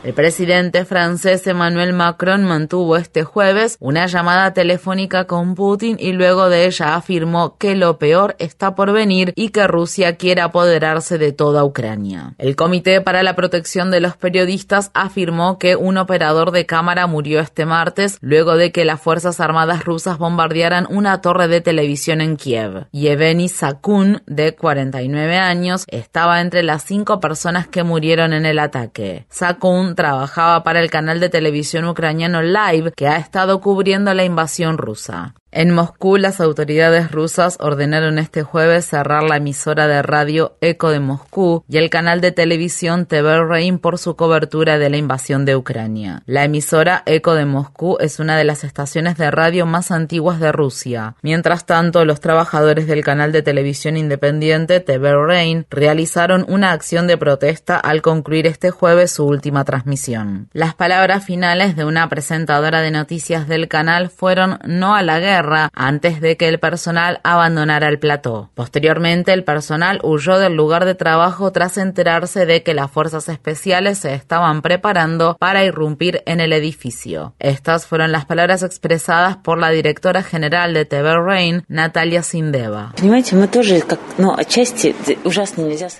[0.06, 6.48] El presidente francés Emmanuel Macron mantuvo este jueves una llamada telefónica con Putin y luego
[6.48, 11.32] de ella afirmó que lo peor está por venir y que Rusia quiere apoderarse de
[11.32, 12.34] toda Ucrania.
[12.38, 17.40] El Comité para la Protección de los Periodistas afirmó que un operador de cámara murió
[17.40, 22.36] este martes luego de que las Fuerzas Armadas rusas bombardearan una torre de televisión en
[22.36, 22.86] Kiev.
[22.92, 29.26] Yevgeny Sakun, de 49 años, estaba entre las cinco personas que murieron en el ataque.
[29.30, 34.78] Sakun trabajaba para el canal de televisión ucraniano Live que ha estado cubriendo la invasión
[34.78, 35.34] rusa.
[35.52, 40.98] En Moscú, las autoridades rusas ordenaron este jueves cerrar la emisora de radio Eco de
[40.98, 45.54] Moscú y el canal de televisión TV Rain por su cobertura de la invasión de
[45.54, 46.22] Ucrania.
[46.26, 50.50] La emisora Eco de Moscú es una de las estaciones de radio más antiguas de
[50.50, 51.14] Rusia.
[51.22, 57.16] Mientras tanto, los trabajadores del canal de televisión independiente TV Rain realizaron una acción de
[57.16, 60.50] protesta al concluir este jueves su última transmisión.
[60.52, 65.35] Las palabras finales de una presentadora de noticias del canal fueron no a la guerra
[65.74, 68.50] antes de que el personal abandonara el plató.
[68.54, 73.98] Posteriormente, el personal huyó del lugar de trabajo tras enterarse de que las fuerzas especiales
[73.98, 77.34] se estaban preparando para irrumpir en el edificio.
[77.38, 82.94] Estas fueron las palabras expresadas por la directora general de TV Rain, Natalia Sindeva.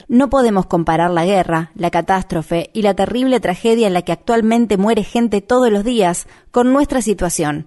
[0.09, 4.77] No podemos comparar la guerra, la catástrofe y la terrible tragedia en la que actualmente
[4.77, 7.67] muere gente todos los días con nuestra situación.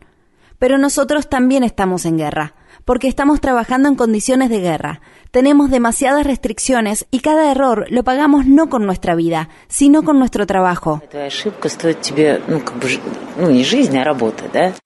[0.59, 2.53] Pero nosotros también estamos en guerra,
[2.85, 5.01] porque estamos trabajando en condiciones de guerra.
[5.31, 10.47] Tenemos demasiadas restricciones y cada error lo pagamos no con nuestra vida, sino con nuestro
[10.47, 11.03] trabajo.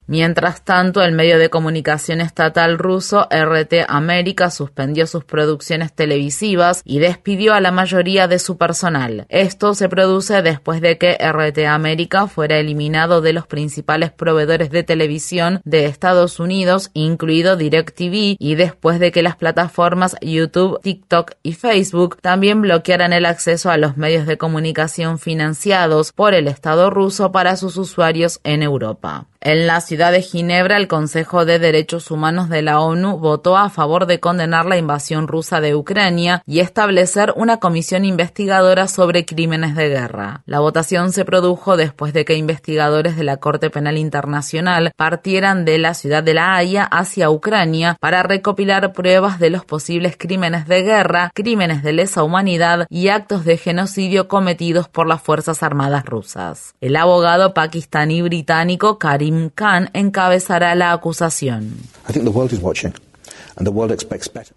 [0.06, 6.98] Mientras tanto, el medio de comunicación estatal ruso RT América suspendió sus producciones televisivas y
[6.98, 9.24] despidió a la mayoría de su personal.
[9.30, 14.82] Esto se produce después de que RT América fuera eliminado de los principales proveedores de
[14.82, 21.54] televisión de Estados Unidos, incluido DirecTV, y después de que las plataformas YouTube, TikTok y
[21.54, 27.32] Facebook también bloquearan el acceso a los medios de comunicación financiados por el Estado ruso
[27.32, 29.26] para sus usuarios en Europa.
[29.46, 33.68] En la ciudad de Ginebra, el Consejo de Derechos Humanos de la ONU votó a
[33.68, 39.76] favor de condenar la invasión rusa de Ucrania y establecer una comisión investigadora sobre crímenes
[39.76, 40.40] de guerra.
[40.46, 45.76] La votación se produjo después de que investigadores de la Corte Penal Internacional partieran de
[45.76, 50.84] la ciudad de La Haya hacia Ucrania para recopilar pruebas de los posibles crímenes de
[50.84, 56.74] guerra, crímenes de lesa humanidad y actos de genocidio cometidos por las Fuerzas Armadas rusas.
[56.80, 61.76] El abogado pakistaní británico Karim Khan encabezará la acusación.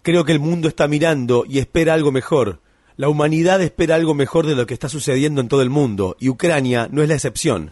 [0.02, 2.60] Creo que el mundo está mirando y espera algo mejor.
[2.96, 6.28] La humanidad espera algo mejor de lo que está sucediendo en todo el mundo y
[6.28, 7.70] Ucrania no es la excepción.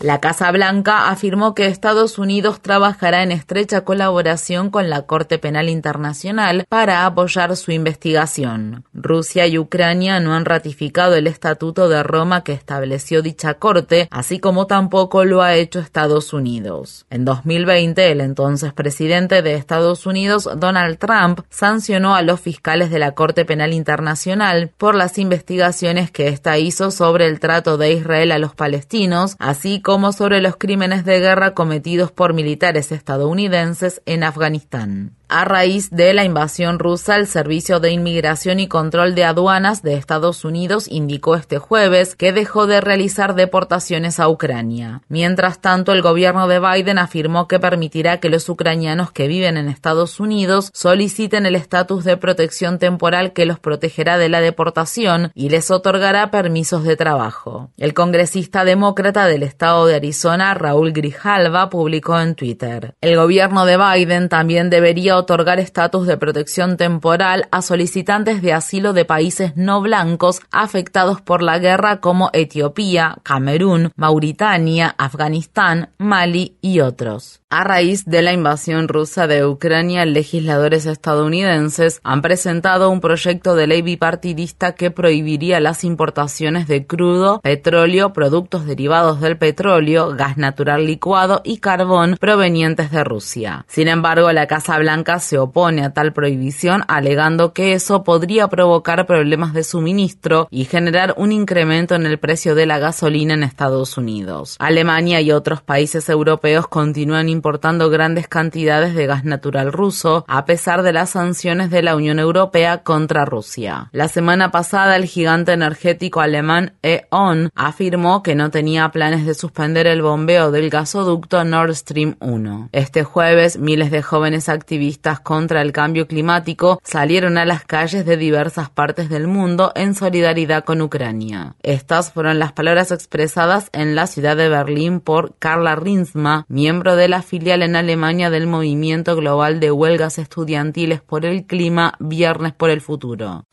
[0.00, 5.68] La Casa Blanca afirmó que Estados Unidos trabajará en estrecha colaboración con la Corte Penal
[5.68, 8.84] Internacional para apoyar su investigación.
[8.94, 14.38] Rusia y Ucrania no han ratificado el Estatuto de Roma que estableció dicha Corte, así
[14.38, 17.04] como tampoco lo ha hecho Estados Unidos.
[17.10, 23.00] En 2020, el entonces presidente de Estados Unidos, Donald Trump, sancionó a los fiscales de
[23.00, 28.32] la Corte Penal Internacional por las investigaciones que ésta hizo sobre el trato de Israel
[28.32, 34.02] a los palestinos, así como como sobre los crímenes de guerra cometidos por militares estadounidenses
[34.06, 35.16] en Afganistán.
[35.32, 39.94] A raíz de la invasión rusa, el Servicio de Inmigración y Control de Aduanas de
[39.94, 45.02] Estados Unidos indicó este jueves que dejó de realizar deportaciones a Ucrania.
[45.08, 49.68] Mientras tanto, el gobierno de Biden afirmó que permitirá que los ucranianos que viven en
[49.68, 55.50] Estados Unidos soliciten el estatus de protección temporal que los protegerá de la deportación y
[55.50, 57.70] les otorgará permisos de trabajo.
[57.76, 62.96] El congresista demócrata del estado de Arizona, Raúl Grijalva, publicó en Twitter.
[63.00, 68.92] El gobierno de Biden también debería otorgar estatus de protección temporal a solicitantes de asilo
[68.92, 76.80] de países no blancos afectados por la guerra como Etiopía, Camerún, Mauritania, Afganistán, Mali y
[76.80, 77.40] otros.
[77.52, 83.66] A raíz de la invasión rusa de Ucrania, legisladores estadounidenses han presentado un proyecto de
[83.66, 90.86] ley bipartidista que prohibiría las importaciones de crudo, petróleo, productos derivados del petróleo, gas natural
[90.86, 93.64] licuado y carbón provenientes de Rusia.
[93.66, 99.06] Sin embargo, la Casa Blanca se opone a tal prohibición, alegando que eso podría provocar
[99.06, 103.98] problemas de suministro y generar un incremento en el precio de la gasolina en Estados
[103.98, 104.56] Unidos.
[104.58, 110.82] Alemania y otros países europeos continúan importando grandes cantidades de gas natural ruso, a pesar
[110.82, 113.88] de las sanciones de la Unión Europea contra Rusia.
[113.92, 119.86] La semana pasada, el gigante energético alemán E.ON afirmó que no tenía planes de suspender
[119.86, 122.68] el bombeo del gasoducto Nord Stream 1.
[122.72, 128.16] Este jueves, miles de jóvenes activistas contra el cambio climático salieron a las calles de
[128.16, 131.54] diversas partes del mundo en solidaridad con Ucrania.
[131.62, 137.08] Estas fueron las palabras expresadas en la ciudad de Berlín por Carla Rinsma, miembro de
[137.08, 142.70] la filial en Alemania del Movimiento Global de Huelgas Estudiantiles por el Clima, Viernes por
[142.70, 143.44] el Futuro.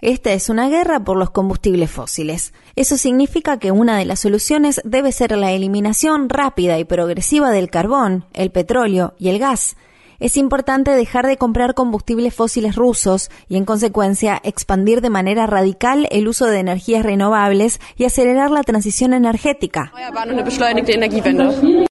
[0.00, 2.52] Esta es una guerra por los combustibles fósiles.
[2.74, 7.70] Eso significa que una de las soluciones debe ser la eliminación rápida y progresiva del
[7.70, 8.69] carbón, el petróleo
[9.18, 9.76] y el gas
[10.20, 16.06] es importante dejar de comprar combustibles fósiles rusos y, en consecuencia, expandir de manera radical
[16.10, 19.92] el uso de energías renovables y acelerar la transición energética.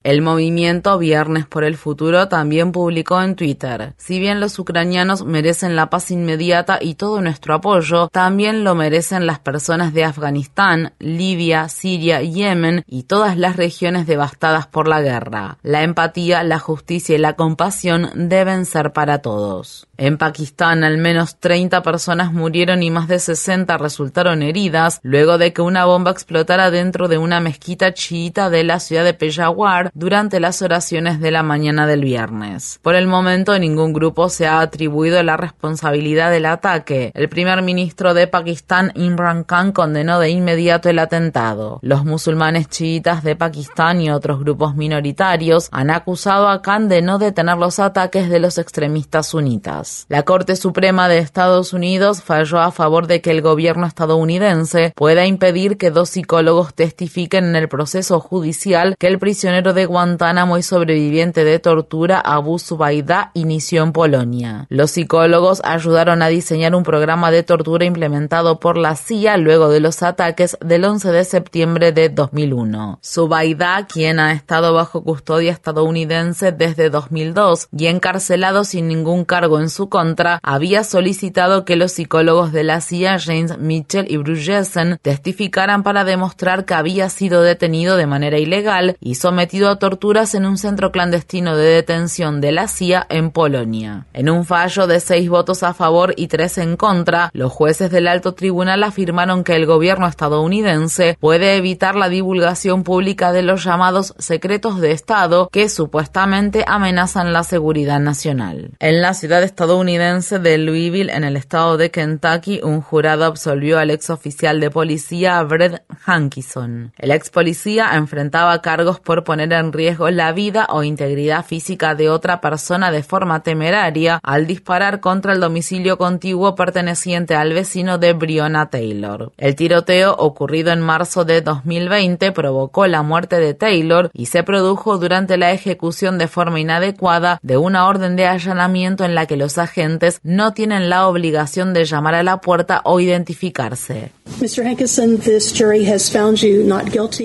[0.02, 5.76] El movimiento Viernes por el Futuro también publicó en Twitter, si bien los ucranianos merecen
[5.76, 11.68] la paz inmediata y todo nuestro apoyo, también lo merecen las personas de Afganistán, Libia,
[11.68, 15.58] Siria, Yemen y todas las regiones devastadas por la guerra.
[15.62, 19.86] La empatía, la justicia y la compasión deben ser para todos.
[19.96, 25.52] En Pakistán, al menos 30 personas murieron y más de 60 resultaron heridas luego de
[25.52, 30.40] que una bomba explotara dentro de una mezquita chiita de la ciudad de Peshawar durante
[30.40, 32.78] las oraciones de la mañana del viernes.
[32.82, 37.12] Por el momento, ningún grupo se ha atribuido la responsabilidad del ataque.
[37.14, 41.78] El primer ministro de Pakistán, Imran Khan, condenó de inmediato el atentado.
[41.82, 47.18] Los musulmanes chiitas de Pakistán y otros grupos minoritarios han acusado a Khan de no
[47.18, 50.06] detener los ataques de los extremistas sunitas.
[50.08, 55.26] La Corte Suprema de Estados Unidos falló a favor de que el gobierno estadounidense pueda
[55.26, 60.62] impedir que dos psicólogos testifiquen en el proceso judicial que el prisionero de Guantánamo y
[60.62, 64.66] sobreviviente de tortura Abu Zubaydah inició en Polonia.
[64.68, 69.80] Los psicólogos ayudaron a diseñar un programa de tortura implementado por la CIA luego de
[69.80, 72.98] los ataques del 11 de septiembre de 2001.
[73.04, 79.68] Zubaydah, quien ha estado bajo custodia estadounidense desde 2002 y encarcelado sin ningún cargo en
[79.68, 84.98] su contra, había solicitado que los psicólogos de la CIA, James Mitchell y Bruce Jessen,
[85.02, 90.46] testificaran para demostrar que había sido detenido de manera ilegal y sometido a torturas en
[90.46, 94.06] un centro clandestino de detención de la CIA en Polonia.
[94.14, 98.08] En un fallo de seis votos a favor y tres en contra, los jueces del
[98.08, 104.14] alto tribunal afirmaron que el gobierno estadounidense puede evitar la divulgación pública de los llamados
[104.18, 108.72] secretos de Estado que supuestamente amenazan la seguridad nacional.
[108.78, 113.78] En la ciudad estadounidense estadounidense de Louisville, en el estado de Kentucky, un jurado absolvió
[113.78, 116.92] al ex oficial de policía Brett Hankison.
[116.98, 122.10] El ex policía enfrentaba cargos por poner en riesgo la vida o integridad física de
[122.10, 128.12] otra persona de forma temeraria al disparar contra el domicilio contiguo perteneciente al vecino de
[128.12, 129.32] Breonna Taylor.
[129.38, 134.98] El tiroteo ocurrido en marzo de 2020 provocó la muerte de Taylor y se produjo
[134.98, 139.58] durante la ejecución de forma inadecuada de una orden de allanamiento en la que los
[139.58, 144.12] agentes no tienen la obligación de llamar a la puerta o identificarse.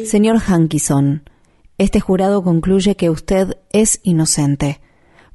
[0.06, 1.24] Señor Hankison,
[1.78, 4.80] este jurado concluye que usted es inocente.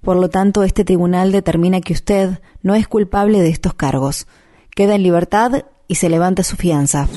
[0.01, 4.27] Por lo tanto, este tribunal determina que usted no es culpable de estos cargos.
[4.75, 7.09] Queda en libertad y se levante su fianza.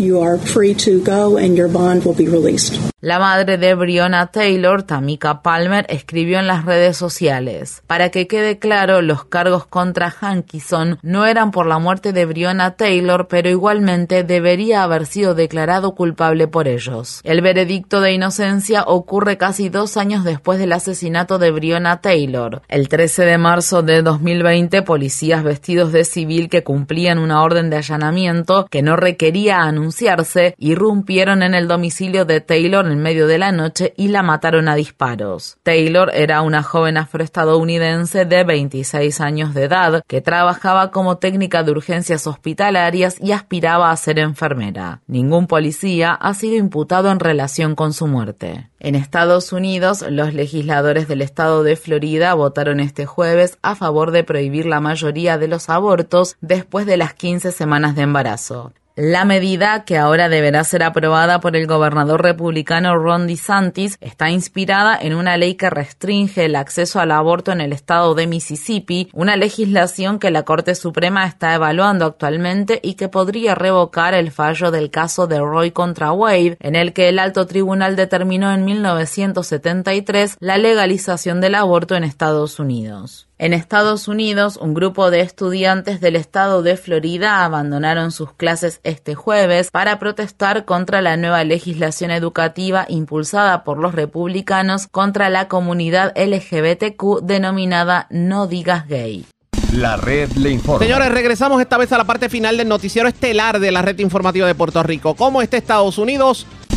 [3.01, 8.57] La madre de Breonna Taylor, Tamika Palmer, escribió en las redes sociales: Para que quede
[8.57, 14.23] claro, los cargos contra Hankison no eran por la muerte de Breonna Taylor, pero igualmente
[14.23, 17.21] debería haber sido declarado culpable por ellos.
[17.23, 22.63] El veredicto de inocencia ocurre casi dos años después del asesinato de Breonna Taylor.
[22.69, 27.77] El 13 de marzo de 2020, policías vestidos de civil que cumplían una orden de
[27.77, 33.51] allanamiento que no requería anunciarse irrumpieron en el domicilio de Taylor en medio de la
[33.51, 35.57] noche y la mataron a disparos.
[35.63, 41.71] Taylor era una joven afroestadounidense de 26 años de edad que trabajaba como técnica de
[41.71, 45.01] urgencias hospitalarias y aspiraba a ser enfermera.
[45.07, 48.69] Ningún policía ha sido imputado en relación con su muerte.
[48.83, 54.25] En Estados Unidos, los legisladores del estado de Florida votaron este jueves a favor de
[54.25, 58.73] prohibir la mayoría de los abortos después de las 15 semanas de embarazo.
[58.95, 64.95] La medida, que ahora deberá ser aprobada por el gobernador republicano Ron DeSantis, está inspirada
[64.95, 69.35] en una ley que restringe el acceso al aborto en el estado de Mississippi, una
[69.35, 74.91] legislación que la Corte Suprema está evaluando actualmente y que podría revocar el fallo del
[74.91, 80.59] caso de Roy contra Wade, en el que el alto tribunal determinó en 1973 la
[80.59, 83.27] legalización del aborto en Estados Unidos.
[83.39, 89.15] En Estados Unidos, un grupo de estudiantes del estado de Florida abandonaron sus clases este
[89.15, 96.13] jueves para protestar contra la nueva legislación educativa impulsada por los republicanos contra la comunidad
[96.15, 99.25] LGBTQ denominada No Digas Gay.
[99.73, 100.85] La red le informa.
[100.85, 104.45] Señores, regresamos esta vez a la parte final del noticiero estelar de la red informativa
[104.45, 105.15] de Puerto Rico.
[105.15, 106.45] ¿Cómo está Estados Unidos?